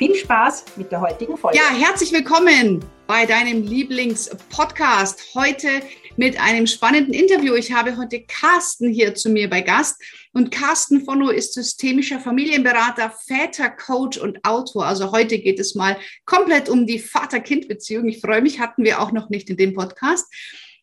Viel 0.00 0.14
Spaß 0.14 0.64
mit 0.76 0.90
der 0.90 1.02
heutigen 1.02 1.36
Folge. 1.36 1.58
Ja, 1.58 1.68
herzlich 1.74 2.10
willkommen 2.10 2.82
bei 3.06 3.26
deinem 3.26 3.62
Lieblingspodcast. 3.64 5.34
Heute 5.34 5.68
mit 6.16 6.40
einem 6.40 6.66
spannenden 6.66 7.12
Interview. 7.12 7.52
Ich 7.52 7.70
habe 7.70 7.98
heute 7.98 8.22
Carsten 8.22 8.90
hier 8.90 9.14
zu 9.14 9.28
mir 9.28 9.50
bei 9.50 9.60
Gast. 9.60 10.02
Und 10.32 10.50
Carsten 10.50 11.06
Vonno 11.06 11.28
ist 11.28 11.52
systemischer 11.52 12.18
Familienberater, 12.18 13.12
Vätercoach 13.26 14.18
und 14.22 14.42
Autor. 14.42 14.86
Also 14.86 15.12
heute 15.12 15.38
geht 15.38 15.60
es 15.60 15.74
mal 15.74 15.98
komplett 16.24 16.70
um 16.70 16.86
die 16.86 16.98
Vater-Kind-Beziehung. 16.98 18.08
Ich 18.08 18.22
freue 18.22 18.40
mich, 18.40 18.58
hatten 18.58 18.84
wir 18.84 19.02
auch 19.02 19.12
noch 19.12 19.28
nicht 19.28 19.50
in 19.50 19.58
dem 19.58 19.74
Podcast. 19.74 20.32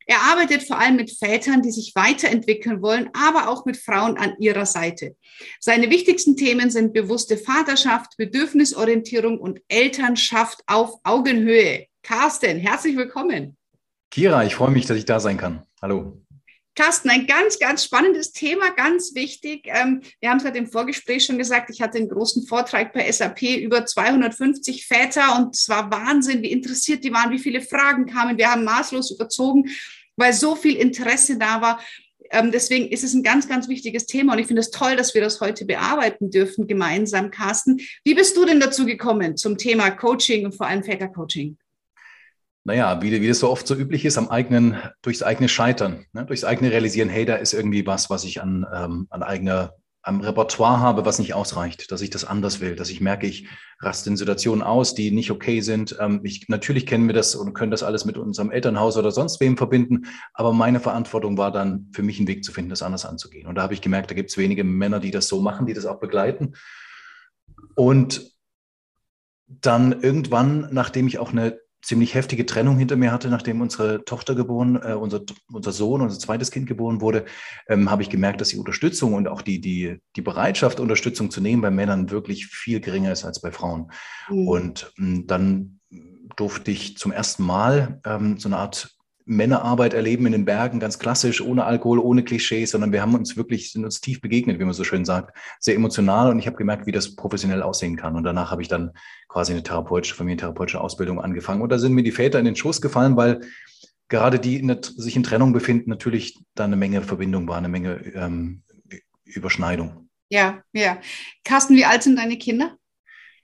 Er 0.10 0.22
arbeitet 0.22 0.64
vor 0.64 0.80
allem 0.80 0.96
mit 0.96 1.12
Vätern, 1.12 1.62
die 1.62 1.72
sich 1.72 1.92
weiterentwickeln 1.94 2.82
wollen, 2.82 3.10
aber 3.12 3.50
auch 3.50 3.66
mit 3.66 3.76
Frauen 3.76 4.18
an 4.18 4.36
ihrer 4.40 4.66
Seite. 4.66 5.18
Seine 5.60 5.90
wichtigsten 5.90 6.38
Themen 6.38 6.70
sind 6.70 6.94
bewusste 6.94 7.36
Vaterschaft, 7.38 8.16
Bedürfnisorientierung 8.16 9.38
und 9.38 9.60
Elternschaft 9.68 10.64
auf 10.66 10.94
Augenhöhe. 11.04 11.88
Carsten, 12.04 12.58
herzlich 12.58 12.96
willkommen. 12.96 13.58
Kira, 14.10 14.46
ich 14.46 14.56
freue 14.56 14.72
mich, 14.72 14.86
dass 14.86 14.96
ich 14.96 15.04
da 15.04 15.20
sein 15.20 15.36
kann. 15.36 15.64
Hallo. 15.82 16.22
Carsten, 16.78 17.10
ein 17.10 17.26
ganz, 17.26 17.58
ganz 17.58 17.84
spannendes 17.84 18.32
Thema, 18.32 18.70
ganz 18.70 19.16
wichtig. 19.16 19.64
Ähm, 19.66 20.02
wir 20.20 20.30
haben 20.30 20.38
es 20.38 20.44
gerade 20.44 20.60
im 20.60 20.68
Vorgespräch 20.68 21.26
schon 21.26 21.40
gesagt, 21.40 21.72
ich 21.72 21.82
hatte 21.82 21.98
einen 21.98 22.08
großen 22.08 22.46
Vortrag 22.46 22.94
bei 22.94 23.12
SAP, 23.12 23.42
über 23.42 23.86
250 23.86 24.86
Väter 24.86 25.38
und 25.38 25.56
es 25.56 25.68
war 25.70 25.92
Wahnsinn, 25.92 26.44
wie 26.44 26.52
interessiert 26.52 27.04
die 27.04 27.12
waren, 27.12 27.32
wie 27.32 27.40
viele 27.40 27.62
Fragen 27.62 28.06
kamen. 28.06 28.38
Wir 28.38 28.52
haben 28.52 28.64
maßlos 28.64 29.10
überzogen 29.10 29.70
weil 30.18 30.34
so 30.34 30.56
viel 30.56 30.76
Interesse 30.76 31.38
da 31.38 31.62
war. 31.62 31.80
Ähm, 32.32 32.52
deswegen 32.52 32.90
ist 32.90 33.04
es 33.04 33.14
ein 33.14 33.24
ganz, 33.24 33.48
ganz 33.48 33.70
wichtiges 33.70 34.06
Thema 34.06 34.34
und 34.34 34.40
ich 34.40 34.48
finde 34.48 34.60
es 34.60 34.72
toll, 34.72 34.98
dass 34.98 35.14
wir 35.14 35.22
das 35.22 35.40
heute 35.40 35.66
bearbeiten 35.66 36.30
dürfen, 36.30 36.68
gemeinsam, 36.68 37.32
Carsten. 37.32 37.80
Wie 38.04 38.16
bist 38.16 38.36
du 38.36 38.46
denn 38.46 38.60
dazu 38.60 38.86
gekommen 38.86 39.38
zum 39.38 39.58
Thema 39.58 39.92
Coaching 39.92 40.46
und 40.46 40.56
vor 40.56 40.68
allem 40.68 40.84
Vätercoaching? 40.84 41.58
Naja, 42.66 43.02
wie, 43.02 43.22
wie 43.22 43.28
das 43.30 43.40
so 43.40 43.50
oft 43.50 43.66
so 43.66 43.76
üblich 43.76 44.04
ist, 44.04 44.18
am 44.18 44.28
eigenen, 44.28 44.76
durchs 45.02 45.24
eigene 45.24 45.48
Scheitern, 45.48 46.06
ne? 46.12 46.26
durchs 46.26 46.44
eigene 46.44 46.70
Realisieren, 46.70 47.08
hey, 47.08 47.24
da 47.24 47.36
ist 47.36 47.54
irgendwie 47.54 47.86
was, 47.86 48.10
was 48.10 48.26
ich 48.26 48.42
an, 48.42 48.66
ähm, 48.76 49.08
an 49.10 49.24
eigener 49.24 49.74
am 50.08 50.22
Repertoire 50.22 50.80
habe, 50.80 51.06
was 51.06 51.20
nicht 51.20 51.34
ausreicht, 51.34 51.92
dass 51.92 52.02
ich 52.02 52.10
das 52.10 52.24
anders 52.24 52.62
will, 52.62 52.76
dass 52.76 52.90
ich 52.90 53.02
merke, 53.02 53.28
ich 53.28 53.48
raste 53.80 54.10
in 54.10 54.16
Situationen 54.16 54.64
aus, 54.64 54.96
die 54.96 55.12
nicht 55.12 55.32
okay 55.32 55.60
sind. 55.60 55.98
Ähm, 56.00 56.22
ich, 56.24 56.48
natürlich 56.48 56.86
kennen 56.86 57.08
wir 57.08 57.14
das 57.14 57.36
und 57.36 57.54
können 57.54 57.72
das 57.72 57.84
alles 57.84 58.06
mit 58.06 58.18
unserem 58.18 58.50
Elternhaus 58.50 58.96
oder 58.96 59.12
sonst 59.12 59.42
wem 59.42 59.58
verbinden, 59.58 60.08
aber 60.34 60.54
meine 60.54 60.80
Verantwortung 60.80 61.38
war 61.38 61.52
dann 61.52 61.92
für 61.94 62.04
mich 62.04 62.20
einen 62.20 62.28
Weg 62.28 62.46
zu 62.46 62.54
finden, 62.54 62.70
das 62.70 62.82
anders 62.82 63.06
anzugehen. 63.06 63.48
Und 63.48 63.56
da 63.56 63.64
habe 63.64 63.74
ich 63.74 63.82
gemerkt, 63.82 64.10
da 64.10 64.16
gibt 64.16 64.30
es 64.30 64.38
wenige 64.38 64.64
Männer, 64.64 65.02
die 65.02 65.12
das 65.12 65.28
so 65.28 65.42
machen, 65.42 65.66
die 65.66 65.74
das 65.74 65.86
auch 65.86 66.00
begleiten. 66.00 66.54
Und 67.76 68.32
dann 69.48 70.02
irgendwann, 70.02 70.70
nachdem 70.72 71.08
ich 71.08 71.20
auch 71.20 71.32
eine 71.32 71.60
ziemlich 71.88 72.16
heftige 72.16 72.46
Trennung 72.46 72.78
hinter 72.78 72.98
mir 72.98 73.14
hatte, 73.14 73.30
nachdem 73.30 73.62
unsere 73.62 74.04
Tochter 74.04 74.36
geboren, 74.36 74.78
äh, 74.84 74.92
unser, 74.92 75.22
unser 75.50 75.72
Sohn, 75.72 76.02
unser 76.02 76.20
zweites 76.20 76.52
Kind 76.52 76.68
geboren 76.68 77.00
wurde, 77.00 77.24
ähm, 77.70 77.90
habe 77.90 78.02
ich 78.02 78.10
gemerkt, 78.10 78.42
dass 78.42 78.50
die 78.50 78.58
Unterstützung 78.58 79.14
und 79.14 79.30
auch 79.30 79.42
die, 79.42 79.62
die, 79.62 80.02
die 80.18 80.22
Bereitschaft, 80.22 80.82
Unterstützung 80.82 81.32
zu 81.32 81.40
nehmen 81.40 81.62
bei 81.62 81.72
Männern 81.72 82.12
wirklich 82.12 82.48
viel 82.48 82.82
geringer 82.82 83.14
ist 83.14 83.24
als 83.24 83.40
bei 83.40 83.54
Frauen. 83.54 83.90
Mhm. 84.30 84.48
Und 84.50 84.94
ähm, 85.00 85.28
dann 85.28 85.80
durfte 86.36 86.72
ich 86.72 86.98
zum 86.98 87.14
ersten 87.14 87.44
Mal 87.44 88.02
ähm, 88.06 88.38
so 88.38 88.50
eine 88.50 88.58
Art 88.58 88.97
Männerarbeit 89.28 89.94
erleben 89.94 90.26
in 90.26 90.32
den 90.32 90.46
Bergen, 90.46 90.80
ganz 90.80 91.00
klassisch, 91.00 91.42
ohne 91.42 91.66
Alkohol, 91.66 92.00
ohne 92.00 92.24
Klischees, 92.24 92.72
sondern 92.72 92.92
wir 92.94 93.02
haben 93.02 93.14
uns 93.14 93.36
wirklich, 93.36 93.72
sind 93.72 93.84
uns 93.84 94.00
tief 94.00 94.22
begegnet, 94.22 94.60
wie 94.60 94.64
man 94.64 94.74
so 94.74 94.86
schön 94.86 95.06
sagt, 95.06 95.38
sehr 95.60 95.76
emotional 95.76 96.32
und 96.32 96.40
ich 96.40 96.48
habe 96.48 96.56
gemerkt, 96.56 96.88
wie 96.88 96.92
das 96.92 97.16
professionell 97.16 97.62
aussehen 97.62 97.98
kann. 97.98 98.16
Und 98.16 98.24
danach 98.24 98.52
habe 98.52 98.62
ich 98.62 98.70
dann 98.70 98.92
quasi 99.28 99.52
eine 99.52 99.64
therapeutische, 99.64 100.16
familientherapeutische 100.16 100.80
Ausbildung 100.80 101.20
angefangen. 101.20 101.62
Und 101.62 101.70
da 101.70 101.78
sind 101.78 101.94
mir 101.94 102.04
die 102.04 102.12
Väter 102.12 102.40
in 102.40 102.46
den 102.46 102.56
Schoß 102.56 102.82
gefallen, 102.82 103.18
weil 103.18 103.42
gerade 104.08 104.40
die 104.40 104.58
in 104.58 104.68
der, 104.68 104.80
sich 104.82 105.16
in 105.16 105.24
Trennung 105.24 105.52
befinden, 105.52 105.90
natürlich 105.90 106.40
da 106.56 106.64
eine 106.64 106.78
Menge 106.78 107.02
Verbindung 107.02 107.48
war, 107.48 107.58
eine 107.58 107.70
Menge 107.70 108.00
ähm, 108.16 108.64
Überschneidung. 109.26 110.10
Ja, 110.30 110.64
ja. 110.74 111.00
Carsten, 111.44 111.76
wie 111.76 111.86
alt 111.86 112.04
sind 112.04 112.18
deine 112.18 112.38
Kinder? 112.38 112.78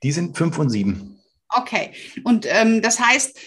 Die 0.01 0.11
sind 0.11 0.37
fünf 0.37 0.57
und 0.57 0.69
sieben. 0.69 1.19
Okay. 1.49 1.91
Und 2.23 2.45
ähm, 2.49 2.81
das 2.81 2.99
heißt, 2.99 3.39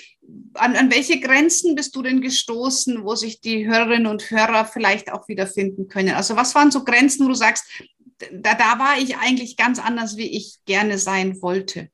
an, 0.54 0.76
an 0.76 0.90
welche 0.90 1.20
Grenzen 1.20 1.74
bist 1.74 1.94
du 1.96 2.02
denn 2.02 2.20
gestoßen, 2.20 3.04
wo 3.04 3.14
sich 3.14 3.40
die 3.40 3.66
Hörerinnen 3.66 4.06
und 4.06 4.30
Hörer 4.30 4.64
vielleicht 4.64 5.12
auch 5.12 5.28
wiederfinden 5.28 5.88
können? 5.88 6.14
Also 6.14 6.36
was 6.36 6.54
waren 6.54 6.70
so 6.70 6.84
Grenzen, 6.84 7.24
wo 7.24 7.28
du 7.28 7.34
sagst, 7.34 7.64
da, 8.32 8.54
da 8.54 8.78
war 8.78 8.98
ich 8.98 9.16
eigentlich 9.16 9.56
ganz 9.56 9.78
anders, 9.78 10.16
wie 10.16 10.36
ich 10.36 10.58
gerne 10.64 10.98
sein 10.98 11.40
wollte? 11.42 11.90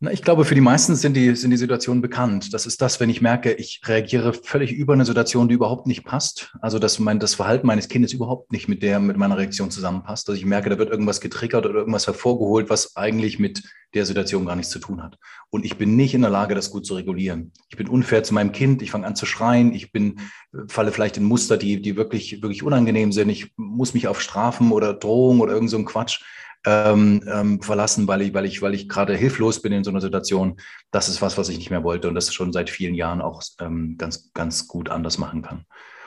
Na, 0.00 0.12
ich 0.12 0.22
glaube, 0.22 0.44
für 0.44 0.54
die 0.54 0.60
meisten 0.60 0.94
sind 0.94 1.14
die, 1.14 1.34
sind 1.34 1.50
die 1.50 1.56
Situationen 1.56 2.00
bekannt. 2.00 2.54
Das 2.54 2.66
ist 2.66 2.80
das, 2.80 3.00
wenn 3.00 3.10
ich 3.10 3.20
merke, 3.20 3.54
ich 3.54 3.80
reagiere 3.84 4.32
völlig 4.32 4.70
über 4.70 4.92
eine 4.92 5.04
Situation, 5.04 5.48
die 5.48 5.56
überhaupt 5.56 5.88
nicht 5.88 6.04
passt. 6.04 6.54
Also, 6.60 6.78
dass 6.78 7.00
mein, 7.00 7.18
das 7.18 7.34
Verhalten 7.34 7.66
meines 7.66 7.88
Kindes 7.88 8.12
überhaupt 8.12 8.52
nicht 8.52 8.68
mit 8.68 8.84
der, 8.84 9.00
mit 9.00 9.16
meiner 9.16 9.36
Reaktion 9.36 9.72
zusammenpasst. 9.72 10.28
Dass 10.28 10.36
ich 10.36 10.44
merke, 10.44 10.70
da 10.70 10.78
wird 10.78 10.90
irgendwas 10.90 11.20
getriggert 11.20 11.66
oder 11.66 11.80
irgendwas 11.80 12.06
hervorgeholt, 12.06 12.70
was 12.70 12.94
eigentlich 12.94 13.40
mit 13.40 13.60
der 13.92 14.06
Situation 14.06 14.46
gar 14.46 14.54
nichts 14.54 14.70
zu 14.70 14.78
tun 14.78 15.02
hat. 15.02 15.18
Und 15.50 15.64
ich 15.64 15.78
bin 15.78 15.96
nicht 15.96 16.14
in 16.14 16.20
der 16.20 16.30
Lage, 16.30 16.54
das 16.54 16.70
gut 16.70 16.86
zu 16.86 16.94
regulieren. 16.94 17.52
Ich 17.68 17.76
bin 17.76 17.88
unfair 17.88 18.22
zu 18.22 18.34
meinem 18.34 18.52
Kind. 18.52 18.82
Ich 18.82 18.92
fange 18.92 19.06
an 19.06 19.16
zu 19.16 19.26
schreien. 19.26 19.74
Ich 19.74 19.90
bin, 19.90 20.20
falle 20.68 20.92
vielleicht 20.92 21.16
in 21.16 21.24
Muster, 21.24 21.56
die, 21.56 21.82
die 21.82 21.96
wirklich, 21.96 22.40
wirklich 22.40 22.62
unangenehm 22.62 23.10
sind. 23.10 23.30
Ich 23.30 23.52
muss 23.56 23.94
mich 23.94 24.06
auf 24.06 24.20
Strafen 24.20 24.70
oder 24.70 24.94
Drohung 24.94 25.40
oder 25.40 25.54
irgend 25.54 25.70
so 25.70 25.76
ein 25.76 25.86
Quatsch 25.86 26.22
ähm, 26.68 27.22
ähm, 27.26 27.62
verlassen, 27.62 28.06
weil 28.08 28.20
ich, 28.20 28.34
weil 28.34 28.44
ich, 28.44 28.60
weil 28.60 28.74
ich 28.74 28.90
gerade 28.90 29.16
hilflos 29.16 29.62
bin 29.62 29.72
in 29.72 29.84
so 29.84 29.90
einer 29.90 30.02
Situation. 30.02 30.60
Das 30.90 31.08
ist 31.08 31.22
was, 31.22 31.38
was 31.38 31.48
ich 31.48 31.56
nicht 31.56 31.70
mehr 31.70 31.82
wollte 31.82 32.08
und 32.08 32.14
das 32.14 32.34
schon 32.34 32.52
seit 32.52 32.68
vielen 32.68 32.94
Jahren 32.94 33.22
auch 33.22 33.42
ähm, 33.58 33.96
ganz, 33.96 34.32
ganz 34.34 34.68
gut 34.68 34.90
anders 34.90 35.16
machen 35.16 35.40
kann. 35.40 35.64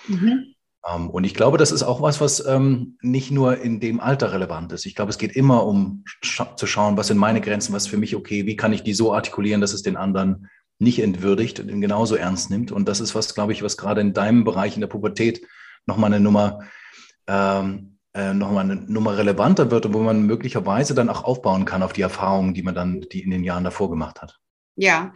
Mhm. 0.07 0.53
Ähm, 0.87 1.09
und 1.09 1.23
ich 1.23 1.33
glaube, 1.33 1.57
das 1.57 1.71
ist 1.71 1.81
auch 1.81 2.03
was, 2.03 2.21
was 2.21 2.45
ähm, 2.45 2.97
nicht 3.01 3.31
nur 3.31 3.57
in 3.57 3.79
dem 3.79 3.99
Alter 3.99 4.33
relevant 4.33 4.71
ist. 4.71 4.85
Ich 4.85 4.93
glaube, 4.93 5.09
es 5.09 5.17
geht 5.17 5.35
immer 5.35 5.65
um 5.65 6.03
scha 6.05 6.55
zu 6.55 6.67
schauen, 6.67 6.95
was 6.95 7.07
sind 7.07 7.17
meine 7.17 7.41
Grenzen, 7.41 7.73
was 7.73 7.85
ist 7.85 7.89
für 7.89 7.97
mich 7.97 8.15
okay, 8.15 8.45
wie 8.45 8.55
kann 8.55 8.73
ich 8.73 8.83
die 8.83 8.93
so 8.93 9.15
artikulieren, 9.15 9.61
dass 9.61 9.73
es 9.73 9.81
den 9.81 9.97
anderen 9.97 10.47
nicht 10.77 10.99
entwürdigt 11.01 11.59
und 11.59 11.69
ihn 11.69 11.81
genauso 11.81 12.15
ernst 12.15 12.51
nimmt. 12.51 12.71
Und 12.71 12.87
das 12.87 12.99
ist 12.99 13.15
was, 13.15 13.33
glaube 13.33 13.53
ich, 13.53 13.63
was 13.63 13.77
gerade 13.77 14.01
in 14.01 14.13
deinem 14.13 14.43
Bereich 14.43 14.75
in 14.75 14.81
der 14.81 14.87
Pubertät 14.87 15.41
nochmal 15.87 16.13
eine 16.13 16.23
Nummer 16.23 16.59
ähm, 17.25 17.90
äh, 18.13 18.33
nochmal 18.33 18.69
eine 18.69 18.75
Nummer 18.75 19.17
relevanter 19.17 19.71
wird 19.71 19.85
und 19.85 19.93
wo 19.93 19.99
man 19.99 20.23
möglicherweise 20.25 20.93
dann 20.93 21.09
auch 21.09 21.23
aufbauen 21.23 21.65
kann 21.65 21.83
auf 21.83 21.93
die 21.93 22.01
Erfahrungen, 22.01 22.53
die 22.53 22.63
man 22.63 22.75
dann 22.75 23.01
die 23.11 23.21
in 23.21 23.31
den 23.31 23.43
Jahren 23.43 23.63
davor 23.63 23.89
gemacht 23.89 24.21
hat. 24.21 24.39
Ja. 24.75 25.13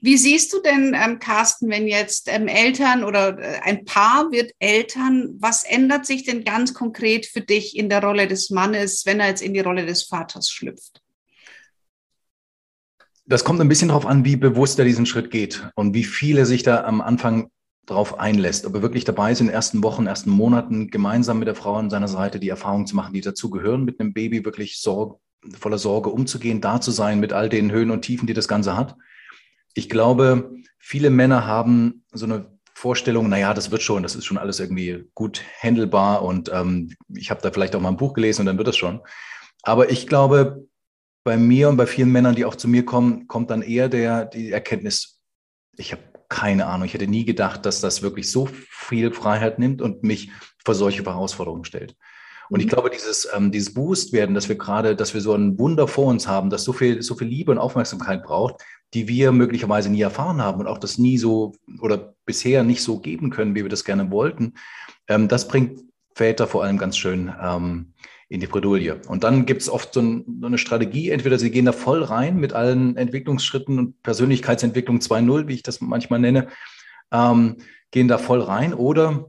Wie 0.00 0.16
siehst 0.16 0.52
du 0.52 0.62
denn, 0.62 0.96
ähm, 0.98 1.18
Carsten, 1.18 1.68
wenn 1.68 1.86
jetzt 1.86 2.28
ähm, 2.28 2.48
Eltern 2.48 3.04
oder 3.04 3.38
äh, 3.38 3.60
ein 3.62 3.84
Paar 3.84 4.30
wird 4.30 4.52
Eltern, 4.58 5.36
was 5.38 5.64
ändert 5.64 6.06
sich 6.06 6.24
denn 6.24 6.44
ganz 6.44 6.72
konkret 6.72 7.26
für 7.26 7.40
dich 7.40 7.76
in 7.76 7.88
der 7.88 8.02
Rolle 8.02 8.26
des 8.26 8.50
Mannes, 8.50 9.04
wenn 9.04 9.20
er 9.20 9.28
jetzt 9.28 9.42
in 9.42 9.54
die 9.54 9.60
Rolle 9.60 9.86
des 9.86 10.04
Vaters 10.04 10.50
schlüpft? 10.50 11.02
Das 13.26 13.44
kommt 13.44 13.60
ein 13.60 13.68
bisschen 13.68 13.88
darauf 13.88 14.06
an, 14.06 14.24
wie 14.24 14.36
bewusst 14.36 14.78
er 14.78 14.84
diesen 14.84 15.06
Schritt 15.06 15.30
geht 15.30 15.68
und 15.74 15.94
wie 15.94 16.04
viele 16.04 16.46
sich 16.46 16.62
da 16.62 16.84
am 16.84 17.00
Anfang 17.00 17.50
darauf 17.86 18.18
einlässt, 18.18 18.64
ob 18.66 18.74
er 18.74 18.82
wirklich 18.82 19.04
dabei 19.04 19.32
ist, 19.32 19.40
in 19.40 19.48
den 19.48 19.54
ersten 19.54 19.82
Wochen, 19.82 20.06
ersten 20.06 20.30
Monaten 20.30 20.90
gemeinsam 20.90 21.38
mit 21.38 21.48
der 21.48 21.54
Frau 21.54 21.74
an 21.74 21.90
seiner 21.90 22.08
Seite 22.08 22.38
die 22.38 22.48
Erfahrungen 22.48 22.86
zu 22.86 22.94
machen, 22.94 23.12
die 23.12 23.20
dazugehören, 23.20 23.84
mit 23.84 23.98
einem 23.98 24.12
Baby 24.12 24.44
wirklich 24.44 24.80
Sorge, 24.80 25.16
voller 25.58 25.78
Sorge 25.78 26.10
umzugehen, 26.10 26.60
da 26.60 26.80
zu 26.80 26.90
sein 26.90 27.18
mit 27.18 27.32
all 27.32 27.48
den 27.48 27.72
Höhen 27.72 27.90
und 27.90 28.02
Tiefen, 28.02 28.26
die 28.26 28.34
das 28.34 28.48
Ganze 28.48 28.76
hat. 28.76 28.96
Ich 29.74 29.88
glaube, 29.88 30.54
viele 30.78 31.10
Männer 31.10 31.46
haben 31.46 32.04
so 32.12 32.26
eine 32.26 32.46
Vorstellung, 32.74 33.28
naja, 33.28 33.52
das 33.52 33.70
wird 33.70 33.82
schon, 33.82 34.02
das 34.02 34.14
ist 34.14 34.24
schon 34.24 34.38
alles 34.38 34.60
irgendwie 34.60 35.04
gut 35.14 35.42
handelbar 35.60 36.22
und 36.22 36.50
ähm, 36.52 36.94
ich 37.08 37.30
habe 37.30 37.42
da 37.42 37.50
vielleicht 37.50 37.74
auch 37.74 37.80
mal 37.80 37.90
ein 37.90 37.96
Buch 37.96 38.14
gelesen 38.14 38.42
und 38.42 38.46
dann 38.46 38.58
wird 38.58 38.68
das 38.68 38.76
schon. 38.76 39.00
Aber 39.62 39.90
ich 39.90 40.06
glaube, 40.06 40.66
bei 41.24 41.36
mir 41.36 41.68
und 41.68 41.76
bei 41.76 41.86
vielen 41.86 42.10
Männern, 42.10 42.34
die 42.34 42.44
auch 42.44 42.56
zu 42.56 42.68
mir 42.68 42.84
kommen, 42.84 43.28
kommt 43.28 43.50
dann 43.50 43.62
eher 43.62 43.88
der, 43.88 44.24
die 44.24 44.50
Erkenntnis, 44.50 45.20
ich 45.76 45.92
habe 45.92 46.02
keine 46.32 46.66
Ahnung. 46.66 46.86
Ich 46.86 46.94
hätte 46.94 47.06
nie 47.06 47.26
gedacht, 47.26 47.66
dass 47.66 47.82
das 47.82 48.00
wirklich 48.00 48.32
so 48.32 48.48
viel 48.70 49.12
Freiheit 49.12 49.58
nimmt 49.58 49.82
und 49.82 50.02
mich 50.02 50.30
vor 50.64 50.74
solche 50.74 51.04
Herausforderungen 51.04 51.66
stellt. 51.66 51.94
Und 52.48 52.60
ich 52.60 52.66
mhm. 52.66 52.70
glaube, 52.70 52.90
dieses, 52.90 53.28
ähm, 53.34 53.52
dieses 53.52 53.74
Boost 53.74 54.14
werden, 54.14 54.34
dass 54.34 54.48
wir 54.48 54.56
gerade, 54.56 54.96
dass 54.96 55.12
wir 55.12 55.20
so 55.20 55.34
ein 55.34 55.58
Wunder 55.58 55.86
vor 55.86 56.06
uns 56.06 56.26
haben, 56.26 56.48
das 56.48 56.64
so 56.64 56.72
viel, 56.72 57.02
so 57.02 57.14
viel 57.14 57.28
Liebe 57.28 57.52
und 57.52 57.58
Aufmerksamkeit 57.58 58.22
braucht, 58.22 58.62
die 58.94 59.08
wir 59.08 59.30
möglicherweise 59.30 59.90
nie 59.90 60.00
erfahren 60.00 60.40
haben 60.40 60.60
und 60.60 60.66
auch 60.66 60.78
das 60.78 60.96
nie 60.96 61.18
so 61.18 61.52
oder 61.80 62.14
bisher 62.24 62.64
nicht 62.64 62.82
so 62.82 62.98
geben 62.98 63.28
können, 63.28 63.54
wie 63.54 63.62
wir 63.62 63.70
das 63.70 63.84
gerne 63.84 64.10
wollten, 64.10 64.54
ähm, 65.08 65.28
das 65.28 65.46
bringt 65.46 65.80
Väter 66.14 66.46
vor 66.46 66.64
allem 66.64 66.78
ganz 66.78 66.96
schön 66.96 67.30
ähm, 67.42 67.92
in 68.32 68.40
die 68.40 68.46
Bredouille. 68.46 68.98
Und 69.08 69.24
dann 69.24 69.44
gibt 69.44 69.60
es 69.60 69.68
oft 69.68 69.92
so, 69.92 70.00
ein, 70.00 70.38
so, 70.40 70.46
eine 70.46 70.56
Strategie, 70.56 71.10
entweder 71.10 71.38
sie 71.38 71.50
gehen 71.50 71.66
da 71.66 71.72
voll 71.72 72.02
rein 72.02 72.38
mit 72.38 72.54
allen 72.54 72.96
Entwicklungsschritten 72.96 73.78
und 73.78 74.02
Persönlichkeitsentwicklung 74.02 75.00
2.0, 75.00 75.48
wie 75.48 75.54
ich 75.54 75.62
das 75.62 75.82
manchmal 75.82 76.18
nenne, 76.18 76.48
ähm, 77.12 77.58
gehen 77.90 78.08
da 78.08 78.16
voll 78.16 78.40
rein 78.40 78.72
oder 78.72 79.28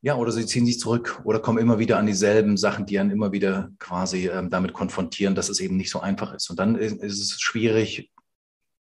ja, 0.00 0.14
oder 0.14 0.32
sie 0.32 0.46
ziehen 0.46 0.64
sich 0.64 0.78
zurück 0.78 1.20
oder 1.24 1.40
kommen 1.40 1.58
immer 1.58 1.78
wieder 1.78 1.98
an 1.98 2.06
dieselben 2.06 2.56
Sachen, 2.56 2.86
die 2.86 2.94
dann 2.94 3.10
immer 3.10 3.32
wieder 3.32 3.70
quasi 3.78 4.28
ähm, 4.28 4.48
damit 4.48 4.72
konfrontieren, 4.72 5.34
dass 5.34 5.50
es 5.50 5.60
eben 5.60 5.76
nicht 5.76 5.90
so 5.90 6.00
einfach 6.00 6.32
ist. 6.32 6.48
Und 6.48 6.58
dann 6.58 6.76
ist, 6.76 7.02
ist 7.02 7.20
es 7.20 7.40
schwierig, 7.40 8.10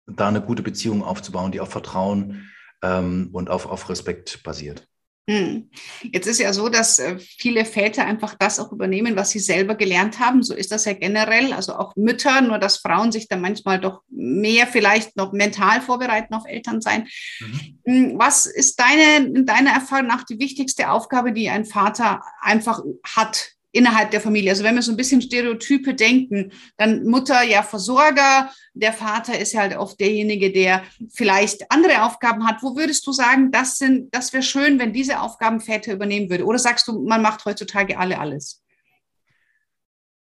da 0.06 0.28
eine 0.28 0.42
gute 0.42 0.62
Beziehung 0.62 1.02
aufzubauen, 1.02 1.50
die 1.50 1.60
auf 1.60 1.70
Vertrauen 1.70 2.50
ähm, 2.82 3.30
und 3.32 3.50
auf, 3.50 3.66
auf 3.66 3.88
Respekt 3.88 4.42
basiert. 4.44 4.86
Hm. 5.26 5.70
Jetzt 6.02 6.26
ist 6.26 6.38
ja 6.38 6.52
so, 6.52 6.68
dass 6.68 6.98
äh, 6.98 7.18
viele 7.18 7.64
Väter 7.64 8.04
einfach 8.04 8.34
das 8.34 8.60
auch 8.60 8.72
übernehmen, 8.72 9.16
was 9.16 9.30
sie 9.30 9.38
selber 9.38 9.74
gelernt 9.74 10.20
haben. 10.20 10.42
So 10.42 10.54
ist 10.54 10.70
das 10.70 10.84
ja 10.84 10.92
generell, 10.92 11.54
also 11.54 11.76
auch 11.76 11.96
Mütter, 11.96 12.42
nur 12.42 12.58
dass 12.58 12.76
Frauen 12.76 13.10
sich 13.10 13.26
da 13.26 13.36
manchmal 13.36 13.80
doch 13.80 14.02
mehr 14.10 14.66
vielleicht 14.66 15.16
noch 15.16 15.32
mental 15.32 15.80
vorbereiten 15.80 16.34
auf 16.34 16.44
Elternsein. 16.46 17.08
Mhm. 17.40 17.78
Hm, 17.84 18.18
was 18.18 18.44
ist 18.44 18.78
deine, 18.78 19.44
deiner 19.44 19.70
Erfahrung 19.70 20.08
nach 20.08 20.24
die 20.24 20.38
wichtigste 20.38 20.90
Aufgabe, 20.90 21.32
die 21.32 21.48
ein 21.48 21.64
Vater 21.64 22.22
einfach 22.42 22.82
hat 23.02 23.53
innerhalb 23.74 24.10
der 24.12 24.20
Familie. 24.20 24.50
Also 24.50 24.64
wenn 24.64 24.76
wir 24.76 24.82
so 24.82 24.92
ein 24.92 24.96
bisschen 24.96 25.20
Stereotype 25.20 25.94
denken, 25.94 26.52
dann 26.76 27.04
Mutter 27.04 27.42
ja 27.42 27.62
Versorger, 27.62 28.50
der 28.72 28.92
Vater 28.92 29.38
ist 29.38 29.56
halt 29.56 29.76
oft 29.76 29.98
derjenige, 30.00 30.52
der 30.52 30.84
vielleicht 31.12 31.70
andere 31.70 32.04
Aufgaben 32.04 32.46
hat. 32.46 32.62
Wo 32.62 32.76
würdest 32.76 33.06
du 33.06 33.12
sagen, 33.12 33.50
das 33.50 33.76
sind, 33.76 34.14
das 34.14 34.32
wäre 34.32 34.42
schön, 34.42 34.78
wenn 34.78 34.92
diese 34.92 35.20
Aufgaben 35.20 35.60
Väter 35.60 35.92
übernehmen 35.92 36.30
würde? 36.30 36.44
Oder 36.44 36.58
sagst 36.58 36.86
du, 36.88 37.04
man 37.04 37.20
macht 37.20 37.44
heutzutage 37.44 37.98
alle 37.98 38.18
alles? 38.18 38.63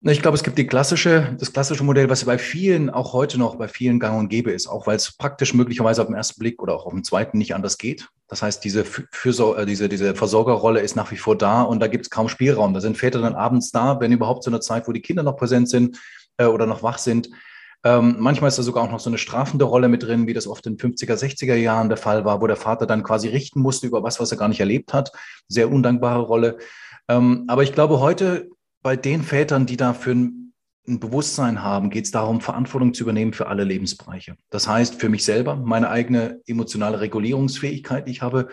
Ich 0.03 0.23
glaube, 0.23 0.37
es 0.37 0.45
gibt 0.45 0.56
die 0.59 0.67
klassische, 0.67 1.37
das 1.41 1.53
klassische 1.53 1.83
Modell, 1.83 2.09
was 2.09 2.25
bei 2.25 2.39
vielen, 2.39 2.89
auch 2.89 3.12
heute 3.15 3.37
noch 3.37 3.56
bei 3.56 3.67
vielen 3.67 3.99
gang 3.99 4.17
und 4.17 4.29
gäbe 4.29 4.53
ist, 4.53 4.69
auch 4.69 4.87
weil 4.87 4.95
es 4.95 5.17
praktisch 5.17 5.55
möglicherweise 5.55 6.00
auf 6.00 6.06
den 6.06 6.15
ersten 6.15 6.39
Blick 6.39 6.62
oder 6.62 6.77
auch 6.77 6.87
auf 6.87 6.93
den 6.93 7.03
zweiten 7.03 7.37
nicht 7.37 7.53
anders 7.53 7.79
geht. 7.79 8.09
Das 8.29 8.41
heißt, 8.41 8.62
diese, 8.62 8.85
Fürsor 8.85 9.59
äh, 9.59 9.67
diese, 9.67 9.89
diese 9.89 10.15
Versorgerrolle 10.15 10.81
ist 10.81 10.95
nach 10.95 11.11
wie 11.11 11.17
vor 11.17 11.37
da 11.37 11.62
und 11.62 11.81
da 11.81 11.89
gibt 11.89 12.06
es 12.06 12.11
kaum 12.11 12.29
Spielraum. 12.29 12.75
Da 12.75 12.81
sind 12.81 12.97
Väter 12.97 13.21
dann 13.21 13.35
abends 13.35 13.73
da, 13.73 13.99
wenn 13.99 14.12
überhaupt 14.12 14.45
zu 14.45 14.50
einer 14.50 14.61
Zeit, 14.61 14.87
wo 14.87 14.93
die 14.93 15.03
Kinder 15.03 15.25
noch 15.25 15.37
präsent 15.37 15.69
sind 15.69 15.99
äh, 16.37 16.44
oder 16.44 16.67
noch 16.67 16.85
wach 16.85 16.99
sind. 16.99 17.29
Ähm, 17.83 18.17
manchmal 18.21 18.49
ist 18.49 18.59
da 18.59 18.62
sogar 18.62 18.85
auch 18.85 18.93
noch 18.93 19.01
so 19.01 19.11
eine 19.11 19.19
strafende 19.19 19.65
Rolle 19.65 19.89
mit 19.89 20.05
drin, 20.05 20.29
wie 20.29 20.35
das 20.35 20.47
oft 20.47 20.65
in 20.69 20.77
50er, 20.77 21.17
60er 21.17 21.56
Jahren 21.56 21.89
der 21.89 21.99
Fall 21.99 22.25
war, 22.25 22.41
wo 22.41 22.47
der 22.47 22.56
Vater 22.56 22.87
dann 22.87 23.03
quasi 23.03 23.29
richten 23.29 23.61
musste 23.61 23.89
über 23.89 24.05
was, 24.05 24.21
was 24.21 24.31
er 24.31 24.39
gar 24.39 24.49
nicht 24.49 24.61
erlebt 24.61 24.94
hat. 24.94 25.11
Sehr 25.49 25.73
undankbare 25.73 26.21
Rolle. 26.21 26.59
Ähm, 27.09 27.47
aber 27.49 27.65
ich 27.65 27.73
glaube, 27.73 27.99
heute 27.99 28.49
bei 28.83 28.97
den 28.97 29.23
Vätern, 29.23 29.67
die 29.67 29.77
dafür 29.77 30.15
ein, 30.15 30.53
ein 30.87 31.01
Bewusstsein 31.01 31.63
haben, 31.63 31.91
geht 31.91 32.07
es 32.07 32.11
darum, 32.11 32.41
Verantwortung 32.41 32.95
zu 32.95 33.03
übernehmen 33.03 33.33
für 33.33 33.49
alle 33.49 33.65
Lebensbereiche. 33.65 34.37
Das 34.51 34.67
heißt, 34.67 35.01
für 35.01 35.09
mich 35.09 35.25
selber, 35.25 35.57
meine 35.57 35.91
eigene 35.91 36.41
emotionale 36.47 37.01
Regulierungsfähigkeit, 37.01 38.07
die 38.07 38.13
ich 38.13 38.23
habe, 38.23 38.49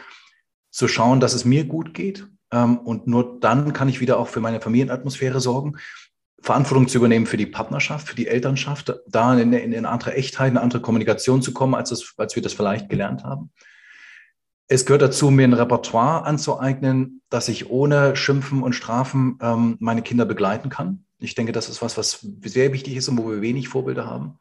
zu 0.72 0.88
schauen, 0.88 1.19
dass 1.19 1.33
es 1.33 1.45
mir 1.45 1.66
gut 1.66 1.94
geht. 1.94 2.27
Ähm, 2.51 2.77
und 2.80 3.07
nur 3.07 3.39
dann 3.39 3.74
kann 3.74 3.89
ich 3.89 4.01
wieder 4.01 4.19
auch 4.19 4.27
für 4.27 4.42
meine 4.42 4.60
Familienatmosphäre 4.60 5.39
sorgen. 5.39 5.77
Verantwortung 6.42 6.88
zu 6.88 6.98
übernehmen 6.98 7.25
für 7.25 7.38
die 7.38 7.48
Partnerschaft, 7.48 8.07
für 8.07 8.16
die 8.16 8.27
Elternschaft, 8.27 8.94
da 9.07 9.33
in, 9.33 9.54
in, 9.54 9.72
in 9.72 9.77
eine 9.77 9.89
andere 9.89 10.13
Echtheit, 10.13 10.51
eine 10.51 10.62
andere 10.62 10.81
Kommunikation 10.81 11.42
zu 11.42 11.54
kommen, 11.54 11.74
als, 11.74 11.89
das, 11.89 12.13
als 12.18 12.36
wir 12.36 12.44
das 12.44 12.54
vielleicht 12.54 12.89
gelernt 12.89 13.24
haben. 13.24 13.51
Es 14.67 14.85
gehört 14.85 15.03
dazu, 15.03 15.29
mir 15.29 15.47
ein 15.47 15.53
Repertoire 15.53 16.25
anzueignen, 16.25 17.21
dass 17.29 17.50
ich 17.50 17.69
ohne 17.69 18.15
Schimpfen 18.15 18.63
und 18.63 18.73
Strafen 18.73 19.38
ähm, 19.41 19.77
meine 19.79 20.01
Kinder 20.01 20.25
begleiten 20.25 20.69
kann. 20.69 21.06
Ich 21.19 21.35
denke, 21.35 21.51
das 21.51 21.69
ist 21.69 21.81
was, 21.81 21.97
was 21.97 22.27
sehr 22.44 22.73
wichtig 22.73 22.95
ist 22.95 23.07
und 23.07 23.17
wo 23.17 23.29
wir 23.29 23.41
wenig 23.41 23.69
Vorbilder 23.69 24.06
haben. 24.06 24.39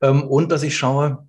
Ähm, 0.00 0.22
und 0.22 0.50
dass 0.50 0.62
ich 0.62 0.76
schaue, 0.76 1.26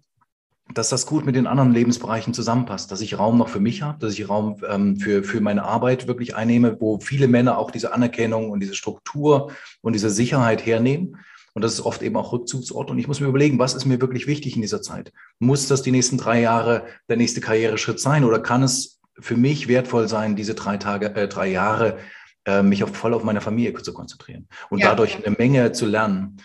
dass 0.73 0.87
das 0.87 1.05
gut 1.05 1.25
mit 1.25 1.35
den 1.35 1.47
anderen 1.47 1.73
Lebensbereichen 1.73 2.33
zusammenpasst, 2.33 2.89
dass 2.91 3.01
ich 3.01 3.19
Raum 3.19 3.37
noch 3.37 3.49
für 3.49 3.59
mich 3.59 3.81
habe, 3.81 3.99
dass 3.99 4.13
ich 4.13 4.29
Raum 4.29 4.61
ähm, 4.67 4.95
für, 4.97 5.23
für 5.23 5.41
meine 5.41 5.63
Arbeit 5.63 6.07
wirklich 6.07 6.35
einnehme, 6.35 6.79
wo 6.79 6.99
viele 6.99 7.27
Männer 7.27 7.57
auch 7.57 7.71
diese 7.71 7.93
Anerkennung 7.93 8.49
und 8.49 8.61
diese 8.61 8.73
Struktur 8.73 9.51
und 9.81 9.93
diese 9.93 10.09
Sicherheit 10.09 10.65
hernehmen 10.65 11.17
und 11.53 11.61
das 11.61 11.73
ist 11.73 11.81
oft 11.81 12.01
eben 12.01 12.15
auch 12.17 12.31
Rückzugsort. 12.31 12.89
Und 12.89 12.97
ich 12.97 13.07
muss 13.07 13.19
mir 13.19 13.27
überlegen, 13.27 13.59
was 13.59 13.75
ist 13.75 13.85
mir 13.85 14.01
wirklich 14.01 14.27
wichtig 14.27 14.55
in 14.55 14.61
dieser 14.61 14.81
Zeit? 14.81 15.13
Muss 15.39 15.67
das 15.67 15.83
die 15.83 15.91
nächsten 15.91 16.17
drei 16.17 16.41
Jahre 16.41 16.85
der 17.09 17.17
nächste 17.17 17.41
Karriereschritt 17.41 17.99
sein? 17.99 18.23
Oder 18.23 18.39
kann 18.39 18.63
es 18.63 18.99
für 19.19 19.37
mich 19.37 19.67
wertvoll 19.67 20.07
sein, 20.07 20.35
diese 20.35 20.55
drei 20.55 20.77
Tage, 20.77 21.15
äh, 21.15 21.27
drei 21.27 21.47
Jahre, 21.47 21.99
äh, 22.45 22.63
mich 22.63 22.83
auf, 22.83 22.95
voll 22.95 23.13
auf 23.13 23.23
meine 23.23 23.41
Familie 23.41 23.73
zu 23.73 23.93
konzentrieren 23.93 24.47
und 24.69 24.79
ja. 24.79 24.89
dadurch 24.89 25.23
eine 25.23 25.35
Menge 25.37 25.71
zu 25.71 25.85
lernen? 25.85 26.37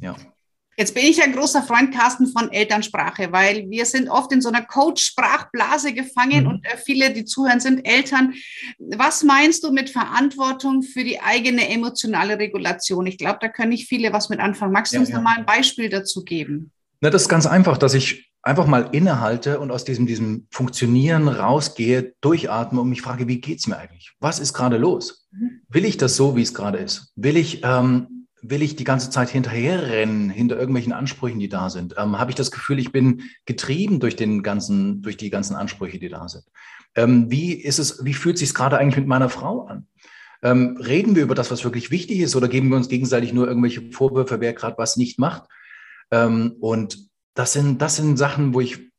Ja. 0.00 0.16
Jetzt 0.80 0.94
bin 0.94 1.04
ich 1.04 1.22
ein 1.22 1.34
großer 1.34 1.62
Freund, 1.62 1.92
Carsten, 1.94 2.26
von 2.26 2.50
Elternsprache, 2.50 3.30
weil 3.32 3.68
wir 3.68 3.84
sind 3.84 4.08
oft 4.08 4.32
in 4.32 4.40
so 4.40 4.48
einer 4.48 4.62
Coach-Sprachblase 4.62 5.92
gefangen 5.92 6.44
mhm. 6.44 6.48
und 6.48 6.64
äh, 6.64 6.78
viele, 6.78 7.12
die 7.12 7.26
zuhören, 7.26 7.60
sind 7.60 7.86
Eltern. 7.86 8.32
Was 8.78 9.22
meinst 9.22 9.62
du 9.62 9.72
mit 9.72 9.90
Verantwortung 9.90 10.82
für 10.82 11.04
die 11.04 11.20
eigene 11.20 11.68
emotionale 11.68 12.38
Regulation? 12.38 13.06
Ich 13.06 13.18
glaube, 13.18 13.40
da 13.42 13.48
können 13.48 13.68
nicht 13.68 13.90
viele 13.90 14.14
was 14.14 14.30
mit 14.30 14.40
anfangen. 14.40 14.72
Magst 14.72 14.94
du 14.94 14.96
ja, 14.96 15.00
uns 15.00 15.10
ja. 15.10 15.16
noch 15.16 15.22
mal 15.22 15.36
ein 15.36 15.44
Beispiel 15.44 15.90
dazu 15.90 16.24
geben? 16.24 16.72
Na, 17.02 17.10
das 17.10 17.22
ist 17.22 17.28
ganz 17.28 17.44
einfach, 17.44 17.76
dass 17.76 17.92
ich 17.92 18.30
einfach 18.40 18.66
mal 18.66 18.88
innehalte 18.92 19.60
und 19.60 19.70
aus 19.70 19.84
diesem, 19.84 20.06
diesem 20.06 20.46
Funktionieren 20.50 21.28
rausgehe, 21.28 22.14
durchatme 22.22 22.80
und 22.80 22.88
mich 22.88 23.02
frage, 23.02 23.28
wie 23.28 23.42
geht 23.42 23.58
es 23.58 23.66
mir 23.66 23.76
eigentlich? 23.76 24.12
Was 24.18 24.38
ist 24.38 24.54
gerade 24.54 24.78
los? 24.78 25.28
Mhm. 25.30 25.60
Will 25.68 25.84
ich 25.84 25.98
das 25.98 26.16
so, 26.16 26.36
wie 26.36 26.42
es 26.42 26.54
gerade 26.54 26.78
ist? 26.78 27.12
Will 27.16 27.36
ich 27.36 27.60
ähm, 27.64 28.19
will 28.42 28.62
ich 28.62 28.76
die 28.76 28.84
ganze 28.84 29.10
Zeit 29.10 29.28
hinterherrennen, 29.30 30.30
hinter 30.30 30.58
irgendwelchen 30.58 30.92
Ansprüchen, 30.92 31.38
die 31.38 31.48
da 31.48 31.70
sind? 31.70 31.94
Ähm, 31.96 32.18
Habe 32.18 32.30
ich 32.30 32.36
das 32.36 32.50
Gefühl, 32.50 32.78
ich 32.78 32.92
bin 32.92 33.22
getrieben 33.44 34.00
durch 34.00 34.16
den 34.16 34.42
ganzen, 34.42 35.02
durch 35.02 35.16
die 35.16 35.30
ganzen 35.30 35.56
Ansprüche, 35.56 35.98
die 35.98 36.08
da 36.08 36.28
sind? 36.28 36.44
Ähm, 36.94 37.30
wie 37.30 37.52
ist 37.52 37.78
es, 37.78 38.04
wie 38.04 38.14
fühlt 38.14 38.34
es 38.34 38.40
sich 38.40 38.54
gerade 38.54 38.78
eigentlich 38.78 38.96
mit 38.96 39.06
meiner 39.06 39.28
Frau 39.28 39.66
an? 39.66 39.86
Ähm, 40.42 40.78
reden 40.78 41.16
wir 41.16 41.22
über 41.22 41.34
das, 41.34 41.50
was 41.50 41.64
wirklich 41.64 41.90
wichtig 41.90 42.20
ist, 42.20 42.34
oder 42.34 42.48
geben 42.48 42.68
wir 42.70 42.76
uns 42.76 42.88
gegenseitig 42.88 43.32
nur 43.32 43.46
irgendwelche 43.46 43.92
Vorwürfe, 43.92 44.40
wer 44.40 44.54
gerade 44.54 44.78
was 44.78 44.96
nicht 44.96 45.18
macht? 45.18 45.48
Ähm, 46.10 46.56
und 46.60 47.10
das 47.34 47.52
sind, 47.52 47.82
das 47.82 47.96
sind 47.96 48.16
Sachen, 48.16 48.54
wo 48.54 48.60
ich 48.60 48.90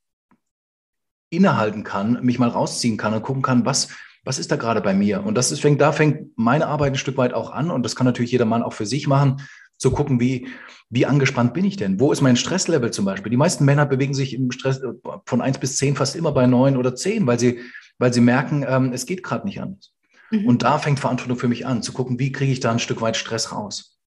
innehalten 1.32 1.84
kann, 1.84 2.24
mich 2.24 2.40
mal 2.40 2.50
rausziehen 2.50 2.98
kann 2.98 3.14
und 3.14 3.24
gucken 3.24 3.42
kann, 3.42 3.66
was, 3.66 3.90
was 4.24 4.40
ist 4.40 4.52
da 4.52 4.56
gerade 4.56 4.82
bei 4.82 4.94
mir? 4.94 5.24
Und 5.24 5.36
das 5.36 5.52
ist, 5.52 5.62
fängt, 5.62 5.82
da 5.82 5.92
fängt 5.92 6.38
meine 6.38 6.68
Arbeit 6.68 6.94
ein 6.94 6.98
Stück 6.98 7.18
weit 7.18 7.34
auch 7.34 7.52
an. 7.52 7.72
Und 7.72 7.84
das 7.84 7.96
kann 7.96 8.06
natürlich 8.06 8.32
jeder 8.32 8.46
Mann 8.46 8.64
auch 8.64 8.74
für 8.74 8.86
sich 8.86 9.08
machen, 9.08 9.42
zu 9.78 9.90
gucken, 9.92 10.20
wie, 10.20 10.48
wie 10.90 11.08
angespannt 11.08 11.56
bin 11.56 11.66
ich 11.66 11.76
denn? 11.76 12.00
Wo 12.00 12.12
ist 12.12 12.22
mein 12.22 12.36
Stresslevel 12.36 12.92
zum 12.92 13.04
Beispiel? 13.04 13.32
Die 13.32 13.38
meisten 13.38 13.66
Männer 13.66 13.88
bewegen 13.88 14.14
sich 14.14 14.36
im 14.36 14.52
Stress 14.52 14.80
äh, 14.80 14.92
von 15.26 15.42
eins 15.42 15.58
bis 15.58 15.78
zehn 15.78 15.96
fast 15.96 16.16
immer 16.16 16.32
bei 16.32 16.46
neun 16.46 16.78
oder 16.78 16.96
zehn, 16.96 17.26
weil 17.26 17.40
sie, 17.40 17.60
weil 17.98 18.14
sie 18.14 18.22
merken, 18.22 18.64
ähm, 18.68 18.94
es 18.94 19.08
geht 19.08 19.24
gerade 19.24 19.48
nicht 19.48 19.60
anders. 19.60 19.92
Mhm. 20.30 20.46
Und 20.46 20.62
da 20.62 20.78
fängt 20.78 21.00
Verantwortung 21.00 21.38
für 21.38 21.48
mich 21.48 21.66
an, 21.66 21.82
zu 21.82 21.94
gucken, 21.94 22.20
wie 22.20 22.32
kriege 22.32 22.52
ich 22.52 22.60
da 22.60 22.72
ein 22.72 22.80
Stück 22.80 23.02
weit 23.02 23.18
Stress 23.18 23.52
raus? 23.52 24.00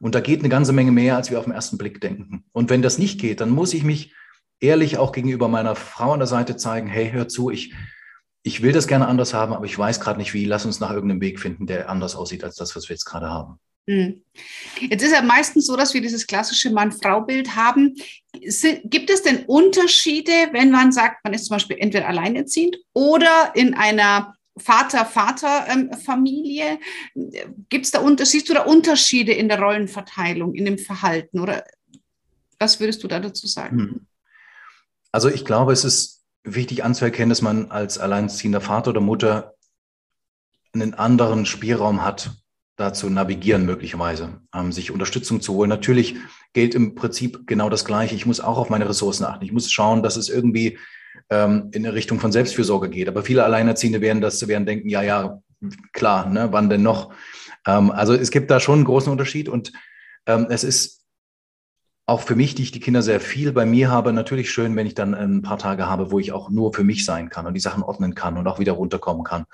Und 0.00 0.14
da 0.16 0.20
geht 0.20 0.40
eine 0.40 0.48
ganze 0.48 0.72
Menge 0.72 0.90
mehr, 0.90 1.14
als 1.16 1.30
wir 1.30 1.38
auf 1.38 1.44
den 1.44 1.54
ersten 1.54 1.78
Blick 1.78 2.00
denken. 2.00 2.44
Und 2.52 2.70
wenn 2.70 2.82
das 2.82 2.98
nicht 2.98 3.20
geht, 3.20 3.40
dann 3.40 3.50
muss 3.50 3.72
ich 3.72 3.84
mich 3.84 4.14
ehrlich 4.58 4.98
auch 4.98 5.12
gegenüber 5.12 5.46
meiner 5.46 5.76
Frau 5.76 6.12
an 6.12 6.20
der 6.20 6.26
Seite 6.26 6.56
zeigen, 6.56 6.88
hey, 6.88 7.10
hör 7.12 7.28
zu, 7.28 7.50
ich, 7.50 7.74
ich 8.42 8.62
will 8.62 8.72
das 8.72 8.86
gerne 8.86 9.06
anders 9.06 9.34
haben, 9.34 9.52
aber 9.52 9.66
ich 9.66 9.78
weiß 9.78 10.00
gerade 10.00 10.18
nicht 10.18 10.32
wie. 10.32 10.46
Lass 10.46 10.64
uns 10.64 10.80
nach 10.80 10.90
irgendeinem 10.90 11.20
Weg 11.20 11.40
finden, 11.40 11.66
der 11.66 11.90
anders 11.90 12.16
aussieht 12.16 12.42
als 12.42 12.56
das, 12.56 12.74
was 12.74 12.88
wir 12.88 12.94
jetzt 12.94 13.04
gerade 13.04 13.28
haben. 13.28 13.60
Hm. 13.86 14.22
Jetzt 14.80 15.02
ist 15.02 15.12
ja 15.12 15.20
meistens 15.22 15.66
so, 15.66 15.76
dass 15.76 15.92
wir 15.94 16.00
dieses 16.00 16.26
klassische 16.26 16.70
Mann-Frau-Bild 16.70 17.54
haben. 17.56 17.94
Gibt 18.84 19.10
es 19.10 19.22
denn 19.22 19.44
Unterschiede, 19.46 20.32
wenn 20.52 20.70
man 20.70 20.92
sagt, 20.92 21.22
man 21.24 21.34
ist 21.34 21.46
zum 21.46 21.56
Beispiel 21.56 21.76
entweder 21.78 22.08
alleinerziehend 22.08 22.78
oder 22.92 23.52
in 23.54 23.74
einer 23.74 24.34
Vater-Vater-Familie? 24.56 26.78
Gibt 27.68 27.84
es 27.84 27.90
da 27.90 28.02
siehst 28.24 28.48
du 28.48 28.54
da 28.54 28.62
Unterschiede 28.62 29.32
in 29.32 29.48
der 29.48 29.60
Rollenverteilung, 29.60 30.54
in 30.54 30.64
dem 30.64 30.78
Verhalten? 30.78 31.40
Oder 31.40 31.64
was 32.58 32.80
würdest 32.80 33.02
du 33.02 33.08
da 33.08 33.20
dazu 33.20 33.46
sagen? 33.46 33.78
Hm. 33.78 34.06
Also 35.12 35.28
ich 35.28 35.44
glaube, 35.44 35.72
es 35.72 35.84
ist 35.84 36.19
wichtig 36.44 36.84
anzuerkennen, 36.84 37.30
dass 37.30 37.42
man 37.42 37.70
als 37.70 37.98
alleinziehender 37.98 38.60
Vater 38.60 38.90
oder 38.90 39.00
Mutter 39.00 39.54
einen 40.72 40.94
anderen 40.94 41.46
Spielraum 41.46 42.04
hat, 42.04 42.30
da 42.76 42.92
zu 42.92 43.10
navigieren 43.10 43.66
möglicherweise, 43.66 44.40
ähm, 44.54 44.72
sich 44.72 44.90
Unterstützung 44.90 45.40
zu 45.40 45.54
holen. 45.54 45.68
Natürlich 45.68 46.16
gilt 46.52 46.74
im 46.74 46.94
Prinzip 46.94 47.46
genau 47.46 47.68
das 47.68 47.84
Gleiche. 47.84 48.14
Ich 48.14 48.26
muss 48.26 48.40
auch 48.40 48.56
auf 48.56 48.70
meine 48.70 48.88
Ressourcen 48.88 49.24
achten. 49.24 49.44
Ich 49.44 49.52
muss 49.52 49.70
schauen, 49.70 50.02
dass 50.02 50.16
es 50.16 50.28
irgendwie 50.28 50.78
ähm, 51.28 51.68
in 51.72 51.84
eine 51.84 51.94
Richtung 51.94 52.20
von 52.20 52.32
Selbstfürsorge 52.32 52.88
geht. 52.88 53.08
Aber 53.08 53.22
viele 53.22 53.44
Alleinerziehende 53.44 54.00
werden 54.00 54.22
das 54.22 54.46
werden 54.48 54.64
denken, 54.66 54.88
ja, 54.88 55.02
ja, 55.02 55.42
klar, 55.92 56.26
ne, 56.28 56.48
wann 56.52 56.70
denn 56.70 56.82
noch? 56.82 57.12
Ähm, 57.66 57.90
also 57.90 58.14
es 58.14 58.30
gibt 58.30 58.50
da 58.50 58.60
schon 58.60 58.76
einen 58.76 58.84
großen 58.84 59.12
Unterschied 59.12 59.48
und 59.48 59.72
ähm, 60.26 60.46
es 60.48 60.64
ist 60.64 60.99
auch 62.10 62.22
für 62.22 62.34
mich, 62.34 62.56
die 62.56 62.64
ich 62.64 62.72
die 62.72 62.80
Kinder 62.80 63.02
sehr 63.02 63.20
viel 63.20 63.52
bei 63.52 63.64
mir 63.64 63.88
habe, 63.88 64.12
natürlich 64.12 64.50
schön, 64.50 64.74
wenn 64.74 64.86
ich 64.86 64.96
dann 64.96 65.14
ein 65.14 65.42
paar 65.42 65.58
Tage 65.58 65.86
habe, 65.86 66.10
wo 66.10 66.18
ich 66.18 66.32
auch 66.32 66.50
nur 66.50 66.74
für 66.74 66.82
mich 66.82 67.04
sein 67.04 67.28
kann 67.28 67.46
und 67.46 67.54
die 67.54 67.60
Sachen 67.60 67.84
ordnen 67.84 68.16
kann 68.16 68.36
und 68.36 68.48
auch 68.48 68.58
wieder 68.58 68.72
runterkommen 68.72 69.22
kann. 69.22 69.44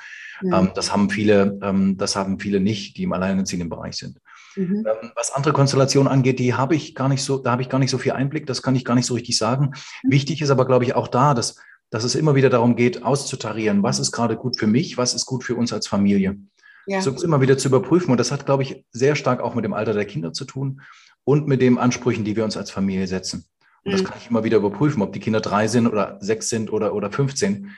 Mhm. 0.40 0.54
Ähm, 0.54 0.70
das 0.74 0.90
haben 0.90 1.10
viele, 1.10 1.58
ähm, 1.62 1.98
das 1.98 2.16
haben 2.16 2.40
viele 2.40 2.58
nicht, 2.58 2.96
die 2.96 3.02
im 3.02 3.12
alleinerziehenden 3.12 3.68
Bereich 3.68 3.96
sind. 3.96 4.20
Mhm. 4.56 4.86
Ähm, 4.88 5.10
was 5.14 5.32
andere 5.32 5.52
Konstellationen 5.52 6.10
angeht, 6.10 6.38
die 6.38 6.54
habe 6.54 6.74
ich 6.74 6.94
gar 6.94 7.10
nicht 7.10 7.22
so, 7.22 7.36
da 7.36 7.50
habe 7.50 7.60
ich 7.60 7.68
gar 7.68 7.78
nicht 7.78 7.90
so 7.90 7.98
viel 7.98 8.12
Einblick, 8.12 8.46
das 8.46 8.62
kann 8.62 8.74
ich 8.74 8.86
gar 8.86 8.94
nicht 8.94 9.06
so 9.06 9.12
richtig 9.12 9.36
sagen. 9.36 9.72
Mhm. 10.02 10.12
Wichtig 10.12 10.40
ist 10.40 10.48
aber, 10.48 10.64
glaube 10.64 10.84
ich, 10.86 10.94
auch 10.94 11.08
da, 11.08 11.34
dass, 11.34 11.56
dass 11.90 12.04
es 12.04 12.14
immer 12.14 12.36
wieder 12.36 12.48
darum 12.48 12.74
geht, 12.74 13.02
auszutarieren, 13.02 13.82
was 13.82 13.98
ist 13.98 14.12
gerade 14.12 14.34
gut 14.34 14.58
für 14.58 14.66
mich, 14.66 14.96
was 14.96 15.12
ist 15.12 15.26
gut 15.26 15.44
für 15.44 15.56
uns 15.56 15.74
als 15.74 15.88
Familie. 15.88 16.38
Ja. 16.86 17.02
So 17.02 17.10
immer 17.22 17.42
wieder 17.42 17.58
zu 17.58 17.68
überprüfen. 17.68 18.12
Und 18.12 18.18
das 18.18 18.32
hat, 18.32 18.46
glaube 18.46 18.62
ich, 18.62 18.86
sehr 18.92 19.14
stark 19.14 19.40
auch 19.40 19.54
mit 19.54 19.64
dem 19.64 19.74
Alter 19.74 19.92
der 19.92 20.06
Kinder 20.06 20.32
zu 20.32 20.46
tun 20.46 20.80
und 21.26 21.48
mit 21.48 21.60
den 21.60 21.76
Ansprüchen, 21.76 22.24
die 22.24 22.36
wir 22.36 22.44
uns 22.44 22.56
als 22.56 22.70
Familie 22.70 23.08
setzen. 23.08 23.46
Und 23.82 23.92
das 23.92 24.02
mhm. 24.02 24.06
kann 24.06 24.18
ich 24.20 24.30
immer 24.30 24.44
wieder 24.44 24.58
überprüfen, 24.58 25.02
ob 25.02 25.12
die 25.12 25.18
Kinder 25.18 25.40
drei 25.40 25.66
sind 25.66 25.88
oder 25.88 26.18
sechs 26.20 26.48
sind 26.48 26.72
oder, 26.72 26.94
oder 26.94 27.10
15. 27.10 27.72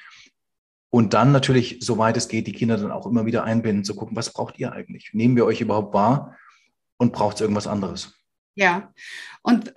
Und 0.90 1.14
dann 1.14 1.33
natürlich, 1.33 1.78
soweit 1.81 2.17
es 2.17 2.28
geht, 2.28 2.47
die 2.47 2.52
Kinder 2.52 2.76
dann 2.76 2.93
auch 2.93 3.07
immer 3.07 3.26
wieder 3.26 3.45
einbinden, 3.45 3.85
zu 3.85 3.97
gucken, 3.97 4.17
was 4.17 4.33
braucht 4.33 4.59
ihr 4.59 4.73
eigentlich? 4.73 5.11
Nehmen 5.12 5.35
wir 5.35 5.47
euch 5.47 5.62
überhaupt 5.62 5.95
wahr 5.95 6.37
und 6.99 7.12
braucht 7.12 7.37
es 7.37 7.40
irgendwas 7.40 7.67
anderes? 7.67 8.14
Ja. 8.55 8.93
Und 9.43 9.73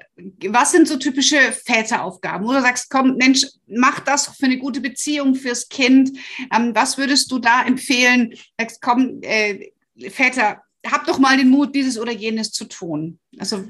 was 0.48 0.72
sind 0.72 0.88
so 0.88 0.98
typische 0.98 1.38
Väteraufgaben, 1.38 2.46
wo 2.46 2.51
du 2.51 2.62
sagst, 2.62 2.90
komm, 2.90 3.16
Mensch, 3.16 3.46
mach 3.68 4.01
das 4.01 4.28
für 4.28 4.46
eine 4.46 4.58
gute 4.58 4.82
Beziehung 4.82 5.36
fürs 5.36 5.70
Kind. 5.70 6.18
Ähm, 6.54 6.75
was 6.75 6.98
würdest 6.98 7.32
du 7.32 7.40
da 7.40 7.63
empfehlen? 7.63 8.34
Sagst, 8.60 8.82
komm, 8.82 9.20
äh, 9.22 9.72
Väter, 10.10 10.62
habt 10.86 11.08
doch 11.08 11.20
mal 11.20 11.38
den 11.38 11.50
Mut, 11.50 11.76
dieses 11.76 12.00
oder 12.00 12.12
jenes 12.12 12.52
zu 12.52 12.66
tun. 12.66 13.20
Also 13.38 13.64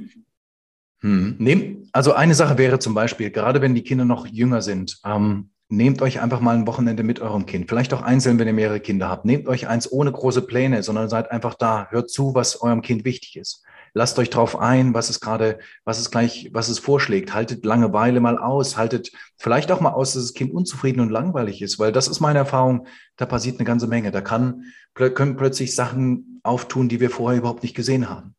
hm. 1.01 1.35
Nehm, 1.39 1.89
also 1.91 2.13
eine 2.13 2.35
Sache 2.35 2.57
wäre 2.57 2.79
zum 2.79 2.93
Beispiel, 2.93 3.31
gerade 3.31 3.61
wenn 3.61 3.75
die 3.75 3.83
Kinder 3.83 4.05
noch 4.05 4.27
jünger 4.27 4.61
sind, 4.61 4.99
ähm, 5.03 5.49
nehmt 5.67 6.01
euch 6.01 6.21
einfach 6.21 6.41
mal 6.41 6.55
ein 6.55 6.67
Wochenende 6.67 7.03
mit 7.03 7.19
eurem 7.21 7.45
Kind. 7.45 7.69
Vielleicht 7.69 7.93
auch 7.93 8.01
einzeln, 8.01 8.37
wenn 8.37 8.47
ihr 8.47 8.53
mehrere 8.53 8.79
Kinder 8.79 9.09
habt. 9.09 9.25
Nehmt 9.25 9.47
euch 9.47 9.67
eins 9.67 9.91
ohne 9.91 10.11
große 10.11 10.43
Pläne, 10.43 10.83
sondern 10.83 11.09
seid 11.09 11.31
einfach 11.31 11.55
da. 11.55 11.87
Hört 11.89 12.11
zu, 12.11 12.35
was 12.35 12.61
eurem 12.61 12.81
Kind 12.81 13.05
wichtig 13.05 13.37
ist. 13.37 13.63
Lasst 13.93 14.17
euch 14.19 14.29
drauf 14.29 14.57
ein, 14.57 14.93
was 14.93 15.09
es 15.09 15.19
gerade, 15.19 15.59
was 15.83 15.99
es 15.99 16.11
gleich, 16.11 16.49
was 16.53 16.69
es 16.69 16.79
vorschlägt. 16.79 17.33
Haltet 17.33 17.65
Langeweile 17.65 18.21
mal 18.21 18.37
aus. 18.37 18.77
Haltet 18.77 19.11
vielleicht 19.37 19.71
auch 19.71 19.81
mal 19.81 19.91
aus, 19.91 20.13
dass 20.13 20.23
das 20.23 20.33
Kind 20.33 20.53
unzufrieden 20.53 21.01
und 21.01 21.09
langweilig 21.09 21.61
ist, 21.61 21.77
weil 21.77 21.91
das 21.91 22.07
ist 22.07 22.21
meine 22.21 22.39
Erfahrung. 22.39 22.87
Da 23.17 23.25
passiert 23.25 23.59
eine 23.59 23.65
ganze 23.65 23.87
Menge. 23.87 24.11
Da 24.11 24.21
kann, 24.21 24.63
können 24.93 25.35
plötzlich 25.35 25.75
Sachen 25.75 26.39
auftun, 26.43 26.87
die 26.87 27.01
wir 27.01 27.09
vorher 27.09 27.39
überhaupt 27.39 27.63
nicht 27.63 27.75
gesehen 27.75 28.09
haben. 28.09 28.35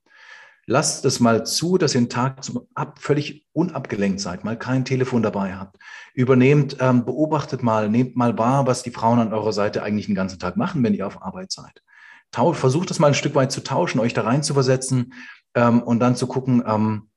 Lasst 0.66 1.04
es 1.04 1.20
mal 1.20 1.44
zu, 1.44 1.76
dass 1.76 1.94
ihr 1.94 1.98
einen 1.98 2.08
Tag 2.08 2.44
zum, 2.44 2.66
ab, 2.74 2.98
völlig 3.00 3.44
unabgelenkt 3.52 4.20
seid, 4.20 4.44
mal 4.44 4.56
kein 4.56 4.84
Telefon 4.84 5.22
dabei 5.22 5.56
habt. 5.56 5.76
Übernehmt, 6.14 6.76
ähm, 6.78 7.04
beobachtet 7.04 7.64
mal, 7.64 7.88
nehmt 7.88 8.16
mal 8.16 8.38
wahr, 8.38 8.66
was 8.66 8.84
die 8.84 8.92
Frauen 8.92 9.18
an 9.18 9.34
eurer 9.34 9.52
Seite 9.52 9.82
eigentlich 9.82 10.06
den 10.06 10.14
ganzen 10.14 10.38
Tag 10.38 10.56
machen, 10.56 10.82
wenn 10.84 10.94
ihr 10.94 11.06
auf 11.06 11.20
Arbeit 11.20 11.50
seid. 11.50 11.82
Tausch, 12.30 12.56
versucht 12.56 12.90
es 12.90 13.00
mal 13.00 13.08
ein 13.08 13.14
Stück 13.14 13.34
weit 13.34 13.50
zu 13.50 13.62
tauschen, 13.62 14.00
euch 14.00 14.14
da 14.14 14.22
rein 14.22 14.42
zu 14.42 14.54
versetzen 14.54 15.12
ähm, 15.54 15.82
und 15.82 16.00
dann 16.00 16.16
zu 16.16 16.26
gucken, 16.26 16.62
ähm, 16.66 17.08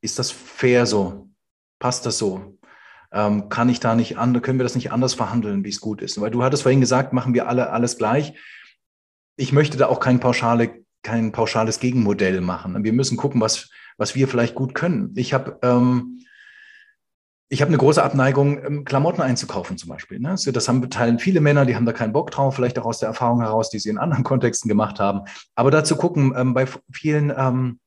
ist 0.00 0.18
das 0.18 0.30
fair 0.30 0.86
so? 0.86 1.28
Passt 1.78 2.06
das 2.06 2.18
so? 2.18 2.58
Ähm, 3.12 3.48
kann 3.48 3.68
ich 3.68 3.80
da 3.80 3.94
nicht 3.94 4.18
an, 4.18 4.40
können 4.40 4.58
wir 4.58 4.64
das 4.64 4.74
nicht 4.74 4.92
anders 4.92 5.14
verhandeln, 5.14 5.64
wie 5.64 5.68
es 5.68 5.80
gut 5.80 6.00
ist? 6.00 6.20
Weil 6.20 6.30
du 6.30 6.42
hattest 6.42 6.62
vorhin 6.62 6.80
gesagt, 6.80 7.12
machen 7.12 7.34
wir 7.34 7.48
alle 7.48 7.70
alles 7.70 7.98
gleich. 7.98 8.34
Ich 9.36 9.52
möchte 9.52 9.78
da 9.78 9.86
auch 9.86 10.00
kein 10.00 10.20
pauschale 10.20 10.80
kein 11.02 11.32
pauschales 11.32 11.80
Gegenmodell 11.80 12.40
machen. 12.40 12.84
Wir 12.84 12.92
müssen 12.92 13.16
gucken, 13.16 13.40
was, 13.40 13.70
was 13.96 14.14
wir 14.14 14.28
vielleicht 14.28 14.54
gut 14.54 14.74
können. 14.74 15.12
Ich 15.16 15.32
habe 15.32 15.58
ähm, 15.62 16.24
ich 17.52 17.60
habe 17.60 17.68
eine 17.68 17.78
große 17.78 18.02
Abneigung, 18.02 18.64
ähm, 18.64 18.84
Klamotten 18.84 19.20
einzukaufen 19.20 19.76
zum 19.76 19.88
Beispiel. 19.88 20.20
Ne? 20.20 20.36
Das 20.52 20.68
haben 20.68 20.88
teilen 20.88 21.18
viele 21.18 21.40
Männer, 21.40 21.66
die 21.66 21.74
haben 21.74 21.84
da 21.84 21.92
keinen 21.92 22.12
Bock 22.12 22.30
drauf, 22.30 22.54
vielleicht 22.54 22.78
auch 22.78 22.86
aus 22.86 23.00
der 23.00 23.08
Erfahrung 23.08 23.40
heraus, 23.40 23.70
die 23.70 23.80
sie 23.80 23.90
in 23.90 23.98
anderen 23.98 24.22
Kontexten 24.24 24.68
gemacht 24.68 25.00
haben. 25.00 25.22
Aber 25.56 25.72
dazu 25.72 25.96
gucken, 25.96 26.32
ähm, 26.36 26.54
bei 26.54 26.66
vielen, 26.92 27.32
ähm, 27.36 27.80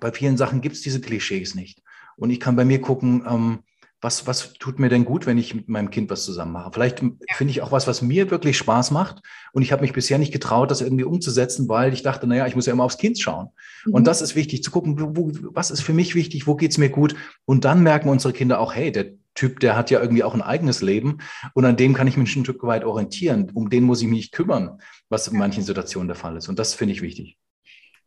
bei 0.00 0.10
vielen 0.12 0.38
Sachen 0.38 0.62
gibt 0.62 0.76
es 0.76 0.82
diese 0.82 1.02
Klischees 1.02 1.54
nicht. 1.54 1.82
Und 2.16 2.30
ich 2.30 2.40
kann 2.40 2.56
bei 2.56 2.64
mir 2.64 2.80
gucken, 2.80 3.22
ähm, 3.28 3.58
was, 4.00 4.26
was 4.26 4.52
tut 4.54 4.78
mir 4.78 4.88
denn 4.88 5.04
gut, 5.04 5.26
wenn 5.26 5.38
ich 5.38 5.54
mit 5.54 5.68
meinem 5.68 5.90
Kind 5.90 6.10
was 6.10 6.24
zusammen 6.24 6.52
mache? 6.52 6.70
Vielleicht 6.72 6.98
finde 6.98 7.50
ich 7.50 7.62
auch 7.62 7.72
was, 7.72 7.86
was 7.86 8.02
mir 8.02 8.30
wirklich 8.30 8.58
Spaß 8.58 8.90
macht. 8.90 9.22
Und 9.52 9.62
ich 9.62 9.72
habe 9.72 9.82
mich 9.82 9.92
bisher 9.92 10.18
nicht 10.18 10.32
getraut, 10.32 10.70
das 10.70 10.82
irgendwie 10.82 11.04
umzusetzen, 11.04 11.68
weil 11.68 11.92
ich 11.92 12.02
dachte, 12.02 12.26
naja, 12.26 12.46
ich 12.46 12.54
muss 12.54 12.66
ja 12.66 12.72
immer 12.72 12.84
aufs 12.84 12.98
Kind 12.98 13.18
schauen. 13.18 13.48
Mhm. 13.86 13.94
Und 13.94 14.06
das 14.06 14.20
ist 14.20 14.36
wichtig, 14.36 14.62
zu 14.62 14.70
gucken, 14.70 15.16
wo, 15.16 15.32
was 15.54 15.70
ist 15.70 15.82
für 15.82 15.94
mich 15.94 16.14
wichtig, 16.14 16.46
wo 16.46 16.56
geht 16.56 16.72
es 16.72 16.78
mir 16.78 16.90
gut? 16.90 17.16
Und 17.46 17.64
dann 17.64 17.82
merken 17.82 18.08
unsere 18.10 18.34
Kinder 18.34 18.60
auch, 18.60 18.74
hey, 18.74 18.92
der 18.92 19.14
Typ, 19.34 19.60
der 19.60 19.76
hat 19.76 19.90
ja 19.90 20.00
irgendwie 20.00 20.24
auch 20.24 20.34
ein 20.34 20.42
eigenes 20.42 20.80
Leben 20.80 21.18
und 21.52 21.64
an 21.64 21.76
dem 21.76 21.92
kann 21.92 22.06
ich 22.06 22.16
mich 22.16 22.34
ein 22.36 22.44
Stück 22.44 22.62
weit 22.62 22.84
orientieren. 22.84 23.50
Um 23.52 23.68
den 23.68 23.84
muss 23.84 24.00
ich 24.00 24.08
mich 24.08 24.30
kümmern, 24.30 24.78
was 25.10 25.28
in 25.28 25.38
manchen 25.38 25.62
Situationen 25.62 26.08
der 26.08 26.16
Fall 26.16 26.36
ist. 26.36 26.48
Und 26.48 26.58
das 26.58 26.74
finde 26.74 26.94
ich 26.94 27.02
wichtig. 27.02 27.36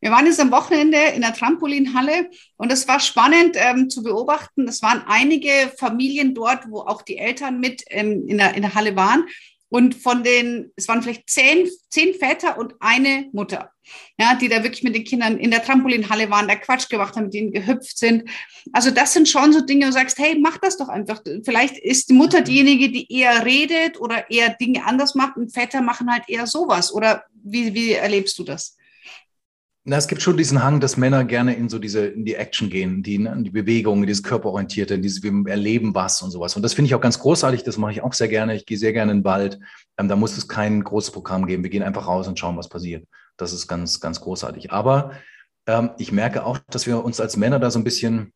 Wir 0.02 0.12
waren 0.12 0.26
jetzt 0.26 0.40
am 0.40 0.52
Wochenende 0.52 0.98
in 1.14 1.22
der 1.22 1.34
Trampolinhalle 1.34 2.30
und 2.58 2.72
es 2.72 2.88
war 2.88 3.00
spannend 3.00 3.56
ähm, 3.56 3.90
zu 3.90 4.02
beobachten. 4.02 4.68
Es 4.68 4.82
waren 4.82 5.04
einige 5.08 5.72
Familien 5.78 6.34
dort, 6.34 6.70
wo 6.70 6.80
auch 6.80 7.02
die 7.02 7.18
Eltern 7.18 7.60
mit 7.60 7.84
ähm, 7.88 8.26
in, 8.28 8.38
der, 8.38 8.56
in 8.56 8.62
der 8.62 8.76
Halle 8.76 8.96
waren. 8.96 9.26
Und 9.72 9.94
von 9.94 10.24
den, 10.24 10.72
es 10.76 10.88
waren 10.88 11.04
vielleicht 11.04 11.30
zehn, 11.30 11.70
zehn 11.90 12.16
Väter 12.16 12.58
und 12.58 12.74
eine 12.80 13.30
Mutter, 13.34 13.72
ja, 14.18 14.34
die 14.34 14.50
da 14.50 14.64
wirklich 14.64 14.82
mit 14.82 14.96
den 14.96 15.04
Kindern 15.04 15.38
in 15.38 15.52
der 15.52 15.64
Trampolinhalle 15.64 16.32
waren, 16.32 16.48
da 16.48 16.56
Quatsch 16.56 16.90
gemacht 16.90 17.16
haben, 17.16 17.26
mit 17.26 17.36
ihnen 17.36 17.52
gehüpft 17.52 17.96
sind. 18.00 18.28
Also 18.74 18.90
das 18.90 19.14
sind 19.14 19.30
schon 19.30 19.54
so 19.54 19.62
Dinge, 19.62 19.86
wo 19.86 19.90
du 19.90 19.94
sagst, 19.94 20.18
hey, 20.18 20.40
mach 20.40 20.58
das 20.58 20.78
doch 20.78 20.90
einfach. 20.90 21.22
Vielleicht 21.44 21.78
ist 21.78 22.10
die 22.10 22.16
Mutter 22.16 22.42
diejenige, 22.42 22.90
die 22.90 23.14
eher 23.14 23.46
redet 23.46 24.00
oder 24.00 24.32
eher 24.32 24.50
Dinge 24.50 24.86
anders 24.86 25.14
macht 25.14 25.38
und 25.38 25.54
Väter 25.54 25.84
machen 25.84 26.12
halt 26.12 26.24
eher 26.28 26.48
sowas. 26.48 26.92
Oder 26.92 27.26
wie, 27.44 27.72
wie 27.76 27.92
erlebst 27.92 28.40
du 28.40 28.44
das? 28.44 28.76
Na, 29.86 29.96
es 29.96 30.08
gibt 30.08 30.22
schon 30.22 30.36
diesen 30.36 30.62
Hang, 30.62 30.80
dass 30.82 30.98
Männer 30.98 31.24
gerne 31.24 31.56
in 31.56 31.70
so 31.70 31.80
diese, 31.80 32.06
in 32.06 32.26
die 32.26 32.36
Action 32.36 32.70
gehen, 32.70 33.02
die, 33.02 33.16
in 33.16 33.44
die 33.44 33.50
Bewegung, 33.50 34.02
in 34.02 34.08
dieses 34.08 34.24
Körperorientierte, 34.24 34.94
in 34.94 35.02
dieses, 35.02 35.24
wir 35.24 35.32
erleben 35.48 35.96
was 35.96 36.22
und 36.22 36.32
sowas. 36.32 36.56
Und 36.56 36.64
das 36.64 36.74
finde 36.74 36.88
ich 36.88 36.96
auch 36.96 37.02
ganz 37.02 37.18
großartig, 37.20 37.64
das 37.64 37.78
mache 37.78 37.94
ich 37.94 38.04
auch 38.04 38.14
sehr 38.14 38.28
gerne. 38.28 38.56
Ich 38.56 38.66
gehe 38.66 38.78
sehr 38.78 38.92
gerne 38.92 39.14
in 39.14 39.20
den 39.20 39.24
Wald. 39.24 39.60
Ähm, 39.98 40.10
da 40.10 40.16
muss 40.18 40.38
es 40.38 40.48
kein 40.48 40.84
großes 40.84 41.12
Programm 41.12 41.46
geben. 41.46 41.64
Wir 41.64 41.70
gehen 41.70 41.84
einfach 41.84 42.08
raus 42.08 42.28
und 42.28 42.38
schauen, 42.38 42.58
was 42.58 42.68
passiert. 42.68 43.08
Das 43.38 43.54
ist 43.54 43.68
ganz, 43.68 44.02
ganz 44.02 44.20
großartig. 44.20 44.72
Aber 44.72 45.14
ähm, 45.66 45.92
ich 45.98 46.12
merke 46.12 46.46
auch, 46.46 46.60
dass 46.70 46.86
wir 46.86 47.04
uns 47.04 47.22
als 47.22 47.38
Männer 47.38 47.60
da 47.60 47.72
so 47.72 47.80
ein 47.80 47.86
bisschen, 47.86 48.34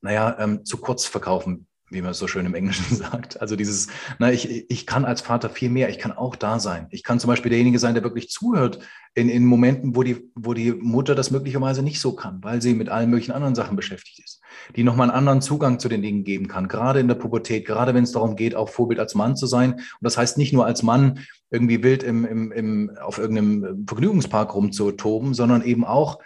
naja, 0.00 0.36
ähm, 0.38 0.64
zu 0.64 0.78
kurz 0.78 1.04
verkaufen 1.04 1.66
wie 1.96 2.02
man 2.02 2.14
so 2.14 2.28
schön 2.28 2.46
im 2.46 2.54
Englischen 2.54 2.94
sagt. 2.96 3.40
Also 3.40 3.56
dieses, 3.56 3.88
na, 4.18 4.30
ich, 4.30 4.70
ich 4.70 4.86
kann 4.86 5.04
als 5.04 5.20
Vater 5.20 5.50
viel 5.50 5.70
mehr, 5.70 5.88
ich 5.88 5.98
kann 5.98 6.12
auch 6.12 6.36
da 6.36 6.60
sein. 6.60 6.86
Ich 6.90 7.02
kann 7.02 7.18
zum 7.18 7.28
Beispiel 7.28 7.50
derjenige 7.50 7.78
sein, 7.78 7.94
der 7.94 8.04
wirklich 8.04 8.30
zuhört 8.30 8.78
in, 9.14 9.28
in 9.28 9.44
Momenten, 9.46 9.96
wo 9.96 10.02
die, 10.02 10.30
wo 10.34 10.54
die 10.54 10.72
Mutter 10.72 11.14
das 11.14 11.30
möglicherweise 11.30 11.82
nicht 11.82 12.00
so 12.00 12.14
kann, 12.14 12.44
weil 12.44 12.62
sie 12.62 12.74
mit 12.74 12.90
allen 12.90 13.10
möglichen 13.10 13.32
anderen 13.32 13.54
Sachen 13.54 13.74
beschäftigt 13.74 14.20
ist, 14.20 14.42
die 14.76 14.84
nochmal 14.84 15.08
einen 15.08 15.18
anderen 15.18 15.40
Zugang 15.40 15.78
zu 15.78 15.88
den 15.88 16.02
Dingen 16.02 16.22
geben 16.22 16.48
kann, 16.48 16.68
gerade 16.68 17.00
in 17.00 17.08
der 17.08 17.14
Pubertät, 17.14 17.66
gerade 17.66 17.94
wenn 17.94 18.04
es 18.04 18.12
darum 18.12 18.36
geht, 18.36 18.54
auch 18.54 18.68
Vorbild 18.68 19.00
als 19.00 19.14
Mann 19.14 19.34
zu 19.34 19.46
sein. 19.46 19.72
Und 19.72 19.82
das 20.02 20.18
heißt 20.18 20.38
nicht 20.38 20.52
nur 20.52 20.66
als 20.66 20.82
Mann 20.82 21.20
irgendwie 21.50 21.82
wild 21.82 22.02
im, 22.02 22.26
im, 22.26 22.52
im, 22.52 22.90
auf 23.00 23.18
irgendeinem 23.18 23.86
Vergnügungspark 23.86 24.54
rumzutoben, 24.54 25.32
sondern 25.32 25.62
eben 25.62 25.84
auch 25.84 26.18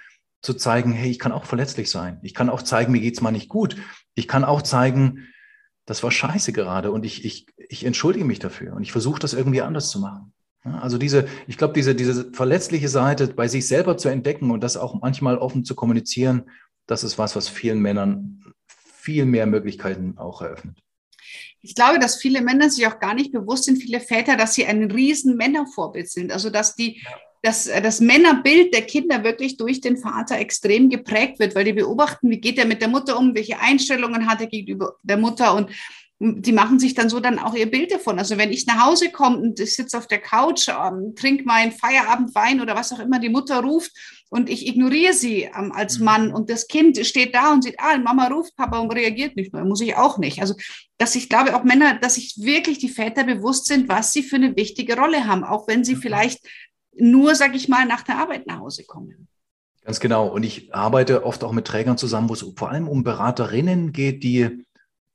zu 0.42 0.54
zeigen, 0.54 0.92
hey, 0.92 1.10
ich 1.10 1.18
kann 1.18 1.32
auch 1.32 1.44
verletzlich 1.44 1.90
sein. 1.90 2.18
Ich 2.22 2.34
kann 2.34 2.48
auch 2.48 2.62
zeigen, 2.62 2.92
mir 2.92 3.00
geht's 3.00 3.20
mal 3.20 3.30
nicht 3.30 3.48
gut. 3.48 3.76
Ich 4.14 4.26
kann 4.26 4.44
auch 4.44 4.62
zeigen, 4.62 5.28
das 5.90 6.04
war 6.04 6.12
scheiße 6.12 6.52
gerade 6.52 6.92
und 6.92 7.04
ich, 7.04 7.24
ich, 7.24 7.46
ich 7.56 7.84
entschuldige 7.84 8.24
mich 8.24 8.38
dafür 8.38 8.74
und 8.74 8.82
ich 8.84 8.92
versuche 8.92 9.18
das 9.18 9.32
irgendwie 9.32 9.60
anders 9.60 9.90
zu 9.90 9.98
machen. 9.98 10.32
Also 10.62 10.98
diese, 10.98 11.26
ich 11.48 11.58
glaube, 11.58 11.74
diese, 11.74 11.96
diese 11.96 12.32
verletzliche 12.32 12.88
Seite 12.88 13.26
bei 13.26 13.48
sich 13.48 13.66
selber 13.66 13.96
zu 13.96 14.08
entdecken 14.08 14.52
und 14.52 14.62
das 14.62 14.76
auch 14.76 15.00
manchmal 15.00 15.36
offen 15.36 15.64
zu 15.64 15.74
kommunizieren, 15.74 16.48
das 16.86 17.02
ist 17.02 17.18
was, 17.18 17.34
was 17.34 17.48
vielen 17.48 17.80
Männern 17.80 18.40
viel 18.68 19.24
mehr 19.24 19.46
Möglichkeiten 19.46 20.16
auch 20.16 20.42
eröffnet. 20.42 20.78
Ich 21.60 21.74
glaube, 21.74 21.98
dass 21.98 22.20
viele 22.20 22.40
Männer 22.40 22.70
sich 22.70 22.86
auch 22.86 23.00
gar 23.00 23.14
nicht 23.14 23.32
bewusst 23.32 23.64
sind, 23.64 23.82
viele 23.82 23.98
Väter, 23.98 24.36
dass 24.36 24.54
sie 24.54 24.66
ein 24.66 24.92
riesen 24.92 25.36
Männervorbild 25.36 26.08
sind. 26.08 26.30
Also 26.30 26.50
dass 26.50 26.76
die, 26.76 27.02
dass 27.42 27.64
das 27.64 28.00
Männerbild 28.00 28.74
der 28.74 28.82
Kinder 28.82 29.24
wirklich 29.24 29.56
durch 29.56 29.80
den 29.80 29.96
Vater 29.96 30.38
extrem 30.38 30.90
geprägt 30.90 31.38
wird, 31.38 31.54
weil 31.54 31.64
die 31.64 31.72
beobachten, 31.72 32.30
wie 32.30 32.40
geht 32.40 32.58
er 32.58 32.66
mit 32.66 32.82
der 32.82 32.88
Mutter 32.88 33.18
um, 33.18 33.34
welche 33.34 33.58
Einstellungen 33.58 34.28
hat 34.28 34.40
er 34.40 34.46
gegenüber 34.46 34.96
der 35.02 35.16
Mutter 35.16 35.54
und 35.54 35.70
die 36.22 36.52
machen 36.52 36.78
sich 36.78 36.92
dann 36.92 37.08
so 37.08 37.18
dann 37.18 37.38
auch 37.38 37.54
ihr 37.54 37.70
Bild 37.70 37.90
davon. 37.90 38.18
Also 38.18 38.36
wenn 38.36 38.52
ich 38.52 38.66
nach 38.66 38.84
Hause 38.84 39.10
komme 39.10 39.38
und 39.38 39.58
ich 39.58 39.74
sitze 39.74 39.96
auf 39.96 40.06
der 40.06 40.18
Couch, 40.18 40.68
ähm, 40.68 41.14
trinke 41.16 41.44
meinen 41.44 41.72
Feierabendwein 41.72 42.60
oder 42.60 42.76
was 42.76 42.92
auch 42.92 42.98
immer 42.98 43.18
die 43.18 43.30
Mutter 43.30 43.62
ruft 43.62 43.90
und 44.28 44.50
ich 44.50 44.66
ignoriere 44.66 45.14
sie 45.14 45.44
ähm, 45.44 45.72
als 45.72 45.98
mhm. 45.98 46.04
Mann 46.04 46.32
und 46.32 46.50
das 46.50 46.68
Kind 46.68 46.98
steht 47.06 47.34
da 47.34 47.52
und 47.52 47.64
sieht, 47.64 47.80
ah, 47.80 47.96
Mama 47.96 48.26
ruft 48.26 48.54
Papa 48.54 48.80
und 48.80 48.92
reagiert 48.92 49.34
nicht 49.34 49.54
mehr, 49.54 49.64
muss 49.64 49.80
ich 49.80 49.96
auch 49.96 50.18
nicht. 50.18 50.42
Also 50.42 50.54
dass 50.98 51.14
ich 51.14 51.30
glaube 51.30 51.56
auch 51.56 51.64
Männer, 51.64 51.94
dass 51.94 52.16
sich 52.16 52.34
wirklich 52.36 52.78
die 52.78 52.90
Väter 52.90 53.24
bewusst 53.24 53.64
sind, 53.64 53.88
was 53.88 54.12
sie 54.12 54.22
für 54.22 54.36
eine 54.36 54.54
wichtige 54.56 54.98
Rolle 54.98 55.26
haben, 55.26 55.42
auch 55.42 55.68
wenn 55.68 55.84
sie 55.84 55.94
mhm. 55.94 56.02
vielleicht 56.02 56.40
nur, 56.92 57.34
sag 57.34 57.54
ich 57.54 57.68
mal, 57.68 57.86
nach 57.86 58.02
der 58.02 58.18
Arbeit 58.18 58.46
nach 58.46 58.60
Hause 58.60 58.84
kommen. 58.84 59.28
Ganz 59.84 60.00
genau. 60.00 60.26
Und 60.28 60.42
ich 60.42 60.74
arbeite 60.74 61.24
oft 61.24 61.42
auch 61.42 61.52
mit 61.52 61.66
Trägern 61.66 61.96
zusammen, 61.96 62.28
wo 62.28 62.34
es 62.34 62.44
vor 62.56 62.70
allem 62.70 62.88
um 62.88 63.02
Beraterinnen 63.02 63.92
geht, 63.92 64.22
die 64.22 64.64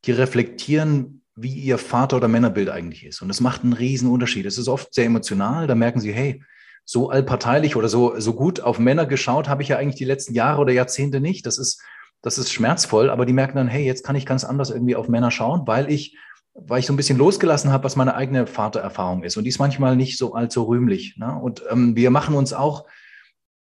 die 0.05 0.11
reflektieren, 0.11 1.23
wie 1.35 1.53
ihr 1.53 1.77
Vater- 1.77 2.17
oder 2.17 2.27
Männerbild 2.27 2.69
eigentlich 2.69 3.05
ist. 3.05 3.21
Und 3.21 3.27
das 3.27 3.41
macht 3.41 3.63
einen 3.63 3.73
riesen 3.73 4.09
Unterschied. 4.09 4.45
Es 4.45 4.57
ist 4.57 4.67
oft 4.67 4.93
sehr 4.93 5.05
emotional. 5.05 5.67
Da 5.67 5.75
merken 5.75 5.99
sie, 5.99 6.13
hey, 6.13 6.43
so 6.85 7.09
allparteilich 7.09 7.75
oder 7.75 7.89
so, 7.89 8.19
so 8.19 8.33
gut 8.33 8.61
auf 8.61 8.79
Männer 8.79 9.05
geschaut 9.05 9.49
habe 9.49 9.63
ich 9.63 9.69
ja 9.69 9.77
eigentlich 9.77 9.95
die 9.95 10.05
letzten 10.05 10.33
Jahre 10.33 10.61
oder 10.61 10.71
Jahrzehnte 10.71 11.19
nicht. 11.19 11.45
Das 11.45 11.57
ist, 11.57 11.81
das 12.21 12.37
ist 12.37 12.53
schmerzvoll, 12.53 13.09
aber 13.09 13.25
die 13.25 13.33
merken 13.33 13.57
dann, 13.57 13.67
hey, 13.67 13.83
jetzt 13.83 14.03
kann 14.03 14.15
ich 14.15 14.25
ganz 14.25 14.43
anders 14.43 14.69
irgendwie 14.69 14.95
auf 14.95 15.09
Männer 15.09 15.31
schauen, 15.31 15.63
weil 15.65 15.91
ich, 15.91 16.17
weil 16.55 16.79
ich 16.79 16.85
so 16.85 16.93
ein 16.93 16.97
bisschen 16.97 17.17
losgelassen 17.17 17.71
habe, 17.71 17.83
was 17.83 17.95
meine 17.95 18.15
eigene 18.15 18.47
Vatererfahrung 18.47 19.23
ist. 19.23 19.37
Und 19.37 19.43
die 19.43 19.49
ist 19.49 19.59
manchmal 19.59 19.95
nicht 19.95 20.17
so 20.17 20.33
allzu 20.33 20.63
rühmlich. 20.63 21.17
Ne? 21.17 21.37
Und 21.37 21.63
ähm, 21.69 21.95
wir 21.95 22.09
machen 22.09 22.35
uns 22.35 22.53
auch 22.53 22.85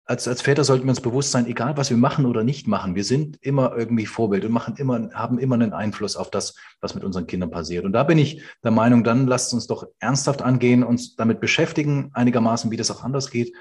als, 0.06 0.28
als 0.28 0.40
Väter 0.40 0.62
sollten 0.62 0.84
wir 0.84 0.90
uns 0.90 1.00
bewusst 1.00 1.32
sein, 1.32 1.46
egal 1.46 1.76
was 1.76 1.90
wir 1.90 1.96
machen 1.96 2.26
oder 2.26 2.44
nicht 2.44 2.68
machen, 2.68 2.94
wir 2.94 3.02
sind 3.02 3.38
immer 3.42 3.76
irgendwie 3.76 4.06
Vorbild 4.06 4.44
und 4.44 4.52
machen 4.52 4.76
immer, 4.76 5.10
haben 5.12 5.38
immer 5.38 5.56
einen 5.56 5.72
Einfluss 5.72 6.16
auf 6.16 6.30
das, 6.30 6.54
was 6.80 6.94
mit 6.94 7.02
unseren 7.02 7.26
Kindern 7.26 7.50
passiert. 7.50 7.84
Und 7.84 7.92
da 7.92 8.04
bin 8.04 8.16
ich 8.16 8.40
der 8.62 8.70
Meinung, 8.70 9.02
dann 9.02 9.26
lasst 9.26 9.52
uns 9.52 9.66
doch 9.66 9.88
ernsthaft 9.98 10.42
angehen, 10.42 10.84
uns 10.84 11.16
damit 11.16 11.40
beschäftigen, 11.40 12.10
einigermaßen, 12.14 12.70
wie 12.70 12.76
das 12.76 12.90
auch 12.92 13.02
anders 13.02 13.30
geht. 13.30 13.52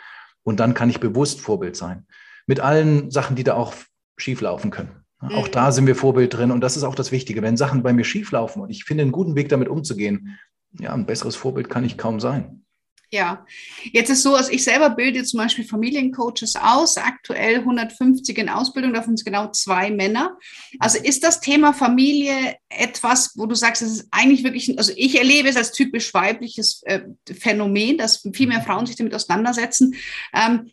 Und 0.43 0.59
dann 0.59 0.75
kann 0.75 0.91
ich 0.91 0.99
bewusst 0.99 1.41
Vorbild 1.41 1.75
sein. 1.75 2.05
Mit 2.45 2.59
allen 2.59 3.09
Sachen, 3.09 3.35
die 3.35 3.43
da 3.43 3.55
auch 3.55 3.73
schieflaufen 4.17 4.69
können. 4.69 5.04
Mhm. 5.21 5.31
Auch 5.31 5.47
da 5.47 5.71
sind 5.71 5.87
wir 5.87 5.95
Vorbild 5.95 6.33
drin. 6.33 6.51
Und 6.51 6.61
das 6.61 6.77
ist 6.77 6.83
auch 6.83 6.95
das 6.95 7.11
Wichtige. 7.11 7.41
Wenn 7.41 7.57
Sachen 7.57 7.83
bei 7.83 7.93
mir 7.93 8.03
schieflaufen 8.03 8.61
und 8.61 8.69
ich 8.69 8.83
finde 8.83 9.03
einen 9.03 9.11
guten 9.11 9.35
Weg 9.35 9.49
damit 9.49 9.69
umzugehen, 9.69 10.37
ja, 10.79 10.93
ein 10.93 11.05
besseres 11.05 11.35
Vorbild 11.35 11.69
kann 11.69 11.85
ich 11.85 11.97
kaum 11.97 12.19
sein. 12.19 12.65
Ja, 13.11 13.45
jetzt 13.93 14.09
ist 14.09 14.23
so, 14.23 14.35
dass 14.35 14.49
ich 14.49 14.63
selber 14.63 14.89
bilde 14.89 15.23
zum 15.23 15.37
Beispiel 15.37 15.63
Familiencoaches 15.63 16.55
aus, 16.55 16.97
aktuell 16.97 17.59
150 17.59 18.37
in 18.37 18.49
Ausbildung, 18.49 18.93
davon 18.93 19.15
sind 19.15 19.25
genau 19.25 19.51
zwei 19.51 19.91
Männer. 19.91 20.37
Also 20.79 20.97
ist 21.01 21.23
das 21.23 21.39
Thema 21.39 21.71
Familie 21.71 22.57
etwas, 22.67 23.33
wo 23.35 23.45
du 23.45 23.55
sagst, 23.55 23.83
es 23.83 23.91
ist 23.91 24.07
eigentlich 24.11 24.43
wirklich, 24.43 24.77
also 24.77 24.91
ich 24.95 25.17
erlebe 25.17 25.47
es 25.47 25.55
als 25.55 25.71
typisch 25.71 26.13
weibliches 26.13 26.81
äh, 26.83 27.01
Phänomen, 27.31 27.97
dass 27.97 28.27
viel 28.33 28.47
mehr 28.47 28.61
Frauen 28.61 28.85
sich 28.85 28.95
damit 28.95 29.13
auseinandersetzen. 29.13 29.95
Ähm, 30.33 30.71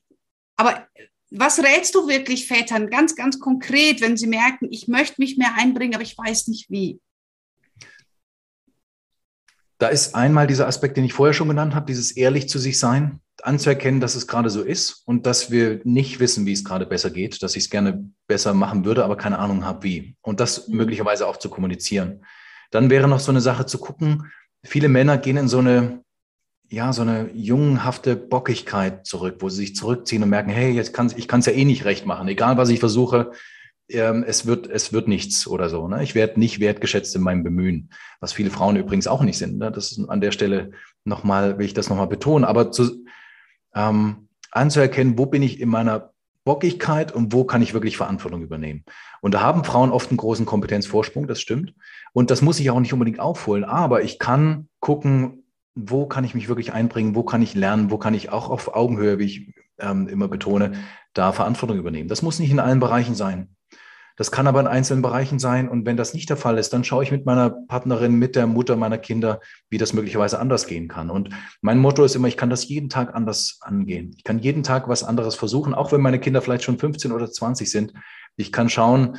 aber 0.56 0.88
was 1.34 1.58
rätst 1.58 1.94
du 1.94 2.08
wirklich 2.08 2.46
Vätern 2.46 2.90
ganz, 2.90 3.16
ganz 3.16 3.38
konkret, 3.38 4.00
wenn 4.00 4.16
sie 4.16 4.26
merken, 4.26 4.68
ich 4.70 4.88
möchte 4.88 5.20
mich 5.20 5.36
mehr 5.38 5.54
einbringen, 5.56 5.94
aber 5.94 6.02
ich 6.02 6.16
weiß 6.16 6.48
nicht 6.48 6.70
wie? 6.70 7.00
Da 9.78 9.88
ist 9.88 10.14
einmal 10.14 10.46
dieser 10.46 10.68
Aspekt, 10.68 10.96
den 10.96 11.04
ich 11.04 11.12
vorher 11.12 11.34
schon 11.34 11.48
genannt 11.48 11.74
habe, 11.74 11.86
dieses 11.86 12.12
ehrlich 12.12 12.48
zu 12.48 12.58
sich 12.58 12.78
sein, 12.78 13.20
anzuerkennen, 13.42 14.00
dass 14.00 14.14
es 14.14 14.28
gerade 14.28 14.50
so 14.50 14.62
ist 14.62 15.02
und 15.06 15.26
dass 15.26 15.50
wir 15.50 15.80
nicht 15.84 16.20
wissen, 16.20 16.46
wie 16.46 16.52
es 16.52 16.64
gerade 16.64 16.86
besser 16.86 17.10
geht, 17.10 17.42
dass 17.42 17.56
ich 17.56 17.64
es 17.64 17.70
gerne 17.70 18.08
besser 18.28 18.54
machen 18.54 18.84
würde, 18.84 19.04
aber 19.04 19.16
keine 19.16 19.38
Ahnung 19.38 19.64
habe, 19.64 19.82
wie. 19.82 20.16
Und 20.22 20.38
das 20.38 20.68
mhm. 20.68 20.76
möglicherweise 20.76 21.26
auch 21.26 21.36
zu 21.36 21.50
kommunizieren. 21.50 22.24
Dann 22.70 22.90
wäre 22.90 23.08
noch 23.08 23.20
so 23.20 23.32
eine 23.32 23.40
Sache 23.40 23.66
zu 23.66 23.78
gucken, 23.78 24.30
viele 24.64 24.88
Männer 24.88 25.18
gehen 25.18 25.36
in 25.36 25.48
so 25.48 25.58
eine, 25.58 26.04
ja, 26.73 26.95
so 26.95 27.02
eine 27.02 27.31
jungenhafte 27.35 28.17
Bockigkeit 28.17 29.07
zurück, 29.07 29.37
wo 29.41 29.50
sie 29.50 29.59
sich 29.59 29.76
zurückziehen 29.76 30.23
und 30.23 30.31
merken, 30.31 30.50
hey, 30.50 30.73
jetzt 30.73 30.95
kann 30.95 31.12
ich 31.14 31.29
kann 31.29 31.41
es 31.41 31.47
ja 31.47 31.52
eh 31.52 31.67
nicht 31.67 31.85
recht 31.85 32.07
machen, 32.07 32.29
egal 32.29 32.57
was 32.57 32.71
ich 32.71 32.81
versuche, 32.81 33.33
ähm, 33.91 34.25
es, 34.26 34.47
wird, 34.47 34.69
es 34.69 34.91
wird 34.91 35.07
nichts 35.07 35.47
oder 35.47 35.69
so. 35.69 35.87
Ne? 35.87 36.02
Ich 36.02 36.14
werde 36.14 36.41
nicht 36.41 36.61
wertgeschätzt 36.61 37.14
in 37.14 37.21
meinem 37.21 37.43
Bemühen, 37.43 37.91
was 38.21 38.33
viele 38.33 38.49
Frauen 38.49 38.76
übrigens 38.76 39.07
auch 39.07 39.21
nicht 39.21 39.37
sind. 39.37 39.59
Ne? 39.59 39.71
Das 39.71 39.93
ist 39.93 40.09
an 40.09 40.23
der 40.23 40.33
Stelle 40.33 40.71
nochmal, 41.05 41.59
will 41.59 41.67
ich 41.67 41.75
das 41.75 41.91
nochmal 41.91 42.07
betonen, 42.07 42.47
aber 42.47 42.71
zu, 42.71 43.05
ähm, 43.75 44.29
anzuerkennen, 44.50 45.19
wo 45.19 45.26
bin 45.26 45.43
ich 45.43 45.61
in 45.61 45.69
meiner 45.69 46.12
Bockigkeit 46.45 47.12
und 47.12 47.35
wo 47.35 47.45
kann 47.45 47.61
ich 47.61 47.75
wirklich 47.75 47.99
Verantwortung 47.99 48.41
übernehmen. 48.41 48.85
Und 49.21 49.35
da 49.35 49.43
haben 49.43 49.65
Frauen 49.65 49.93
oft 49.93 50.08
einen 50.08 50.17
großen 50.17 50.47
Kompetenzvorsprung, 50.47 51.26
das 51.26 51.41
stimmt. 51.43 51.75
Und 52.15 52.30
das 52.30 52.41
muss 52.41 52.58
ich 52.61 52.71
auch 52.71 52.80
nicht 52.80 52.95
unbedingt 52.95 53.21
aufholen, 53.21 53.63
aber 53.65 54.02
ich 54.02 54.19
kann 54.19 54.69
gucken, 54.80 55.42
wo 55.75 56.06
kann 56.06 56.25
ich 56.25 56.35
mich 56.35 56.49
wirklich 56.49 56.73
einbringen, 56.73 57.15
wo 57.15 57.23
kann 57.23 57.43
ich 57.43 57.54
lernen, 57.54 57.91
wo 57.91 57.99
kann 57.99 58.15
ich 58.15 58.30
auch 58.30 58.50
auf 58.50 58.75
Augenhöhe, 58.75 59.19
wie 59.19 59.25
ich 59.25 59.54
ähm, 59.78 60.08
immer 60.08 60.28
betone, 60.28 60.73
da 61.15 61.32
Verantwortung 61.32 61.78
übernehmen. 61.78 62.08
Das 62.08 62.23
muss 62.23 62.39
nicht 62.39 62.50
in 62.50 62.61
allen 62.61 62.80
Bereichen 62.80 63.15
sein. 63.15 63.56
Das 64.17 64.30
kann 64.30 64.47
aber 64.47 64.61
in 64.61 64.67
einzelnen 64.67 65.02
Bereichen 65.02 65.39
sein. 65.39 65.69
Und 65.69 65.87
wenn 65.87 65.97
das 65.97 66.13
nicht 66.13 66.28
der 66.28 66.37
Fall 66.37 66.58
ist, 66.58 66.73
dann 66.73 66.85
schaue 66.85 67.02
ich 67.02 67.11
mit 67.11 67.25
meiner 67.25 67.50
Partnerin, 67.50 68.15
mit 68.15 68.37
der 68.37 68.47
Mutter 68.47 68.76
meiner 68.76 68.99
Kinder, 68.99 69.41
wie 69.71 69.78
das 69.78 69.95
möglicherweise 69.95 70.39
anders 70.39 70.67
gehen 70.67 70.89
kann. 70.89 71.11
Und 71.11 71.30
mein 71.63 71.78
Motto 71.78 72.04
ist 72.04 72.15
immer, 72.15 72.28
ich 72.28 72.37
kann 72.37 72.50
das 72.50 72.69
jeden 72.69 72.91
Tag 72.91 73.15
anders 73.15 73.58
angehen. 73.63 74.15
Ich 74.17 74.25
kann 74.25 74.39
jeden 74.39 74.63
Tag 74.63 74.89
was 74.89 75.02
anderes 75.02 75.35
versuchen, 75.35 75.73
auch 75.73 75.93
wenn 75.93 76.02
meine 76.02 76.21
Kinder 76.21 76.43
vielleicht 76.43 76.65
schon 76.65 76.78
15 76.78 77.11
oder 77.11 77.30
20 77.30 77.71
sind. 77.71 77.95
Ich 78.37 78.52
kann 78.52 78.69
schauen, 78.69 79.19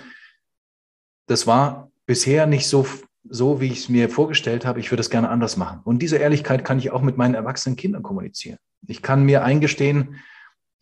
das 1.25 1.47
war 1.47 1.91
bisher 2.05 2.45
nicht 2.45 2.67
so, 2.67 2.85
so 3.29 3.61
wie 3.61 3.67
ich 3.67 3.79
es 3.79 3.89
mir 3.89 4.09
vorgestellt 4.09 4.65
habe. 4.65 4.79
Ich 4.79 4.91
würde 4.91 5.01
es 5.01 5.09
gerne 5.09 5.29
anders 5.29 5.57
machen. 5.57 5.81
Und 5.83 6.01
diese 6.01 6.17
Ehrlichkeit 6.17 6.65
kann 6.65 6.79
ich 6.79 6.91
auch 6.91 7.01
mit 7.01 7.17
meinen 7.17 7.35
erwachsenen 7.35 7.75
Kindern 7.75 8.03
kommunizieren. 8.03 8.57
Ich 8.87 9.01
kann 9.01 9.23
mir 9.23 9.43
eingestehen, 9.43 10.15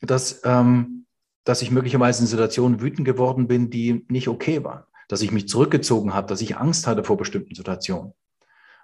dass 0.01 0.41
ähm, 0.43 1.01
dass 1.43 1.61
ich 1.61 1.71
möglicherweise 1.71 2.21
in 2.21 2.27
Situationen 2.27 2.81
wütend 2.81 3.05
geworden 3.05 3.47
bin, 3.47 3.69
die 3.69 4.05
nicht 4.09 4.27
okay 4.27 4.63
waren, 4.63 4.83
dass 5.07 5.21
ich 5.21 5.31
mich 5.31 5.47
zurückgezogen 5.47 6.13
habe, 6.13 6.27
dass 6.27 6.41
ich 6.41 6.57
Angst 6.57 6.87
hatte 6.87 7.03
vor 7.03 7.17
bestimmten 7.17 7.55
Situationen. 7.55 8.13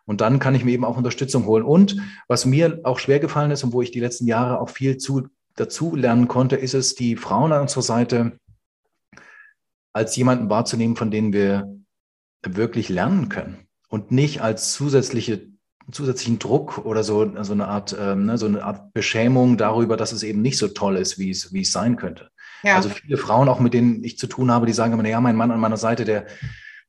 Und 0.06 0.22
dann 0.22 0.40
kann 0.40 0.56
ich 0.56 0.64
mir 0.64 0.72
eben 0.72 0.86
auch 0.86 0.98
Unterstützung 0.98 1.46
holen. 1.46 1.64
Und 1.64 1.98
was 2.28 2.46
mir 2.46 2.80
auch 2.84 2.98
schwer 2.98 3.20
gefallen 3.20 3.52
ist 3.52 3.64
und 3.64 3.74
wo 3.74 3.82
ich 3.82 3.92
die 3.92 4.00
letzten 4.00 4.26
Jahre 4.26 4.60
auch 4.60 4.70
viel 4.70 4.98
zu, 4.98 5.28
dazu 5.56 5.96
lernen 5.96 6.28
konnte, 6.28 6.56
ist 6.56 6.74
es, 6.74 6.96
die 6.96 7.16
Frauen 7.18 7.52
an 7.52 7.62
unserer 7.62 7.82
Seite 7.82 8.40
als 9.94 10.16
jemanden 10.16 10.50
wahrzunehmen, 10.50 10.96
von 10.96 11.12
denen 11.12 11.34
wir 11.34 11.76
wirklich 12.44 12.90
lernen 12.90 13.30
können 13.30 13.68
und 13.90 14.12
nicht 14.12 14.42
als 14.42 14.74
zusätzliche 14.74 15.48
zusätzlichen 15.92 16.40
Druck 16.40 16.80
oder 16.80 17.04
so, 17.04 17.32
so 17.44 17.54
eine 17.54 17.68
Art, 17.68 17.96
ähm, 17.98 18.26
ne, 18.26 18.38
so 18.38 18.46
eine 18.46 18.64
Art 18.64 18.94
Beschämung 18.94 19.58
darüber, 19.58 19.96
dass 19.96 20.12
es 20.12 20.24
eben 20.24 20.42
nicht 20.42 20.58
so 20.58 20.68
toll 20.68 20.98
ist, 20.98 21.18
wie 21.18 21.30
es, 21.30 21.54
wie 21.54 21.62
es 21.62 21.72
sein 21.72 21.96
könnte. 21.96 22.30
Ja. 22.64 22.76
Also 22.76 22.90
viele 22.90 23.18
Frauen, 23.18 23.48
auch 23.48 23.60
mit 23.60 23.74
denen 23.74 24.04
ich 24.04 24.18
zu 24.18 24.28
tun 24.28 24.52
habe, 24.52 24.66
die 24.66 24.74
sagen 24.74 24.94
immer, 24.94 25.08
ja, 25.08 25.22
mein 25.22 25.36
Mann 25.36 25.52
an 25.52 25.60
meiner 25.60 25.78
Seite, 25.78 26.04
der, 26.04 26.26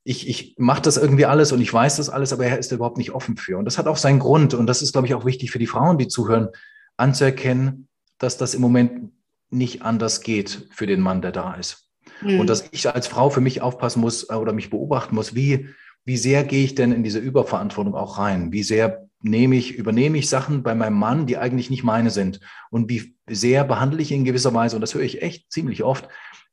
ich, 0.03 0.29
ich 0.29 0.55
mache 0.59 0.83
das 0.83 0.97
irgendwie 0.97 1.27
alles 1.27 1.53
und 1.53 1.61
ich 1.61 1.73
weiß 1.73 1.97
das 1.97 2.09
alles, 2.09 2.33
aber 2.33 2.47
er 2.47 2.59
ist 2.59 2.73
überhaupt 2.73 2.99
nicht 2.99 3.13
offen 3.13 3.37
für. 3.37 3.59
Und 3.59 3.67
das 3.67 3.79
hat 3.79 3.87
auch 3.87 3.99
seinen 3.99 4.19
Grund. 4.19 4.55
Und 4.55 4.67
das 4.67 4.83
ist, 4.83 4.93
glaube 4.93 5.07
ich, 5.07 5.15
auch 5.15 5.25
wichtig 5.25 5.51
für 5.51 5.59
die 5.59 5.67
Frauen, 5.67 5.99
die 5.99 6.09
zuhören, 6.09 6.49
anzuerkennen, 6.97 7.89
dass 8.19 8.37
das 8.37 8.55
im 8.55 8.63
Moment 8.63 9.13
nicht 9.51 9.83
anders 9.83 10.23
geht 10.23 10.69
für 10.73 10.87
den 10.87 11.01
Mann, 11.01 11.23
der 11.23 11.33
da 11.33 11.55
ist. 11.55 11.88
Mhm. 12.23 12.41
Und 12.41 12.51
dass 12.51 12.69
ich 12.71 12.89
als 12.89 13.07
Frau 13.07 13.31
für 13.31 13.41
mich 13.41 13.63
aufpassen 13.63 14.01
muss 14.01 14.29
äh, 14.31 14.35
oder 14.35 14.53
mich 14.53 14.71
beobachten 14.71 15.15
muss, 15.15 15.35
wie, 15.35 15.69
wie 16.05 16.17
sehr 16.17 16.45
gehe 16.45 16.65
ich 16.65 16.75
denn 16.75 16.93
in 16.93 17.03
diese 17.03 17.19
Überverantwortung 17.19 17.95
auch 17.95 18.19
rein? 18.19 18.53
Wie 18.53 18.63
sehr 18.63 19.09
nehme 19.21 19.57
ich, 19.57 19.75
übernehme 19.75 20.19
ich 20.19 20.29
Sachen 20.29 20.63
bei 20.63 20.75
meinem 20.75 20.99
Mann, 20.99 21.27
die 21.27 21.39
eigentlich 21.39 21.71
nicht 21.71 21.85
meine 21.85 22.11
sind? 22.11 22.41
Und 22.71 22.89
wie 22.89 23.15
sehr 23.29 23.65
behandle 23.65 24.03
ich 24.03 24.11
ihn 24.11 24.21
in 24.21 24.25
gewisser 24.25 24.55
Weise, 24.55 24.77
und 24.77 24.83
das 24.83 24.95
höre 24.95 25.03
ich 25.03 25.23
echt 25.23 25.51
ziemlich 25.53 25.83
oft, 25.83 26.09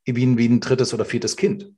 wie 0.05 0.25
ein, 0.25 0.37
wie 0.37 0.47
ein 0.47 0.59
drittes 0.59 0.93
oder 0.93 1.05
viertes 1.05 1.35
Kind. 1.35 1.71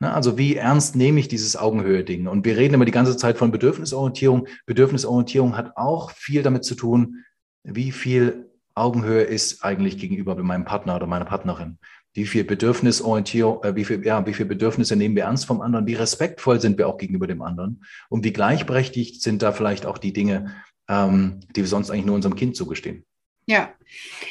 Ne, 0.00 0.12
also 0.12 0.38
wie 0.38 0.56
ernst 0.56 0.96
nehme 0.96 1.20
ich 1.20 1.28
dieses 1.28 1.56
Augenhöhe-Ding? 1.56 2.26
Und 2.26 2.44
wir 2.44 2.56
reden 2.56 2.74
immer 2.74 2.84
die 2.84 2.92
ganze 2.92 3.16
Zeit 3.16 3.38
von 3.38 3.52
Bedürfnisorientierung. 3.52 4.48
Bedürfnisorientierung 4.66 5.56
hat 5.56 5.76
auch 5.76 6.10
viel 6.10 6.42
damit 6.42 6.64
zu 6.64 6.74
tun, 6.74 7.24
wie 7.62 7.92
viel 7.92 8.50
Augenhöhe 8.74 9.22
ist 9.22 9.64
eigentlich 9.64 9.98
gegenüber 9.98 10.34
meinem 10.34 10.64
Partner 10.64 10.96
oder 10.96 11.06
meiner 11.06 11.24
Partnerin. 11.24 11.78
Wie 12.14 12.26
viel 12.26 12.44
Bedürfnisorientierung, 12.44 13.62
äh, 13.64 13.76
wie 13.76 13.84
viel, 13.84 14.04
ja, 14.06 14.24
wie 14.24 14.34
viel 14.34 14.46
Bedürfnisse 14.46 14.96
nehmen 14.96 15.16
wir 15.16 15.24
ernst 15.24 15.46
vom 15.46 15.60
anderen? 15.60 15.86
Wie 15.86 15.94
respektvoll 15.94 16.60
sind 16.60 16.78
wir 16.78 16.88
auch 16.88 16.96
gegenüber 16.96 17.26
dem 17.26 17.42
anderen? 17.42 17.84
Und 18.08 18.24
wie 18.24 18.32
gleichberechtigt 18.32 19.20
sind 19.20 19.42
da 19.42 19.52
vielleicht 19.52 19.84
auch 19.84 19.98
die 19.98 20.12
Dinge, 20.12 20.54
ähm, 20.88 21.40
die 21.54 21.62
wir 21.62 21.68
sonst 21.68 21.90
eigentlich 21.90 22.06
nur 22.06 22.14
unserem 22.14 22.36
Kind 22.36 22.56
zugestehen? 22.56 23.04
Ja. 23.46 23.74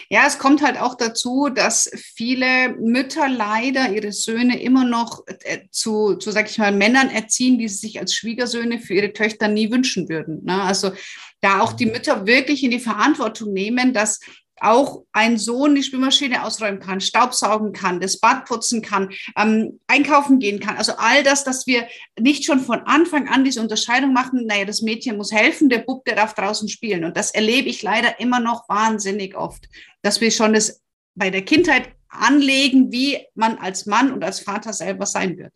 Ja, 0.10 0.26
es 0.26 0.40
kommt 0.40 0.64
halt 0.64 0.80
auch 0.80 0.96
dazu, 0.96 1.50
dass 1.50 1.90
viele 1.94 2.76
Mütter 2.80 3.30
leider 3.30 3.90
ihre 3.90 4.12
Söhne 4.12 4.60
immer 4.62 4.86
noch 4.86 5.24
äh, 5.28 5.60
zu, 5.70 6.16
zu, 6.16 6.32
sag 6.32 6.50
ich 6.50 6.58
mal, 6.58 6.72
Männern 6.72 7.10
erziehen, 7.10 7.60
die 7.60 7.68
sie 7.68 7.88
sich 7.88 8.00
als 8.00 8.16
Schwiegersöhne 8.16 8.80
für 8.80 8.96
ihre 8.96 9.14
Töchter 9.14 9.48
nie 9.48 9.72
wünschen 9.72 10.10
würden. 10.10 10.44
Ne? 10.44 10.62
Also 10.62 10.92
da 11.42 11.62
auch 11.62 11.74
die 11.74 11.86
Mütter 11.86 12.26
wirklich 12.26 12.64
in 12.64 12.72
die 12.72 12.80
Verantwortung 12.80 13.54
nehmen, 13.54 13.94
dass 13.94 14.20
auch 14.64 15.04
ein 15.12 15.38
Sohn 15.38 15.76
die 15.76 15.84
Spülmaschine 15.84 16.44
ausräumen 16.44 16.80
kann, 16.80 17.02
Staubsaugen 17.02 17.74
kann, 17.74 18.00
das 18.00 18.20
Bad 18.20 18.46
putzen 18.46 18.82
kann, 18.82 19.10
ähm, 19.38 19.80
einkaufen 19.88 20.40
gehen 20.40 20.60
kann. 20.60 20.78
Also 20.78 20.94
all 20.98 21.24
das, 21.24 21.44
dass 21.44 21.68
wir 21.68 21.88
nicht 22.20 22.46
schon 22.46 22.60
von 22.60 22.80
Anfang 22.82 23.28
an 23.28 23.44
diese 23.44 23.62
Unterscheidung 23.62 24.14
machen, 24.14 24.46
naja, 24.46 24.66
das 24.66 24.82
Mädchen 24.82 25.18
muss 25.18 25.32
helfen, 25.32 25.70
der 25.70 25.80
Bub, 25.80 26.06
der 26.06 26.16
darf 26.16 26.34
draußen 26.34 26.70
spielen. 26.70 27.04
Und 27.04 27.18
das 27.18 27.32
erlebe 27.32 27.70
ich 27.70 27.82
leider 27.84 28.20
immer 28.20 28.40
noch 28.40 28.68
wahnsinnig 28.70 29.36
oft, 29.36 29.68
dass 30.02 30.22
wir 30.22 30.32
schon 30.32 30.54
das 30.54 30.82
bei 31.16 31.30
der 31.30 31.44
Kindheit 31.44 31.90
anlegen, 32.08 32.92
wie 32.92 33.20
man 33.36 33.58
als 33.58 33.86
Mann 33.86 34.12
und 34.12 34.24
als 34.24 34.40
Vater 34.40 34.74
selber 34.74 35.06
sein 35.06 35.38
wird. 35.38 35.54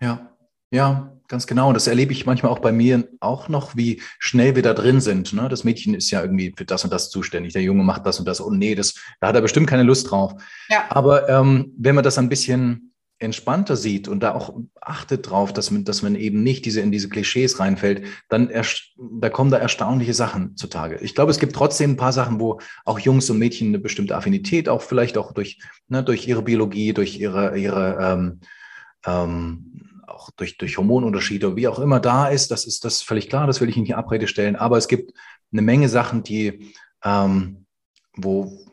Ja, 0.00 0.34
ja, 0.70 1.19
ganz 1.30 1.46
genau. 1.46 1.68
Und 1.68 1.74
das 1.74 1.86
erlebe 1.86 2.12
ich 2.12 2.26
manchmal 2.26 2.52
auch 2.52 2.58
bei 2.58 2.72
mir 2.72 3.08
auch 3.20 3.48
noch, 3.48 3.76
wie 3.76 4.02
schnell 4.18 4.56
wir 4.56 4.62
da 4.62 4.74
drin 4.74 5.00
sind. 5.00 5.32
Ne? 5.32 5.48
Das 5.48 5.64
Mädchen 5.64 5.94
ist 5.94 6.10
ja 6.10 6.20
irgendwie 6.20 6.52
für 6.54 6.66
das 6.66 6.84
und 6.84 6.92
das 6.92 7.08
zuständig. 7.08 7.54
Der 7.54 7.62
Junge 7.62 7.84
macht 7.84 8.04
das 8.04 8.18
und 8.18 8.28
das. 8.28 8.40
Und 8.40 8.58
nee, 8.58 8.74
das, 8.74 8.96
da 9.20 9.28
hat 9.28 9.36
er 9.36 9.40
bestimmt 9.40 9.68
keine 9.68 9.84
Lust 9.84 10.10
drauf. 10.10 10.34
Ja. 10.68 10.84
Aber 10.90 11.28
ähm, 11.28 11.72
wenn 11.78 11.94
man 11.94 12.04
das 12.04 12.18
ein 12.18 12.28
bisschen 12.28 12.92
entspannter 13.20 13.76
sieht 13.76 14.08
und 14.08 14.22
da 14.22 14.34
auch 14.34 14.54
achtet 14.80 15.30
drauf, 15.30 15.52
dass 15.52 15.70
man, 15.70 15.84
dass 15.84 16.02
man 16.02 16.14
eben 16.14 16.42
nicht 16.42 16.64
diese, 16.64 16.80
in 16.80 16.90
diese 16.90 17.10
Klischees 17.10 17.60
reinfällt, 17.60 18.04
dann 18.28 18.50
da 18.98 19.28
kommen 19.28 19.50
da 19.50 19.58
erstaunliche 19.58 20.14
Sachen 20.14 20.56
zutage. 20.56 20.98
Ich 21.02 21.14
glaube, 21.14 21.30
es 21.30 21.38
gibt 21.38 21.54
trotzdem 21.54 21.92
ein 21.92 21.96
paar 21.96 22.14
Sachen, 22.14 22.40
wo 22.40 22.60
auch 22.86 22.98
Jungs 22.98 23.28
und 23.28 23.38
Mädchen 23.38 23.68
eine 23.68 23.78
bestimmte 23.78 24.16
Affinität, 24.16 24.70
auch 24.70 24.80
vielleicht 24.80 25.18
auch 25.18 25.32
durch, 25.32 25.60
ne, 25.88 26.02
durch 26.02 26.26
ihre 26.26 26.42
Biologie, 26.42 26.94
durch 26.94 27.20
ihre, 27.20 27.58
ihre 27.58 27.98
ähm, 28.00 28.40
ähm, 29.06 29.79
auch 30.20 30.30
durch, 30.36 30.58
durch 30.58 30.76
Hormonunterschiede, 30.76 31.56
wie 31.56 31.68
auch 31.68 31.78
immer 31.78 32.00
da 32.00 32.28
ist, 32.28 32.50
das 32.50 32.66
ist 32.66 32.84
das 32.84 33.02
völlig 33.02 33.28
klar, 33.28 33.46
das 33.46 33.60
will 33.60 33.68
ich 33.68 33.76
Ihnen 33.76 33.86
hier 33.86 33.98
Abrede 33.98 34.28
stellen. 34.28 34.56
Aber 34.56 34.76
es 34.76 34.88
gibt 34.88 35.12
eine 35.52 35.62
Menge 35.62 35.88
Sachen, 35.88 36.22
die, 36.22 36.72
ähm, 37.02 37.64
wo, 38.16 38.66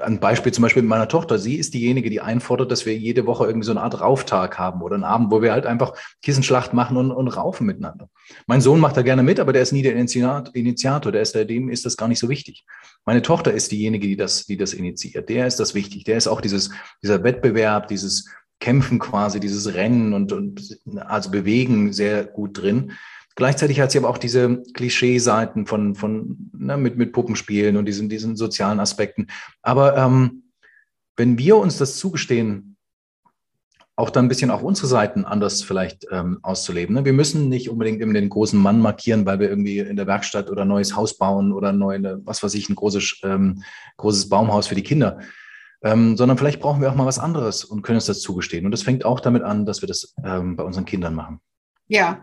ein 0.00 0.20
Beispiel 0.20 0.52
zum 0.52 0.62
Beispiel 0.62 0.82
mit 0.82 0.88
meiner 0.88 1.08
Tochter, 1.08 1.38
sie 1.38 1.56
ist 1.56 1.74
diejenige, 1.74 2.08
die 2.08 2.20
einfordert, 2.20 2.70
dass 2.70 2.86
wir 2.86 2.96
jede 2.96 3.26
Woche 3.26 3.46
irgendwie 3.46 3.66
so 3.66 3.72
eine 3.72 3.82
Art 3.82 4.00
Rauftag 4.00 4.58
haben 4.58 4.80
oder 4.82 4.94
einen 4.94 5.04
Abend, 5.04 5.30
wo 5.30 5.42
wir 5.42 5.52
halt 5.52 5.66
einfach 5.66 5.94
Kissenschlacht 6.22 6.72
machen 6.72 6.96
und, 6.96 7.10
und 7.10 7.28
raufen 7.28 7.66
miteinander. 7.66 8.08
Mein 8.46 8.60
Sohn 8.60 8.80
macht 8.80 8.96
da 8.96 9.02
gerne 9.02 9.22
mit, 9.22 9.38
aber 9.38 9.52
der 9.52 9.62
ist 9.62 9.72
nie 9.72 9.82
der 9.82 9.94
Initiator, 9.94 11.12
der 11.12 11.22
ist 11.22 11.34
der, 11.34 11.44
dem 11.44 11.68
ist 11.68 11.84
das 11.84 11.96
gar 11.96 12.08
nicht 12.08 12.18
so 12.18 12.28
wichtig. 12.28 12.64
Meine 13.04 13.22
Tochter 13.22 13.52
ist 13.52 13.70
diejenige, 13.72 14.06
die 14.06 14.16
das, 14.16 14.46
die 14.46 14.56
das 14.56 14.72
initiiert. 14.72 15.28
Der 15.28 15.46
ist 15.46 15.60
das 15.60 15.74
wichtig. 15.74 16.04
Der 16.04 16.16
ist 16.16 16.28
auch 16.28 16.40
dieses, 16.40 16.70
dieser 17.02 17.22
Wettbewerb, 17.22 17.88
dieses, 17.88 18.28
Kämpfen 18.60 18.98
quasi, 18.98 19.40
dieses 19.40 19.74
Rennen 19.74 20.12
und, 20.12 20.32
und 20.32 20.78
also 21.06 21.30
Bewegen 21.30 21.92
sehr 21.92 22.24
gut 22.24 22.58
drin. 22.60 22.92
Gleichzeitig 23.34 23.80
hat 23.80 23.90
sie 23.90 23.98
aber 23.98 24.10
auch 24.10 24.18
diese 24.18 24.62
Klischeeseiten 24.74 25.66
von, 25.66 25.94
von 25.94 26.50
ne, 26.52 26.76
mit, 26.76 26.96
mit 26.96 27.12
Puppenspielen 27.12 27.76
und 27.76 27.86
diesen, 27.86 28.08
diesen 28.08 28.36
sozialen 28.36 28.80
Aspekten. 28.80 29.28
Aber 29.62 29.96
ähm, 29.96 30.42
wenn 31.16 31.38
wir 31.38 31.56
uns 31.56 31.78
das 31.78 31.96
zugestehen, 31.96 32.76
auch 33.96 34.10
dann 34.10 34.24
ein 34.24 34.28
bisschen 34.28 34.50
auch 34.50 34.62
unsere 34.62 34.86
Seiten 34.86 35.24
anders 35.24 35.62
vielleicht 35.62 36.06
ähm, 36.10 36.38
auszuleben. 36.42 36.94
Ne? 36.94 37.04
Wir 37.04 37.12
müssen 37.12 37.48
nicht 37.48 37.68
unbedingt 37.68 38.00
immer 38.00 38.14
den 38.14 38.30
großen 38.30 38.58
Mann 38.58 38.80
markieren, 38.80 39.26
weil 39.26 39.38
wir 39.38 39.50
irgendwie 39.50 39.78
in 39.78 39.96
der 39.96 40.06
Werkstatt 40.06 40.50
oder 40.50 40.62
ein 40.62 40.68
neues 40.68 40.96
Haus 40.96 41.18
bauen 41.18 41.52
oder 41.52 41.72
neue, 41.72 42.20
was 42.24 42.42
weiß 42.42 42.54
ich, 42.54 42.68
ein 42.68 42.74
großes, 42.74 43.20
ähm, 43.24 43.62
großes 43.98 44.28
Baumhaus 44.28 44.66
für 44.66 44.74
die 44.74 44.82
Kinder 44.82 45.20
ähm, 45.82 46.16
sondern 46.16 46.38
vielleicht 46.38 46.60
brauchen 46.60 46.80
wir 46.80 46.90
auch 46.90 46.94
mal 46.94 47.06
was 47.06 47.18
anderes 47.18 47.64
und 47.64 47.82
können 47.82 47.96
uns 47.96 48.06
das 48.06 48.20
zugestehen. 48.20 48.64
Und 48.64 48.72
das 48.72 48.82
fängt 48.82 49.04
auch 49.04 49.20
damit 49.20 49.42
an, 49.42 49.66
dass 49.66 49.82
wir 49.82 49.88
das 49.88 50.14
ähm, 50.24 50.56
bei 50.56 50.64
unseren 50.64 50.84
Kindern 50.84 51.14
machen. 51.14 51.40
Ja, 51.92 52.22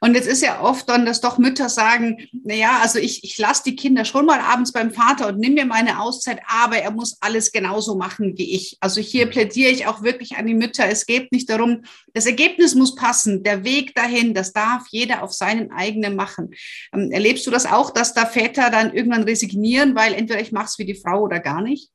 und 0.00 0.14
jetzt 0.14 0.26
ist 0.26 0.42
ja 0.42 0.62
oft 0.62 0.88
dann, 0.88 1.04
dass 1.04 1.20
doch 1.20 1.36
Mütter 1.36 1.68
sagen, 1.68 2.16
na 2.44 2.54
ja, 2.54 2.78
also 2.80 2.98
ich, 2.98 3.22
ich 3.24 3.36
lasse 3.36 3.62
die 3.62 3.76
Kinder 3.76 4.06
schon 4.06 4.24
mal 4.24 4.40
abends 4.40 4.72
beim 4.72 4.90
Vater 4.90 5.28
und 5.28 5.38
nimm 5.38 5.52
mir 5.52 5.66
meine 5.66 6.00
Auszeit, 6.00 6.40
aber 6.48 6.78
er 6.78 6.92
muss 6.92 7.18
alles 7.20 7.52
genauso 7.52 7.94
machen 7.94 8.38
wie 8.38 8.54
ich. 8.54 8.78
Also 8.80 9.02
hier 9.02 9.26
plädiere 9.26 9.70
ich 9.70 9.86
auch 9.86 10.02
wirklich 10.02 10.38
an 10.38 10.46
die 10.46 10.54
Mütter. 10.54 10.86
Es 10.88 11.04
geht 11.04 11.30
nicht 11.30 11.50
darum, 11.50 11.82
das 12.14 12.24
Ergebnis 12.24 12.74
muss 12.74 12.94
passen, 12.94 13.42
der 13.42 13.64
Weg 13.64 13.94
dahin, 13.94 14.32
das 14.32 14.54
darf 14.54 14.86
jeder 14.90 15.22
auf 15.22 15.34
seinen 15.34 15.72
eigenen 15.72 16.16
machen. 16.16 16.54
Ähm, 16.94 17.10
erlebst 17.10 17.46
du 17.46 17.50
das 17.50 17.66
auch, 17.66 17.90
dass 17.90 18.14
da 18.14 18.24
Väter 18.24 18.70
dann 18.70 18.94
irgendwann 18.94 19.24
resignieren, 19.24 19.94
weil 19.94 20.14
entweder 20.14 20.40
ich 20.40 20.52
mache 20.52 20.68
es 20.68 20.78
wie 20.78 20.86
die 20.86 20.98
Frau 20.98 21.20
oder 21.20 21.38
gar 21.38 21.60
nicht? 21.60 21.90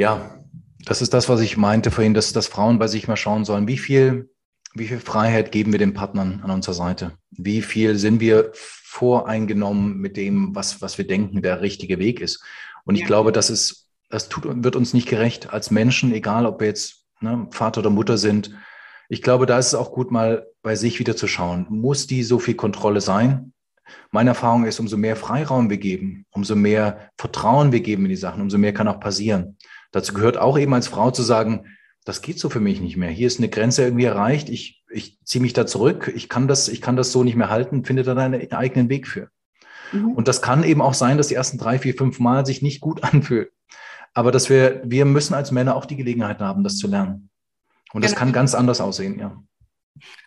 Ja, 0.00 0.42
das 0.86 1.02
ist 1.02 1.12
das, 1.12 1.28
was 1.28 1.42
ich 1.42 1.58
meinte 1.58 1.90
vorhin, 1.90 2.14
dass, 2.14 2.32
dass 2.32 2.46
Frauen 2.46 2.78
bei 2.78 2.86
sich 2.86 3.06
mal 3.06 3.18
schauen 3.18 3.44
sollen, 3.44 3.68
wie 3.68 3.76
viel, 3.76 4.30
wie 4.72 4.86
viel 4.86 4.98
Freiheit 4.98 5.52
geben 5.52 5.72
wir 5.72 5.78
den 5.78 5.92
Partnern 5.92 6.40
an 6.42 6.50
unserer 6.50 6.72
Seite? 6.72 7.12
Wie 7.32 7.60
viel 7.60 7.98
sind 7.98 8.18
wir 8.18 8.50
voreingenommen 8.54 9.98
mit 9.98 10.16
dem, 10.16 10.54
was, 10.54 10.80
was 10.80 10.96
wir 10.96 11.06
denken, 11.06 11.42
der 11.42 11.60
richtige 11.60 11.98
Weg 11.98 12.22
ist? 12.22 12.42
Und 12.86 12.94
ich 12.94 13.02
ja. 13.02 13.08
glaube, 13.08 13.30
das 13.30 13.50
ist, 13.50 13.90
das 14.08 14.30
tut, 14.30 14.44
wird 14.64 14.74
uns 14.74 14.94
nicht 14.94 15.06
gerecht 15.06 15.52
als 15.52 15.70
Menschen, 15.70 16.14
egal 16.14 16.46
ob 16.46 16.60
wir 16.60 16.68
jetzt 16.68 17.04
ne, 17.20 17.46
Vater 17.50 17.80
oder 17.80 17.90
Mutter 17.90 18.16
sind. 18.16 18.52
Ich 19.10 19.20
glaube, 19.20 19.44
da 19.44 19.58
ist 19.58 19.66
es 19.66 19.74
auch 19.74 19.92
gut, 19.92 20.10
mal 20.10 20.46
bei 20.62 20.76
sich 20.76 20.98
wieder 20.98 21.14
zu 21.14 21.26
schauen. 21.26 21.66
Muss 21.68 22.06
die 22.06 22.22
so 22.22 22.38
viel 22.38 22.54
Kontrolle 22.54 23.02
sein? 23.02 23.52
Meine 24.12 24.30
Erfahrung 24.30 24.64
ist, 24.64 24.80
umso 24.80 24.96
mehr 24.96 25.16
Freiraum 25.16 25.68
wir 25.68 25.76
geben, 25.76 26.24
umso 26.30 26.56
mehr 26.56 27.10
Vertrauen 27.18 27.70
wir 27.70 27.80
geben 27.80 28.04
in 28.04 28.10
die 28.10 28.16
Sachen, 28.16 28.40
umso 28.40 28.56
mehr 28.56 28.72
kann 28.72 28.88
auch 28.88 29.00
passieren. 29.00 29.58
Dazu 29.90 30.14
gehört 30.14 30.38
auch 30.38 30.58
eben 30.58 30.74
als 30.74 30.88
Frau 30.88 31.10
zu 31.10 31.22
sagen, 31.22 31.66
das 32.04 32.22
geht 32.22 32.38
so 32.38 32.48
für 32.48 32.60
mich 32.60 32.80
nicht 32.80 32.96
mehr. 32.96 33.10
Hier 33.10 33.26
ist 33.26 33.38
eine 33.38 33.48
Grenze 33.48 33.82
irgendwie 33.84 34.04
erreicht. 34.04 34.48
Ich, 34.48 34.82
ich 34.90 35.18
ziehe 35.24 35.42
mich 35.42 35.52
da 35.52 35.66
zurück. 35.66 36.10
Ich 36.14 36.28
kann 36.28 36.48
das, 36.48 36.68
ich 36.68 36.80
kann 36.80 36.96
das 36.96 37.12
so 37.12 37.24
nicht 37.24 37.36
mehr 37.36 37.50
halten. 37.50 37.84
Finde 37.84 38.02
da 38.02 38.14
deinen 38.14 38.52
eigenen 38.52 38.88
Weg 38.88 39.06
für. 39.06 39.28
Mhm. 39.92 40.12
Und 40.12 40.28
das 40.28 40.42
kann 40.42 40.64
eben 40.64 40.80
auch 40.80 40.94
sein, 40.94 41.18
dass 41.18 41.28
die 41.28 41.34
ersten 41.34 41.58
drei, 41.58 41.78
vier, 41.78 41.94
fünf 41.94 42.18
Mal 42.18 42.46
sich 42.46 42.62
nicht 42.62 42.80
gut 42.80 43.04
anfühlt. 43.12 43.52
Aber 44.14 44.32
dass 44.32 44.50
wir, 44.50 44.82
wir 44.84 45.04
müssen 45.04 45.34
als 45.34 45.50
Männer 45.50 45.76
auch 45.76 45.86
die 45.86 45.96
Gelegenheit 45.96 46.40
haben, 46.40 46.64
das 46.64 46.78
zu 46.78 46.88
lernen. 46.88 47.30
Und 47.92 48.04
das 48.04 48.12
genau. 48.12 48.20
kann 48.20 48.32
ganz 48.32 48.54
anders 48.54 48.80
aussehen, 48.80 49.18
ja. 49.18 49.42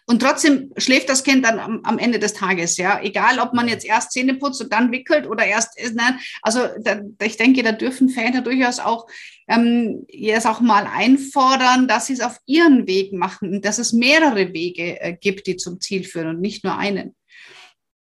Und 0.06 0.22
trotzdem 0.22 0.72
schläft 0.78 1.08
das 1.10 1.24
Kind 1.24 1.46
dann 1.46 1.60
am, 1.60 1.80
am, 1.84 1.98
Ende 1.98 2.20
des 2.20 2.34
Tages, 2.34 2.78
ja. 2.78 3.00
Egal, 3.02 3.40
ob 3.40 3.54
man 3.54 3.68
jetzt 3.70 3.86
erst 3.86 4.12
Zähne 4.12 4.36
putzt 4.36 4.62
und 4.62 4.72
dann 4.72 4.92
wickelt 4.92 5.28
oder 5.28 5.46
erst, 5.46 5.80
ne? 5.80 6.20
also 6.42 6.68
da, 6.82 7.00
ich 7.22 7.38
denke, 7.38 7.64
da 7.64 7.72
dürfen 7.72 8.10
Väter 8.10 8.42
durchaus 8.42 8.80
auch 8.80 9.08
ähm, 9.48 10.06
jetzt 10.08 10.48
auch 10.48 10.62
mal 10.62 10.88
einfordern, 10.88 11.88
dass 11.88 12.08
sie 12.08 12.14
es 12.14 12.22
auf 12.22 12.40
ihren 12.46 12.88
Weg 12.88 13.14
machen 13.14 13.56
und 13.56 13.66
dass 13.66 13.78
es 13.78 13.94
mehrere 13.94 14.54
Wege 14.54 15.02
äh, 15.02 15.18
gibt, 15.20 15.48
die 15.48 15.58
zum 15.58 15.80
Ziel 15.80 16.04
führen 16.04 16.28
und 16.28 16.42
nicht 16.42 16.64
nur 16.64 16.78
einen. 16.78 17.16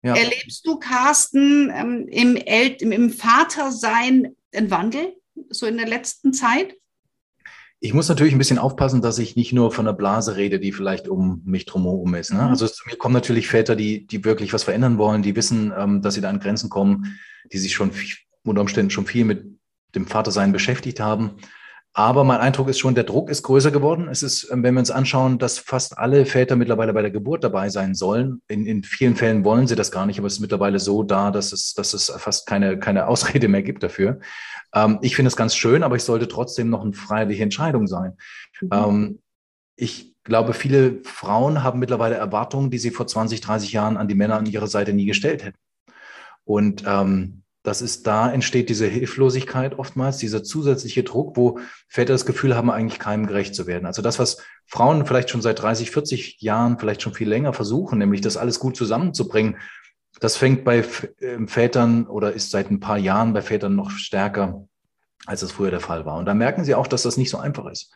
Ja. 0.03 0.15
Erlebst 0.15 0.65
du, 0.65 0.77
Carsten, 0.77 1.71
ähm, 1.73 2.08
im, 2.10 2.36
El 2.36 2.71
im, 2.82 3.10
Vatersein 3.10 4.36
einen 4.53 4.69
Wandel, 4.69 5.13
so 5.49 5.65
in 5.65 5.77
der 5.77 5.88
letzten 5.88 6.34
Zeit? 6.34 6.75
Ich 7.79 7.93
muss 7.93 8.10
natürlich 8.10 8.34
ein 8.34 8.38
bisschen 8.38 8.60
aufpassen, 8.60 9.01
dass 9.01 9.17
ich 9.17 9.36
nicht 9.36 9.51
nur 9.53 9.71
von 9.71 9.86
der 9.86 9.93
Blase 9.93 10.36
rede, 10.38 10.60
die 10.60 10.71
vielleicht 10.71 11.08
um 11.08 11.41
mich 11.45 11.65
drumherum 11.65 12.15
ist. 12.15 12.32
Ne? 12.32 12.41
Mhm. 12.41 12.49
Also 12.49 12.67
zu 12.67 12.88
mir 12.88 12.97
kommen 12.97 13.13
natürlich 13.13 13.47
Väter, 13.47 13.75
die, 13.75 14.06
die 14.06 14.23
wirklich 14.23 14.53
was 14.53 14.63
verändern 14.63 14.97
wollen, 14.97 15.21
die 15.21 15.36
wissen, 15.36 15.73
ähm, 15.77 16.01
dass 16.01 16.13
sie 16.13 16.21
da 16.21 16.29
an 16.29 16.39
Grenzen 16.39 16.69
kommen, 16.69 17.17
die 17.51 17.58
sich 17.58 17.73
schon 17.73 17.91
unter 18.43 18.62
Umständen 18.62 18.89
schon 18.89 19.06
viel 19.06 19.25
mit 19.25 19.45
dem 19.95 20.08
Vatersein 20.08 20.51
beschäftigt 20.51 20.99
haben. 20.99 21.38
Aber 21.95 22.23
mein 22.23 22.39
Eindruck 22.39 22.69
ist 22.69 22.79
schon, 22.79 22.95
der 22.95 23.03
Druck 23.03 23.29
ist 23.29 23.43
größer 23.43 23.69
geworden. 23.69 24.08
Es 24.10 24.23
ist, 24.23 24.49
ähm, 24.51 24.63
wenn 24.63 24.73
wir 24.73 24.79
uns 24.79 24.89
anschauen, 24.89 25.38
dass 25.38 25.60
fast 25.60 25.95
alle 25.97 26.25
Väter 26.25 26.56
mittlerweile 26.56 26.91
bei 26.91 27.03
der 27.03 27.12
Geburt 27.12 27.43
dabei 27.43 27.69
sein 27.69 27.93
sollen. 27.93 28.41
In, 28.47 28.65
in 28.65 28.84
vielen 28.84 29.15
Fällen 29.15 29.45
wollen 29.45 29.67
sie 29.67 29.75
das 29.75 29.91
gar 29.91 30.08
nicht, 30.08 30.17
aber 30.17 30.25
es 30.25 30.34
ist 30.34 30.39
mittlerweile 30.39 30.79
so 30.79 31.03
da, 31.03 31.29
dass 31.29 31.51
es, 31.51 31.75
dass 31.75 31.93
es 31.93 32.10
fast 32.10 32.47
keine, 32.47 32.79
keine 32.79 33.08
Ausrede 33.08 33.47
mehr 33.47 33.62
gibt 33.62 33.84
dafür. 33.84 34.19
Ähm, 34.73 34.97
ich 35.03 35.15
finde 35.15 35.27
es 35.27 35.36
ganz 35.36 35.56
schön, 35.56 35.84
aber 35.84 35.95
ich 35.95 36.03
sollte 36.03 36.27
trotzdem 36.27 36.69
noch 36.69 36.82
eine 36.82 36.93
freiwillige 36.93 37.43
Entscheidung 37.43 37.86
sein. 37.86 38.17
Mhm. 38.60 38.69
Ähm, 38.71 39.19
ich 39.75 40.15
glaube, 40.23 40.53
viele 40.53 40.99
Frauen 41.03 41.63
haben 41.63 41.79
mittlerweile 41.79 42.15
Erwartungen, 42.15 42.71
die 42.71 42.79
sie 42.79 42.89
vor 42.89 43.06
20, 43.06 43.39
30 43.41 43.71
Jahren 43.71 43.97
an 43.97 44.08
die 44.08 44.15
Männer 44.15 44.38
an 44.38 44.47
ihrer 44.47 44.67
Seite 44.67 44.93
nie 44.93 45.06
gestellt 45.06 45.43
hätten. 45.43 45.58
Und 46.43 46.84
ähm, 46.88 47.42
das 47.63 47.82
ist 47.82 48.06
da 48.06 48.30
entsteht 48.30 48.69
diese 48.69 48.88
Hilflosigkeit 48.88 49.80
oftmals, 49.80 50.17
dieser 50.17 50.43
zusätzliche 50.43 51.04
Druck, 51.04 51.38
wo 51.38 51.60
Väter 51.88 52.13
das 52.13 52.26
Gefühl 52.26 52.56
haben, 52.56 52.69
eigentlich 52.69 52.99
keinem 52.99 53.26
gerecht 53.26 53.56
zu 53.56 53.67
werden. 53.67 53.86
Also 53.86 54.02
das, 54.02 54.19
was 54.19 54.43
Frauen 54.65 55.06
vielleicht 55.06 55.30
schon 55.30 55.41
seit 55.41 55.62
30, 55.62 55.89
40 55.89 56.41
Jahren, 56.41 56.78
vielleicht 56.78 57.02
schon 57.02 57.13
viel 57.13 57.30
länger 57.30 57.54
versuchen, 57.54 57.99
nämlich 57.99 58.19
das 58.19 58.36
alles 58.36 58.60
gut 58.60 58.76
zusammenzubringen, 58.76 59.58
das 60.19 60.36
fängt 60.36 60.65
bei 60.65 60.84
ähm, 61.21 61.47
Vätern 61.47 62.06
oder 62.08 62.34
ist 62.34 62.52
seit 62.52 62.69
ein 62.69 62.82
paar 62.82 62.97
Jahren 62.97 63.34
bei 63.34 63.41
Vätern 63.41 63.76
noch 63.76 63.91
stärker, 63.91 64.67
als 65.26 65.41
es 65.41 65.54
früher 65.54 65.71
der 65.71 65.80
Fall 65.80 66.06
war. 66.06 66.17
Und 66.17 66.26
da 66.26 66.34
merken 66.34 66.65
sie 66.65 66.76
auch, 66.76 66.88
dass 66.88 67.04
das 67.04 67.17
nicht 67.17 67.30
so 67.30 67.38
einfach 67.38 67.65
ist. 67.67 67.93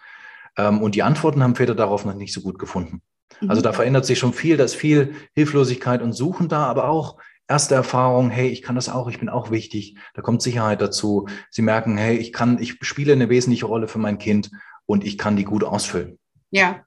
Ähm, 0.58 0.82
und 0.82 0.96
die 0.96 1.04
Antworten 1.04 1.44
haben 1.44 1.56
Väter 1.56 1.76
darauf 1.76 2.06
noch 2.06 2.16
nicht 2.16 2.34
so 2.34 2.42
gut 2.42 2.58
gefunden. 2.58 3.02
Also 3.48 3.62
da 3.62 3.72
mhm. 3.72 3.76
verändert 3.76 4.06
sich 4.06 4.18
schon 4.18 4.34
viel, 4.34 4.58
da 4.58 4.64
ist 4.64 4.76
viel 4.76 5.14
Hilflosigkeit 5.36 6.02
und 6.02 6.14
Suchen 6.14 6.48
da, 6.48 6.66
aber 6.66 6.88
auch 6.90 7.18
erste 7.48 7.76
Erfahrung, 7.76 8.30
hey, 8.30 8.50
ich 8.50 8.62
kann 8.62 8.76
das 8.76 8.90
auch, 8.90 9.08
ich 9.08 9.20
bin 9.20 9.30
auch 9.30 9.52
wichtig. 9.52 9.96
Da 10.14 10.22
kommt 10.22 10.42
Sicherheit 10.42 10.82
dazu. 10.82 11.28
Sie 11.50 11.62
merken, 11.62 11.98
hey, 11.98 12.18
ich 12.18 12.34
kann, 12.34 12.62
ich 12.62 12.76
spiele 12.82 13.14
eine 13.14 13.30
wesentliche 13.30 13.66
Rolle 13.66 13.88
für 13.88 14.00
mein 14.00 14.18
Kind 14.18 14.52
und 14.86 15.06
ich 15.06 15.18
kann 15.18 15.36
die 15.36 15.44
gut 15.44 15.64
ausfüllen. 15.64 16.20
Ja. 16.52 16.84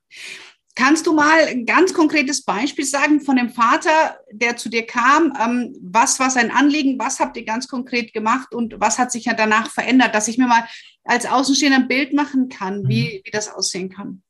Kannst 0.76 1.06
du 1.06 1.12
mal 1.12 1.46
ein 1.46 1.66
ganz 1.66 1.92
konkretes 1.92 2.44
Beispiel 2.44 2.84
sagen 2.84 3.20
von 3.20 3.36
dem 3.36 3.50
Vater, 3.50 4.18
der 4.32 4.56
zu 4.56 4.68
dir 4.68 4.86
kam? 4.86 5.32
Ähm, 5.38 5.76
was 5.82 6.20
war 6.20 6.30
sein 6.30 6.50
Anliegen? 6.50 6.98
Was 6.98 7.18
habt 7.18 7.36
ihr 7.36 7.44
ganz 7.44 7.66
konkret 7.68 8.12
gemacht 8.12 8.54
und 8.54 8.76
was 8.78 8.98
hat 8.98 9.10
sich 9.10 9.24
ja 9.24 9.34
danach 9.34 9.70
verändert, 9.70 10.14
dass 10.14 10.28
ich 10.28 10.38
mir 10.38 10.46
mal 10.46 10.64
als 11.04 11.26
Außenstehender 11.26 11.80
ein 11.80 11.88
Bild 11.88 12.14
machen 12.14 12.48
kann, 12.48 12.88
wie, 12.88 13.18
mhm. 13.18 13.20
wie 13.24 13.30
das 13.30 13.52
aussehen 13.52 13.90
kann? 13.90 14.22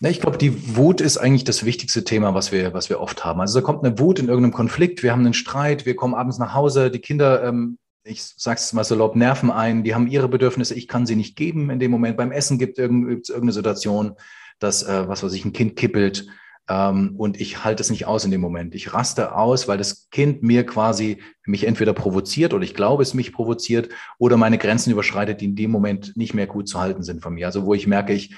Ich 0.00 0.20
glaube, 0.20 0.38
die 0.38 0.76
Wut 0.76 1.00
ist 1.00 1.18
eigentlich 1.18 1.44
das 1.44 1.64
wichtigste 1.64 2.04
Thema, 2.04 2.34
was 2.34 2.52
wir, 2.52 2.74
was 2.74 2.90
wir 2.90 3.00
oft 3.00 3.24
haben. 3.24 3.40
Also 3.40 3.60
da 3.60 3.64
kommt 3.64 3.84
eine 3.84 3.98
Wut 3.98 4.18
in 4.18 4.28
irgendeinem 4.28 4.52
Konflikt, 4.52 5.02
wir 5.02 5.12
haben 5.12 5.20
einen 5.20 5.34
Streit, 5.34 5.86
wir 5.86 5.96
kommen 5.96 6.14
abends 6.14 6.38
nach 6.38 6.52
Hause, 6.52 6.90
die 6.90 6.98
Kinder, 6.98 7.44
ähm, 7.44 7.78
ich 8.02 8.22
sag's 8.22 8.72
mal 8.72 8.84
salopp, 8.84 9.16
nerven 9.16 9.50
ein, 9.50 9.84
die 9.84 9.94
haben 9.94 10.08
ihre 10.08 10.28
Bedürfnisse, 10.28 10.74
ich 10.74 10.88
kann 10.88 11.06
sie 11.06 11.16
nicht 11.16 11.36
geben 11.36 11.70
in 11.70 11.78
dem 11.78 11.90
Moment. 11.90 12.16
Beim 12.16 12.32
Essen 12.32 12.58
gibt 12.58 12.78
es 12.78 12.84
irgendeine 12.84 13.52
Situation 13.52 14.16
dass, 14.58 14.82
äh, 14.82 15.08
was 15.08 15.22
weiß 15.22 15.32
ich, 15.34 15.44
ein 15.44 15.52
Kind 15.52 15.76
kippelt 15.76 16.26
ähm, 16.68 17.14
und 17.16 17.40
ich 17.40 17.64
halte 17.64 17.82
es 17.82 17.90
nicht 17.90 18.06
aus 18.06 18.24
in 18.24 18.30
dem 18.30 18.40
Moment. 18.40 18.74
Ich 18.74 18.94
raste 18.94 19.34
aus, 19.34 19.68
weil 19.68 19.78
das 19.78 20.08
Kind 20.10 20.42
mir 20.42 20.64
quasi 20.64 21.20
mich 21.44 21.66
entweder 21.66 21.92
provoziert 21.92 22.54
oder 22.54 22.64
ich 22.64 22.74
glaube, 22.74 23.02
es 23.02 23.14
mich 23.14 23.32
provoziert 23.32 23.90
oder 24.18 24.36
meine 24.36 24.58
Grenzen 24.58 24.90
überschreitet, 24.90 25.40
die 25.40 25.46
in 25.46 25.56
dem 25.56 25.70
Moment 25.70 26.16
nicht 26.16 26.34
mehr 26.34 26.46
gut 26.46 26.68
zu 26.68 26.80
halten 26.80 27.02
sind 27.02 27.22
von 27.22 27.34
mir. 27.34 27.46
Also 27.46 27.66
wo 27.66 27.74
ich 27.74 27.86
merke, 27.86 28.14
ich 28.14 28.34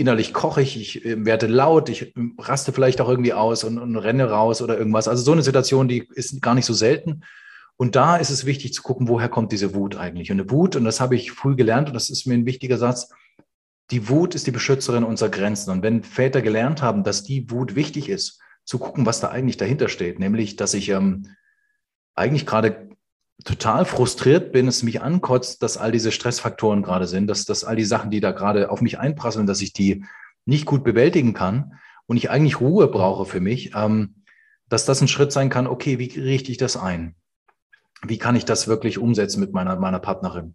innerlich 0.00 0.32
koche 0.32 0.62
ich, 0.62 0.80
ich 0.80 1.04
äh, 1.04 1.24
werde 1.24 1.46
laut, 1.46 1.88
ich 1.88 2.16
äh, 2.16 2.20
raste 2.38 2.72
vielleicht 2.72 3.00
auch 3.00 3.08
irgendwie 3.08 3.32
aus 3.32 3.62
und, 3.64 3.78
und 3.78 3.96
renne 3.96 4.30
raus 4.30 4.62
oder 4.62 4.78
irgendwas. 4.78 5.06
Also 5.06 5.22
so 5.22 5.32
eine 5.32 5.42
Situation, 5.42 5.86
die 5.88 6.08
ist 6.14 6.40
gar 6.42 6.54
nicht 6.54 6.66
so 6.66 6.72
selten. 6.72 7.22
Und 7.76 7.96
da 7.96 8.16
ist 8.16 8.30
es 8.30 8.44
wichtig 8.44 8.74
zu 8.74 8.82
gucken, 8.82 9.08
woher 9.08 9.28
kommt 9.28 9.52
diese 9.52 9.74
Wut 9.74 9.96
eigentlich. 9.96 10.30
Und 10.30 10.40
eine 10.40 10.50
Wut, 10.50 10.76
und 10.76 10.84
das 10.84 11.00
habe 11.00 11.16
ich 11.16 11.32
früh 11.32 11.56
gelernt, 11.56 11.88
und 11.88 11.94
das 11.94 12.10
ist 12.10 12.26
mir 12.26 12.34
ein 12.34 12.46
wichtiger 12.46 12.78
Satz, 12.78 13.10
die 13.90 14.08
Wut 14.08 14.34
ist 14.34 14.46
die 14.46 14.50
Beschützerin 14.50 15.04
unserer 15.04 15.30
Grenzen. 15.30 15.70
Und 15.70 15.82
wenn 15.82 16.02
Väter 16.02 16.42
gelernt 16.42 16.82
haben, 16.82 17.04
dass 17.04 17.22
die 17.22 17.50
Wut 17.50 17.74
wichtig 17.74 18.08
ist, 18.08 18.40
zu 18.64 18.78
gucken, 18.78 19.06
was 19.06 19.20
da 19.20 19.28
eigentlich 19.28 19.56
dahinter 19.56 19.88
steht, 19.88 20.18
nämlich, 20.18 20.56
dass 20.56 20.74
ich 20.74 20.90
ähm, 20.90 21.34
eigentlich 22.14 22.46
gerade 22.46 22.90
total 23.44 23.84
frustriert 23.84 24.52
bin, 24.52 24.68
es 24.68 24.82
mich 24.82 25.00
ankotzt, 25.00 25.62
dass 25.62 25.76
all 25.76 25.92
diese 25.92 26.12
Stressfaktoren 26.12 26.82
gerade 26.82 27.06
sind, 27.06 27.26
dass, 27.26 27.44
dass 27.44 27.64
all 27.64 27.76
die 27.76 27.84
Sachen, 27.84 28.10
die 28.10 28.20
da 28.20 28.32
gerade 28.32 28.70
auf 28.70 28.80
mich 28.80 28.98
einprasseln, 28.98 29.46
dass 29.46 29.60
ich 29.60 29.72
die 29.72 30.04
nicht 30.44 30.66
gut 30.66 30.84
bewältigen 30.84 31.32
kann 31.32 31.74
und 32.06 32.16
ich 32.16 32.30
eigentlich 32.30 32.60
Ruhe 32.60 32.88
brauche 32.88 33.24
für 33.24 33.40
mich, 33.40 33.72
ähm, 33.74 34.22
dass 34.68 34.84
das 34.84 35.00
ein 35.00 35.08
Schritt 35.08 35.32
sein 35.32 35.50
kann, 35.50 35.66
okay, 35.66 35.98
wie 35.98 36.18
richte 36.18 36.50
ich 36.50 36.58
das 36.58 36.76
ein? 36.76 37.14
Wie 38.02 38.18
kann 38.18 38.36
ich 38.36 38.44
das 38.44 38.68
wirklich 38.68 38.98
umsetzen 38.98 39.40
mit 39.40 39.52
meiner, 39.52 39.76
meiner 39.76 39.98
Partnerin? 39.98 40.54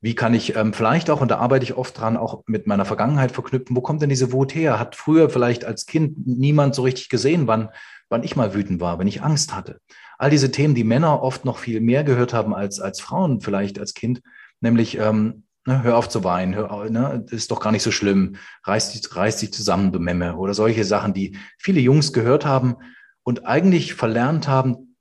Wie 0.00 0.14
kann 0.14 0.34
ich 0.34 0.56
ähm, 0.56 0.72
vielleicht 0.72 1.10
auch, 1.10 1.20
und 1.20 1.30
da 1.30 1.38
arbeite 1.38 1.64
ich 1.64 1.74
oft 1.74 1.98
dran, 1.98 2.16
auch 2.16 2.42
mit 2.46 2.66
meiner 2.66 2.84
Vergangenheit 2.84 3.32
verknüpfen, 3.32 3.74
wo 3.76 3.80
kommt 3.80 4.02
denn 4.02 4.10
diese 4.10 4.32
Wut 4.32 4.54
her? 4.54 4.78
Hat 4.78 4.96
früher 4.96 5.30
vielleicht 5.30 5.64
als 5.64 5.86
Kind 5.86 6.26
niemand 6.26 6.74
so 6.74 6.82
richtig 6.82 7.08
gesehen, 7.08 7.46
wann, 7.46 7.70
wann 8.08 8.22
ich 8.22 8.36
mal 8.36 8.54
wütend 8.54 8.80
war, 8.80 8.98
wenn 8.98 9.08
ich 9.08 9.22
Angst 9.22 9.54
hatte? 9.54 9.80
All 10.22 10.30
diese 10.30 10.52
Themen, 10.52 10.76
die 10.76 10.84
Männer 10.84 11.20
oft 11.20 11.44
noch 11.44 11.58
viel 11.58 11.80
mehr 11.80 12.04
gehört 12.04 12.32
haben 12.32 12.54
als, 12.54 12.78
als 12.78 13.00
Frauen 13.00 13.40
vielleicht 13.40 13.80
als 13.80 13.92
Kind, 13.92 14.22
nämlich 14.60 14.96
ähm, 14.96 15.42
ne, 15.66 15.82
hör 15.82 15.96
auf 15.96 16.08
zu 16.08 16.22
weinen, 16.22 16.54
hör, 16.54 16.88
ne, 16.88 17.26
ist 17.30 17.50
doch 17.50 17.58
gar 17.58 17.72
nicht 17.72 17.82
so 17.82 17.90
schlimm, 17.90 18.36
reiß 18.62 18.92
dich, 18.92 19.16
reiß 19.16 19.38
dich 19.38 19.52
zusammen, 19.52 19.90
du 19.90 19.98
Memme, 19.98 20.36
oder 20.36 20.54
solche 20.54 20.84
Sachen, 20.84 21.12
die 21.12 21.36
viele 21.58 21.80
Jungs 21.80 22.12
gehört 22.12 22.46
haben 22.46 22.76
und 23.24 23.46
eigentlich 23.46 23.94
verlernt 23.94 24.46
haben, 24.46 24.96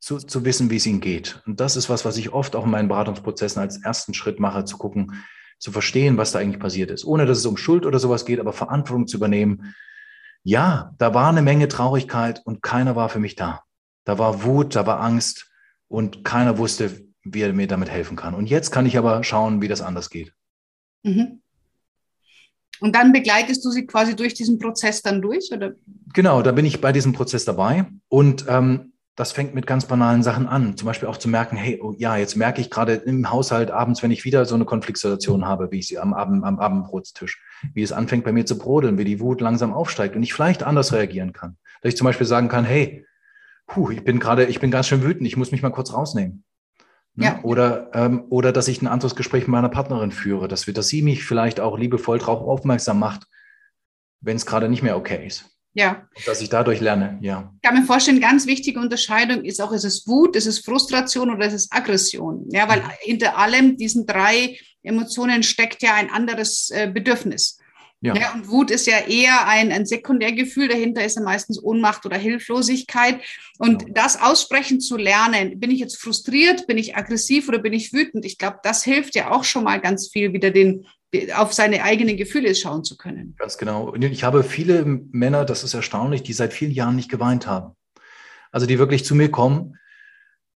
zu, 0.00 0.16
zu 0.16 0.46
wissen, 0.46 0.70
wie 0.70 0.76
es 0.76 0.86
ihnen 0.86 1.02
geht. 1.02 1.42
Und 1.44 1.60
das 1.60 1.76
ist 1.76 1.90
was, 1.90 2.06
was 2.06 2.16
ich 2.16 2.32
oft 2.32 2.56
auch 2.56 2.64
in 2.64 2.70
meinen 2.70 2.88
Beratungsprozessen 2.88 3.60
als 3.60 3.84
ersten 3.84 4.14
Schritt 4.14 4.40
mache, 4.40 4.64
zu 4.64 4.78
gucken, 4.78 5.22
zu 5.58 5.70
verstehen, 5.70 6.16
was 6.16 6.32
da 6.32 6.38
eigentlich 6.38 6.60
passiert 6.60 6.90
ist, 6.90 7.04
ohne 7.04 7.26
dass 7.26 7.36
es 7.36 7.44
um 7.44 7.58
Schuld 7.58 7.84
oder 7.84 7.98
sowas 7.98 8.24
geht, 8.24 8.40
aber 8.40 8.54
Verantwortung 8.54 9.06
zu 9.06 9.18
übernehmen. 9.18 9.74
Ja, 10.44 10.94
da 10.96 11.12
war 11.12 11.28
eine 11.28 11.42
Menge 11.42 11.68
Traurigkeit 11.68 12.40
und 12.46 12.62
keiner 12.62 12.96
war 12.96 13.10
für 13.10 13.18
mich 13.18 13.34
da. 13.34 13.65
Da 14.06 14.18
war 14.18 14.44
Wut, 14.44 14.74
da 14.74 14.86
war 14.86 15.00
Angst 15.00 15.50
und 15.88 16.24
keiner 16.24 16.56
wusste, 16.56 17.06
wie 17.22 17.42
er 17.42 17.52
mir 17.52 17.66
damit 17.66 17.90
helfen 17.90 18.16
kann. 18.16 18.34
Und 18.34 18.48
jetzt 18.48 18.70
kann 18.70 18.86
ich 18.86 18.96
aber 18.96 19.22
schauen, 19.24 19.60
wie 19.60 19.68
das 19.68 19.82
anders 19.82 20.08
geht. 20.08 20.32
Mhm. 21.02 21.42
Und 22.80 22.94
dann 22.94 23.12
begleitest 23.12 23.64
du 23.64 23.70
sie 23.70 23.86
quasi 23.86 24.14
durch 24.14 24.34
diesen 24.34 24.58
Prozess 24.58 25.02
dann 25.02 25.20
durch, 25.20 25.50
oder? 25.52 25.72
Genau, 26.12 26.42
da 26.42 26.52
bin 26.52 26.64
ich 26.64 26.80
bei 26.80 26.92
diesem 26.92 27.12
Prozess 27.12 27.44
dabei. 27.44 27.86
Und 28.08 28.46
ähm, 28.48 28.92
das 29.16 29.32
fängt 29.32 29.54
mit 29.54 29.66
ganz 29.66 29.86
banalen 29.86 30.22
Sachen 30.22 30.46
an. 30.46 30.76
Zum 30.76 30.86
Beispiel 30.86 31.08
auch 31.08 31.16
zu 31.16 31.28
merken, 31.28 31.56
hey, 31.56 31.80
oh, 31.82 31.94
ja, 31.96 32.16
jetzt 32.16 32.36
merke 32.36 32.60
ich 32.60 32.70
gerade 32.70 32.92
im 32.92 33.30
Haushalt 33.30 33.70
abends, 33.70 34.02
wenn 34.02 34.10
ich 34.10 34.24
wieder 34.24 34.44
so 34.44 34.54
eine 34.54 34.66
Konfliktsituation 34.66 35.46
habe, 35.46 35.72
wie 35.72 35.78
ich 35.78 35.88
sie 35.88 35.98
am, 35.98 36.12
Abend, 36.12 36.44
am 36.44 36.60
Abendbrotstisch, 36.60 37.40
wie 37.72 37.82
es 37.82 37.92
anfängt 37.92 38.24
bei 38.24 38.32
mir 38.32 38.44
zu 38.44 38.58
brodeln, 38.58 38.98
wie 38.98 39.04
die 39.04 39.18
Wut 39.18 39.40
langsam 39.40 39.72
aufsteigt 39.72 40.14
und 40.14 40.22
ich 40.22 40.34
vielleicht 40.34 40.62
anders 40.62 40.92
reagieren 40.92 41.32
kann. 41.32 41.56
Dass 41.80 41.88
ich 41.88 41.96
zum 41.96 42.04
Beispiel 42.04 42.26
sagen 42.26 42.48
kann, 42.48 42.64
hey, 42.64 43.06
puh, 43.66 43.90
ich 43.90 44.04
bin 44.04 44.18
gerade, 44.18 44.46
ich 44.46 44.60
bin 44.60 44.70
ganz 44.70 44.88
schön 44.88 45.02
wütend, 45.02 45.26
ich 45.26 45.36
muss 45.36 45.52
mich 45.52 45.62
mal 45.62 45.70
kurz 45.70 45.92
rausnehmen. 45.92 46.44
Ne? 47.14 47.24
Ja. 47.24 47.40
Oder, 47.42 47.90
ähm, 47.94 48.24
oder 48.28 48.52
dass 48.52 48.68
ich 48.68 48.82
ein 48.82 48.86
anderes 48.86 49.16
Gespräch 49.16 49.42
mit 49.42 49.48
meiner 49.48 49.68
Partnerin 49.68 50.12
führe, 50.12 50.48
dass, 50.48 50.66
wir, 50.66 50.74
dass 50.74 50.88
sie 50.88 51.02
mich 51.02 51.24
vielleicht 51.24 51.60
auch 51.60 51.78
liebevoll 51.78 52.18
darauf 52.18 52.40
aufmerksam 52.42 52.98
macht, 52.98 53.26
wenn 54.20 54.36
es 54.36 54.46
gerade 54.46 54.68
nicht 54.68 54.82
mehr 54.82 54.96
okay 54.96 55.26
ist. 55.26 55.46
Ja. 55.72 56.08
Dass 56.24 56.40
ich 56.40 56.48
dadurch 56.48 56.80
lerne, 56.80 57.18
ja. 57.20 57.52
Ich 57.56 57.68
kann 57.68 57.78
mir 57.78 57.84
vorstellen, 57.84 58.20
ganz 58.20 58.46
wichtige 58.46 58.80
Unterscheidung 58.80 59.44
ist 59.44 59.60
auch, 59.60 59.72
ist 59.72 59.84
es 59.84 60.06
Wut, 60.06 60.34
ist 60.34 60.46
es 60.46 60.60
Frustration 60.60 61.30
oder 61.30 61.46
ist 61.46 61.52
es 61.52 61.70
Aggression? 61.70 62.46
Ja, 62.50 62.66
weil 62.68 62.80
mhm. 62.80 62.90
hinter 63.00 63.36
allem 63.36 63.76
diesen 63.76 64.06
drei 64.06 64.58
Emotionen 64.82 65.42
steckt 65.42 65.82
ja 65.82 65.94
ein 65.94 66.10
anderes 66.10 66.70
äh, 66.70 66.90
Bedürfnis. 66.90 67.58
Ja. 68.06 68.14
ja. 68.14 68.34
und 68.34 68.48
Wut 68.48 68.70
ist 68.70 68.86
ja 68.86 68.98
eher 69.06 69.46
ein, 69.48 69.72
ein 69.72 69.84
Sekundärgefühl, 69.84 70.68
dahinter 70.68 71.04
ist 71.04 71.16
ja 71.16 71.22
meistens 71.22 71.62
Ohnmacht 71.62 72.06
oder 72.06 72.16
Hilflosigkeit. 72.16 73.20
Und 73.58 73.82
ja. 73.82 73.88
das 73.92 74.20
aussprechen 74.20 74.80
zu 74.80 74.96
lernen, 74.96 75.58
bin 75.58 75.70
ich 75.70 75.80
jetzt 75.80 76.00
frustriert, 76.00 76.66
bin 76.66 76.78
ich 76.78 76.96
aggressiv 76.96 77.48
oder 77.48 77.58
bin 77.58 77.72
ich 77.72 77.92
wütend? 77.92 78.24
Ich 78.24 78.38
glaube, 78.38 78.58
das 78.62 78.84
hilft 78.84 79.14
ja 79.14 79.30
auch 79.30 79.44
schon 79.44 79.64
mal 79.64 79.80
ganz 79.80 80.08
viel, 80.08 80.32
wieder 80.32 80.50
den, 80.50 80.86
auf 81.34 81.52
seine 81.52 81.82
eigenen 81.82 82.16
Gefühle 82.16 82.54
schauen 82.54 82.84
zu 82.84 82.96
können. 82.96 83.34
Ganz 83.38 83.58
genau. 83.58 83.94
Ich 83.94 84.24
habe 84.24 84.44
viele 84.44 84.84
Männer, 84.84 85.44
das 85.44 85.64
ist 85.64 85.74
erstaunlich, 85.74 86.22
die 86.22 86.32
seit 86.32 86.52
vielen 86.52 86.72
Jahren 86.72 86.96
nicht 86.96 87.10
geweint 87.10 87.46
haben. 87.46 87.74
Also 88.52 88.66
die 88.66 88.78
wirklich 88.78 89.04
zu 89.04 89.14
mir 89.14 89.30
kommen, 89.30 89.78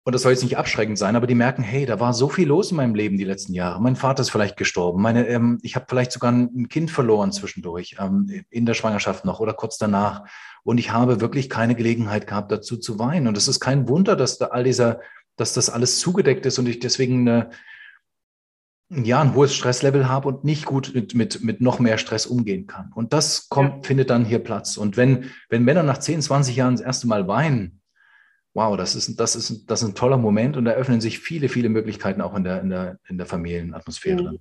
und 0.06 0.12
das 0.12 0.22
soll 0.22 0.30
jetzt 0.30 0.44
nicht 0.44 0.56
abschreckend 0.56 0.98
sein, 0.98 1.16
aber 1.16 1.26
die 1.26 1.34
merken, 1.34 1.64
hey, 1.64 1.84
da 1.84 1.98
war 1.98 2.14
so 2.14 2.28
viel 2.28 2.46
los 2.46 2.70
in 2.70 2.76
meinem 2.76 2.94
Leben 2.94 3.18
die 3.18 3.24
letzten 3.24 3.54
Jahre. 3.54 3.82
Mein 3.82 3.96
Vater 3.96 4.20
ist 4.20 4.30
vielleicht 4.30 4.56
gestorben. 4.56 5.02
Meine, 5.02 5.26
ähm, 5.26 5.58
ich 5.62 5.74
habe 5.74 5.86
vielleicht 5.88 6.12
sogar 6.12 6.30
ein 6.30 6.68
Kind 6.68 6.92
verloren 6.92 7.32
zwischendurch, 7.32 7.96
ähm, 7.98 8.44
in 8.48 8.66
der 8.66 8.74
Schwangerschaft 8.74 9.24
noch 9.24 9.40
oder 9.40 9.52
kurz 9.52 9.78
danach. 9.78 10.22
Und 10.62 10.78
ich 10.78 10.92
habe 10.92 11.20
wirklich 11.20 11.50
keine 11.50 11.74
Gelegenheit 11.74 12.28
gehabt, 12.28 12.52
dazu 12.52 12.76
zu 12.76 13.00
weinen. 13.00 13.26
Und 13.26 13.36
es 13.36 13.48
ist 13.48 13.58
kein 13.58 13.88
Wunder, 13.88 14.14
dass 14.14 14.38
da 14.38 14.46
all 14.46 14.62
dieser, 14.62 15.00
dass 15.34 15.54
das 15.54 15.70
alles 15.70 15.98
zugedeckt 15.98 16.46
ist 16.46 16.60
und 16.60 16.68
ich 16.68 16.78
deswegen 16.78 17.28
eine, 17.28 17.50
ja, 18.88 19.20
ein 19.20 19.34
hohes 19.34 19.56
Stresslevel 19.56 20.08
habe 20.08 20.28
und 20.28 20.44
nicht 20.44 20.66
gut 20.66 20.92
mit, 20.94 21.16
mit, 21.16 21.42
mit 21.42 21.60
noch 21.60 21.80
mehr 21.80 21.98
Stress 21.98 22.26
umgehen 22.26 22.68
kann. 22.68 22.92
Und 22.94 23.12
das 23.12 23.48
kommt, 23.48 23.74
ja. 23.74 23.82
findet 23.82 24.10
dann 24.10 24.24
hier 24.24 24.38
Platz. 24.38 24.76
Und 24.76 24.96
wenn, 24.96 25.32
wenn 25.48 25.64
Männer 25.64 25.82
nach 25.82 25.98
10, 25.98 26.22
20 26.22 26.54
Jahren 26.54 26.76
das 26.76 26.86
erste 26.86 27.08
Mal 27.08 27.26
weinen, 27.26 27.80
wow, 28.56 28.76
das 28.76 28.96
ist, 28.96 29.20
das 29.20 29.36
ist, 29.36 29.66
das 29.70 29.82
ist 29.82 29.88
ein 29.88 29.94
toller 29.94 30.16
Moment 30.16 30.56
und 30.56 30.64
da 30.64 30.72
öffnen 30.72 31.00
sich 31.00 31.18
viele, 31.18 31.48
viele 31.48 31.68
Möglichkeiten 31.68 32.20
auch 32.20 32.34
in 32.34 32.42
der, 32.42 32.60
in 32.62 32.70
der, 32.70 32.98
in 33.08 33.18
der 33.18 33.26
Familienatmosphäre. 33.26 34.32
Mhm. 34.32 34.38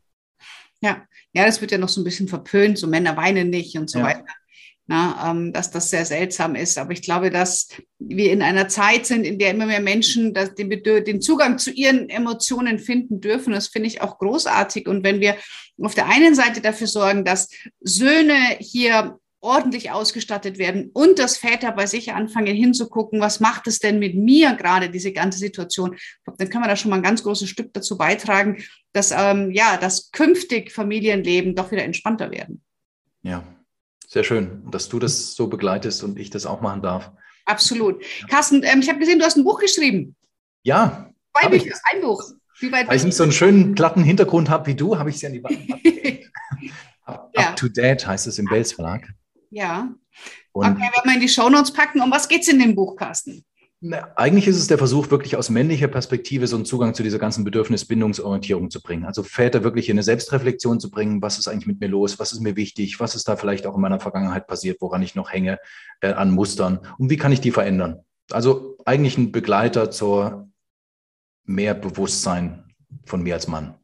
Ja, 0.82 1.04
ja, 1.34 1.46
das 1.46 1.62
wird 1.62 1.72
ja 1.72 1.78
noch 1.78 1.90
so 1.90 2.02
ein 2.02 2.06
bisschen 2.06 2.28
verpönt, 2.28 2.78
so 2.78 2.88
Männer 2.88 3.18
weinen 3.18 3.50
nicht 3.50 3.78
und 3.78 3.90
so 3.90 4.00
ja. 4.00 4.06
weiter 4.06 4.26
na, 4.88 5.32
ähm, 5.32 5.52
dass 5.52 5.72
das 5.72 5.90
sehr 5.90 6.06
seltsam 6.06 6.56
ist. 6.56 6.78
Aber 6.78 6.92
ich 6.92 7.02
glaube, 7.02 7.32
dass 7.32 7.70
wir 7.98 8.32
in 8.32 8.42
einer 8.42 8.68
Zeit 8.68 9.06
sind, 9.06 9.24
in 9.26 9.40
der 9.40 9.52
immer 9.52 9.66
mehr 9.66 9.80
Menschen 9.80 10.34
das, 10.34 10.54
den, 10.54 10.70
den 10.70 11.22
Zugang 11.22 11.58
zu 11.58 11.72
ihren 11.72 12.10
Emotionen 12.10 12.78
finden 12.78 13.20
dürfen. 13.20 13.54
Das 13.54 13.68
finde 13.68 13.88
ich 13.88 14.02
auch 14.02 14.20
großartig. 14.20 14.88
Und 14.88 15.04
wenn 15.04 15.22
wir 15.22 15.38
auf 15.82 15.96
der 15.96 16.08
einen 16.08 16.36
Seite 16.36 16.62
dafür 16.62 16.88
sorgen, 16.88 17.26
dass 17.26 17.50
Söhne 17.82 18.58
hier 18.60 19.18
ordentlich 19.46 19.92
ausgestattet 19.92 20.58
werden 20.58 20.90
und 20.94 21.20
dass 21.20 21.38
Väter 21.38 21.72
bei 21.72 21.86
sich 21.86 22.14
anfangen 22.14 22.56
hinzugucken, 22.56 23.22
was 23.22 23.40
macht 23.40 23.68
es 23.68 23.80
denn 23.80 24.00
mit 24.00 24.16
mir 24.16 24.56
gerade, 24.56 24.90
diese 24.90 25.14
ganze 25.14 25.38
Situation, 25.38 25.96
dann 26.38 26.50
kann 26.50 26.62
man 26.62 26.70
da 26.70 26.76
schon 26.76 26.90
mal 26.90 26.98
ein 26.98 27.04
ganz 27.04 27.24
großes 27.24 27.48
Stück 27.48 27.72
dazu 27.74 27.98
beitragen, 27.98 28.64
dass, 28.92 29.12
ähm, 29.12 29.52
ja, 29.52 29.78
dass 29.78 30.12
künftig 30.12 30.72
Familienleben 30.72 31.56
doch 31.56 31.72
wieder 31.72 31.84
entspannter 31.84 32.32
werden. 32.32 32.64
Ja, 33.22 33.44
sehr 34.08 34.24
schön, 34.24 34.64
dass 34.72 34.90
du 34.90 35.00
das 35.00 35.36
so 35.36 35.48
begleitest 35.48 36.04
und 36.04 36.20
ich 36.20 36.32
das 36.32 36.46
auch 36.46 36.62
machen 36.62 36.82
darf. 36.82 37.12
Absolut. 37.46 38.04
Carsten, 38.28 38.64
ähm, 38.64 38.80
ich 38.80 38.90
habe 38.90 39.00
gesehen, 39.00 39.20
du 39.20 39.26
hast 39.26 39.38
ein 39.38 39.44
Buch 39.44 39.60
geschrieben. 39.60 40.16
Ja. 40.64 41.14
Zwei 41.40 41.50
Bücher, 41.50 41.76
ein 41.94 42.02
Buch. 42.02 42.24
Weil 42.62 42.96
ich 42.96 43.04
nicht 43.04 43.16
so 43.16 43.24
einen 43.24 43.32
schönen 43.32 43.76
glatten 43.76 44.04
Hintergrund 44.04 44.50
habe 44.50 44.68
wie 44.68 44.76
du, 44.76 44.98
habe 44.98 45.10
ich 45.10 45.18
es 45.18 45.22
ja 45.22 45.30
in 45.30 45.36
die 45.36 45.44
Wand 45.44 45.60
Up, 47.06 47.32
ja. 47.36 47.50
Up 47.50 47.56
to 47.56 47.68
Date 47.68 48.08
heißt 48.08 48.26
es 48.26 48.40
im 48.40 48.46
Bells 48.46 48.74
Verlag. 48.74 49.14
Ja. 49.56 49.90
Und 50.52 50.66
okay, 50.66 50.82
werden 50.82 51.06
wir 51.06 51.14
in 51.14 51.22
die 51.22 51.30
Shownotes 51.30 51.72
packen. 51.72 52.02
Um 52.02 52.12
was 52.12 52.28
geht 52.28 52.42
es 52.42 52.50
in 52.50 52.60
dem 52.60 52.76
Buch, 52.76 52.98
Carsten? 52.98 53.46
Eigentlich 54.16 54.48
ist 54.48 54.58
es 54.58 54.68
der 54.68 54.78
Versuch, 54.78 55.12
wirklich 55.12 55.38
aus 55.38 55.50
männlicher 55.50 55.88
Perspektive 55.88 56.48
so 56.48 56.56
einen 56.56 56.66
Zugang 56.66 56.94
zu 56.94 57.04
dieser 57.04 57.20
ganzen 57.20 57.46
Bedürfnisbindungsorientierung 57.46 58.70
zu 58.70 58.82
bringen. 58.82 59.06
Also 59.06 59.24
Väter 59.24 59.64
wirklich 59.64 59.88
in 59.90 59.96
eine 59.96 60.04
Selbstreflexion 60.04 60.80
zu 60.80 60.90
bringen, 60.90 61.22
was 61.22 61.38
ist 61.38 61.48
eigentlich 61.48 61.68
mit 61.68 61.80
mir 61.80 61.88
los, 61.88 62.20
was 62.20 62.34
ist 62.34 62.42
mir 62.42 62.58
wichtig, 62.58 63.00
was 63.00 63.16
ist 63.16 63.28
da 63.28 63.38
vielleicht 63.38 63.66
auch 63.66 63.76
in 63.76 63.82
meiner 63.82 64.00
Vergangenheit 64.00 64.48
passiert, 64.48 64.82
woran 64.82 65.02
ich 65.04 65.16
noch 65.16 65.32
hänge 65.32 65.60
äh, 66.02 66.12
an 66.12 66.32
Mustern 66.32 66.80
und 66.98 67.10
wie 67.10 67.18
kann 67.18 67.32
ich 67.32 67.42
die 67.42 67.52
verändern. 67.52 68.04
Also 68.32 68.78
eigentlich 68.86 69.18
ein 69.18 69.32
Begleiter 69.32 69.92
zur 69.92 70.50
mehr 71.44 71.76
Bewusstsein 71.76 72.74
von 73.06 73.22
mir 73.24 73.36
als 73.36 73.48
Mann. 73.48 73.76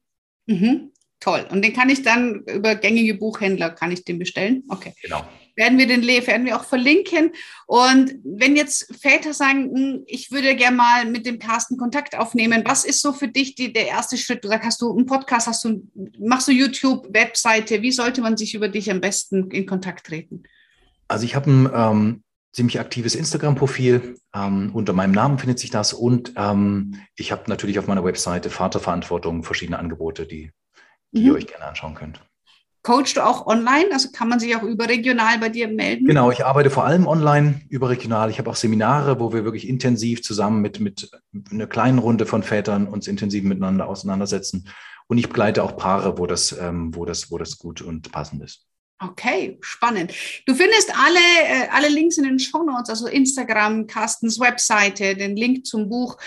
Mhm. 0.48 0.92
Toll. 1.20 1.46
Und 1.52 1.64
den 1.64 1.74
kann 1.74 1.90
ich 1.90 2.02
dann 2.02 2.44
über 2.46 2.76
gängige 2.76 3.14
Buchhändler, 3.14 3.70
kann 3.70 3.92
ich 3.92 4.04
den 4.04 4.18
bestellen? 4.18 4.64
Okay. 4.70 4.94
Genau. 5.04 5.24
Werden 5.56 5.78
wir 5.78 5.88
den 5.88 6.06
werden 6.06 6.46
wir 6.46 6.60
auch 6.60 6.64
verlinken. 6.64 7.32
Und 7.68 8.16
wenn 8.24 8.56
jetzt 8.56 8.94
Väter 9.00 9.34
sagen, 9.34 9.72
hm, 9.74 10.04
ich 10.08 10.32
würde 10.32 10.56
gerne 10.56 10.78
mal 10.78 11.06
mit 11.06 11.26
dem 11.26 11.40
Carsten 11.40 11.78
Kontakt 11.78 12.18
aufnehmen, 12.18 12.64
was 12.66 12.86
ist 12.86 13.02
so 13.02 13.14
für 13.14 13.28
dich 13.28 13.56
die, 13.56 13.74
der 13.74 13.88
erste 13.88 14.18
Schritt? 14.18 14.44
Du 14.44 14.48
sagst, 14.48 14.66
hast 14.66 14.82
du 14.82 14.92
einen 14.92 15.06
Podcast, 15.06 15.48
hast 15.48 15.64
du, 15.64 15.88
machst 16.20 16.48
du 16.48 16.52
YouTube, 16.52 17.14
Webseite? 17.14 17.82
Wie 17.82 17.92
sollte 17.92 18.22
man 18.22 18.38
sich 18.38 18.56
über 18.56 18.70
dich 18.70 18.90
am 18.90 19.02
besten 19.02 19.52
in 19.52 19.66
Kontakt 19.66 20.06
treten? 20.08 20.44
Also 21.08 21.26
ich 21.26 21.36
habe 21.36 21.52
ein 21.52 21.70
ähm, 21.74 22.24
ziemlich 22.54 22.80
aktives 22.80 23.16
Instagram-Profil. 23.16 24.18
Ähm, 24.34 24.72
unter 24.74 24.94
meinem 24.94 25.12
Namen 25.12 25.40
findet 25.40 25.60
sich 25.60 25.70
das. 25.70 25.94
Und 25.94 26.34
ähm, 26.36 26.96
ich 27.16 27.32
habe 27.32 27.44
natürlich 27.48 27.80
auf 27.80 27.88
meiner 27.88 28.04
Webseite 28.04 28.50
Vaterverantwortung 28.50 29.44
verschiedene 29.44 29.80
Angebote, 29.80 30.26
die, 30.26 30.52
die 31.12 31.22
mhm. 31.22 31.28
ihr 31.28 31.34
euch 31.34 31.48
gerne 31.48 31.66
anschauen 31.66 31.96
könnt. 31.96 32.22
Coachst 32.84 33.15
du 33.15 33.22
auch 33.22 33.46
online? 33.46 33.89
Also 33.91 34.10
kann 34.12 34.28
man 34.28 34.39
sich 34.39 34.56
auch 34.56 34.63
überregional 34.63 35.38
bei 35.38 35.50
dir 35.50 35.67
melden? 35.67 36.08
Genau, 36.08 36.32
ich 36.32 36.46
arbeite 36.46 36.72
vor 36.72 36.86
allem 36.86 37.06
online, 37.06 37.62
überregional. 37.70 38.32
Ich 38.32 38.39
habe 38.39 38.50
auch 38.50 38.56
Seminare, 38.56 39.20
wo 39.20 39.34
wir 39.34 39.44
wirklich 39.44 39.67
intensiv 39.67 40.24
zusammen 40.24 40.62
mit, 40.62 40.80
mit 40.80 41.12
einer 41.52 41.67
kleinen 41.67 42.00
Runde 42.00 42.26
von 42.26 42.41
Vätern 42.41 42.88
uns 42.88 43.08
intensiv 43.08 43.44
miteinander 43.44 43.88
auseinandersetzen. 43.88 44.67
Und 45.08 45.20
ich 45.20 45.28
begleite 45.28 45.63
auch 45.63 45.78
Paare, 45.78 46.17
wo 46.17 46.26
das, 46.26 46.58
ähm, 46.60 46.96
wo 46.96 47.06
das, 47.06 47.30
wo 47.30 47.38
das 47.38 47.60
gut 47.60 47.82
und 47.82 48.12
passend 48.12 48.41
ist. 48.44 48.65
Okay, 49.04 49.58
spannend. 49.62 50.14
Du 50.46 50.54
findest 50.54 50.96
alle, 50.96 51.18
äh, 51.18 51.68
alle 51.72 51.90
Links 51.90 52.20
in 52.20 52.24
den 52.24 52.38
Show 52.38 52.62
Notes, 52.62 52.88
also 52.88 53.08
Instagram, 53.08 53.88
Carstens 53.88 54.40
Webseite, 54.40 55.16
den 55.16 55.36
Link 55.36 55.66
zum 55.66 55.90
Buch. 55.90 56.18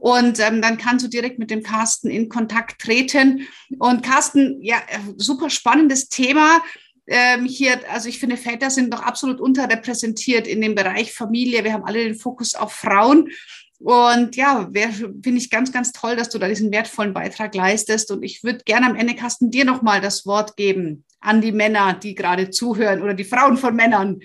Und 0.00 0.40
ähm, 0.40 0.60
dann 0.60 0.76
kannst 0.76 1.04
du 1.04 1.08
direkt 1.08 1.38
mit 1.38 1.52
dem 1.52 1.62
Carsten 1.62 2.10
in 2.10 2.28
Kontakt 2.28 2.80
treten. 2.80 3.46
Und 3.78 4.02
Carsten, 4.02 4.60
ja, 4.62 4.78
äh, 4.78 4.98
super 5.16 5.48
spannendes 5.48 6.08
Thema. 6.08 6.60
Ähm, 7.06 7.44
hier, 7.44 7.78
also 7.88 8.08
ich 8.08 8.18
finde, 8.18 8.36
Väter 8.36 8.70
sind 8.70 8.92
doch 8.92 9.02
absolut 9.02 9.40
unterrepräsentiert 9.40 10.48
in 10.48 10.60
dem 10.60 10.74
Bereich 10.74 11.12
Familie. 11.12 11.62
Wir 11.62 11.72
haben 11.72 11.84
alle 11.84 12.02
den 12.02 12.16
Fokus 12.16 12.56
auf 12.56 12.72
Frauen. 12.72 13.30
Und 13.78 14.34
ja, 14.34 14.68
finde 14.72 15.38
ich 15.38 15.50
ganz, 15.50 15.70
ganz 15.70 15.92
toll, 15.92 16.16
dass 16.16 16.30
du 16.30 16.38
da 16.38 16.48
diesen 16.48 16.72
wertvollen 16.72 17.14
Beitrag 17.14 17.54
leistest. 17.54 18.10
Und 18.10 18.24
ich 18.24 18.42
würde 18.42 18.64
gerne 18.64 18.86
am 18.86 18.96
Ende, 18.96 19.14
Carsten, 19.14 19.52
dir 19.52 19.64
nochmal 19.64 20.00
das 20.00 20.26
Wort 20.26 20.56
geben 20.56 21.04
an 21.24 21.40
die 21.40 21.52
Männer, 21.52 21.94
die 21.94 22.14
gerade 22.14 22.50
zuhören 22.50 23.02
oder 23.02 23.14
die 23.14 23.24
Frauen 23.24 23.56
von 23.56 23.74
Männern, 23.74 24.20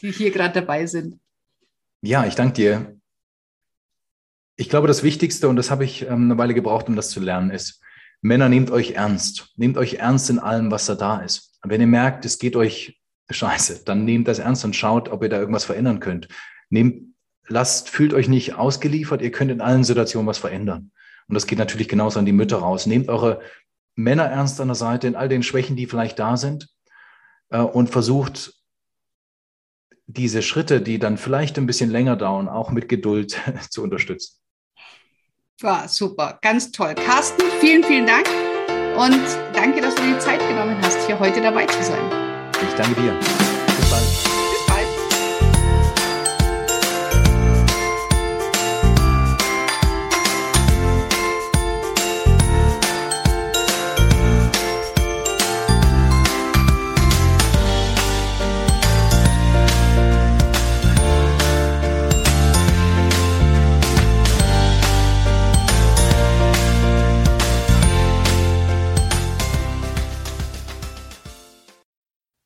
die 0.00 0.10
hier 0.10 0.30
gerade 0.30 0.54
dabei 0.54 0.86
sind. 0.86 1.20
Ja, 2.00 2.26
ich 2.26 2.34
danke 2.34 2.54
dir. 2.54 2.96
Ich 4.56 4.68
glaube, 4.68 4.86
das 4.86 5.02
Wichtigste, 5.02 5.48
und 5.48 5.56
das 5.56 5.70
habe 5.70 5.84
ich 5.84 6.02
ähm, 6.02 6.24
eine 6.24 6.38
Weile 6.38 6.54
gebraucht, 6.54 6.88
um 6.88 6.96
das 6.96 7.10
zu 7.10 7.20
lernen, 7.20 7.50
ist, 7.50 7.82
Männer, 8.20 8.48
nehmt 8.48 8.70
euch 8.70 8.92
ernst. 8.92 9.52
Nehmt 9.56 9.76
euch 9.76 9.94
ernst 9.94 10.30
in 10.30 10.38
allem, 10.38 10.70
was 10.70 10.86
da 10.86 10.94
da 10.94 11.18
ist. 11.18 11.58
Und 11.62 11.70
wenn 11.70 11.80
ihr 11.80 11.86
merkt, 11.86 12.24
es 12.24 12.38
geht 12.38 12.56
euch 12.56 13.00
scheiße, 13.28 13.84
dann 13.84 14.04
nehmt 14.04 14.28
das 14.28 14.38
ernst 14.38 14.64
und 14.64 14.76
schaut, 14.76 15.08
ob 15.08 15.22
ihr 15.22 15.28
da 15.28 15.38
irgendwas 15.38 15.64
verändern 15.64 16.00
könnt. 16.00 16.28
Nehmt, 16.70 17.14
lasst, 17.48 17.90
fühlt 17.90 18.14
euch 18.14 18.28
nicht 18.28 18.54
ausgeliefert. 18.54 19.20
Ihr 19.20 19.30
könnt 19.30 19.50
in 19.50 19.60
allen 19.60 19.84
Situationen 19.84 20.26
was 20.26 20.38
verändern. 20.38 20.92
Und 21.28 21.34
das 21.34 21.46
geht 21.46 21.58
natürlich 21.58 21.88
genauso 21.88 22.18
an 22.18 22.26
die 22.26 22.32
Mütter 22.32 22.58
raus. 22.58 22.86
Nehmt 22.86 23.08
eure 23.08 23.40
Männer 23.94 24.24
ernst 24.24 24.60
an 24.60 24.68
der 24.68 24.74
Seite 24.74 25.06
in 25.06 25.16
all 25.16 25.28
den 25.28 25.42
Schwächen, 25.42 25.76
die 25.76 25.86
vielleicht 25.86 26.18
da 26.18 26.36
sind 26.36 26.68
äh, 27.50 27.58
und 27.58 27.88
versucht, 27.90 28.54
diese 30.06 30.42
Schritte, 30.42 30.80
die 30.80 30.98
dann 30.98 31.16
vielleicht 31.16 31.56
ein 31.58 31.66
bisschen 31.66 31.90
länger 31.90 32.16
dauern, 32.16 32.48
auch 32.48 32.70
mit 32.70 32.88
Geduld 32.88 33.40
zu 33.70 33.82
unterstützen. 33.82 34.38
War 35.60 35.88
super, 35.88 36.38
ganz 36.42 36.72
toll. 36.72 36.94
Carsten, 36.94 37.44
vielen, 37.60 37.84
vielen 37.84 38.06
Dank 38.06 38.28
und 38.96 39.22
danke, 39.54 39.80
dass 39.80 39.94
du 39.94 40.02
dir 40.02 40.14
die 40.14 40.18
Zeit 40.18 40.40
genommen 40.48 40.76
hast, 40.82 40.98
hier 41.06 41.18
heute 41.18 41.40
dabei 41.40 41.66
zu 41.66 41.82
sein. 41.82 42.04
Ich 42.68 42.74
danke 42.74 43.00
dir. 43.00 43.53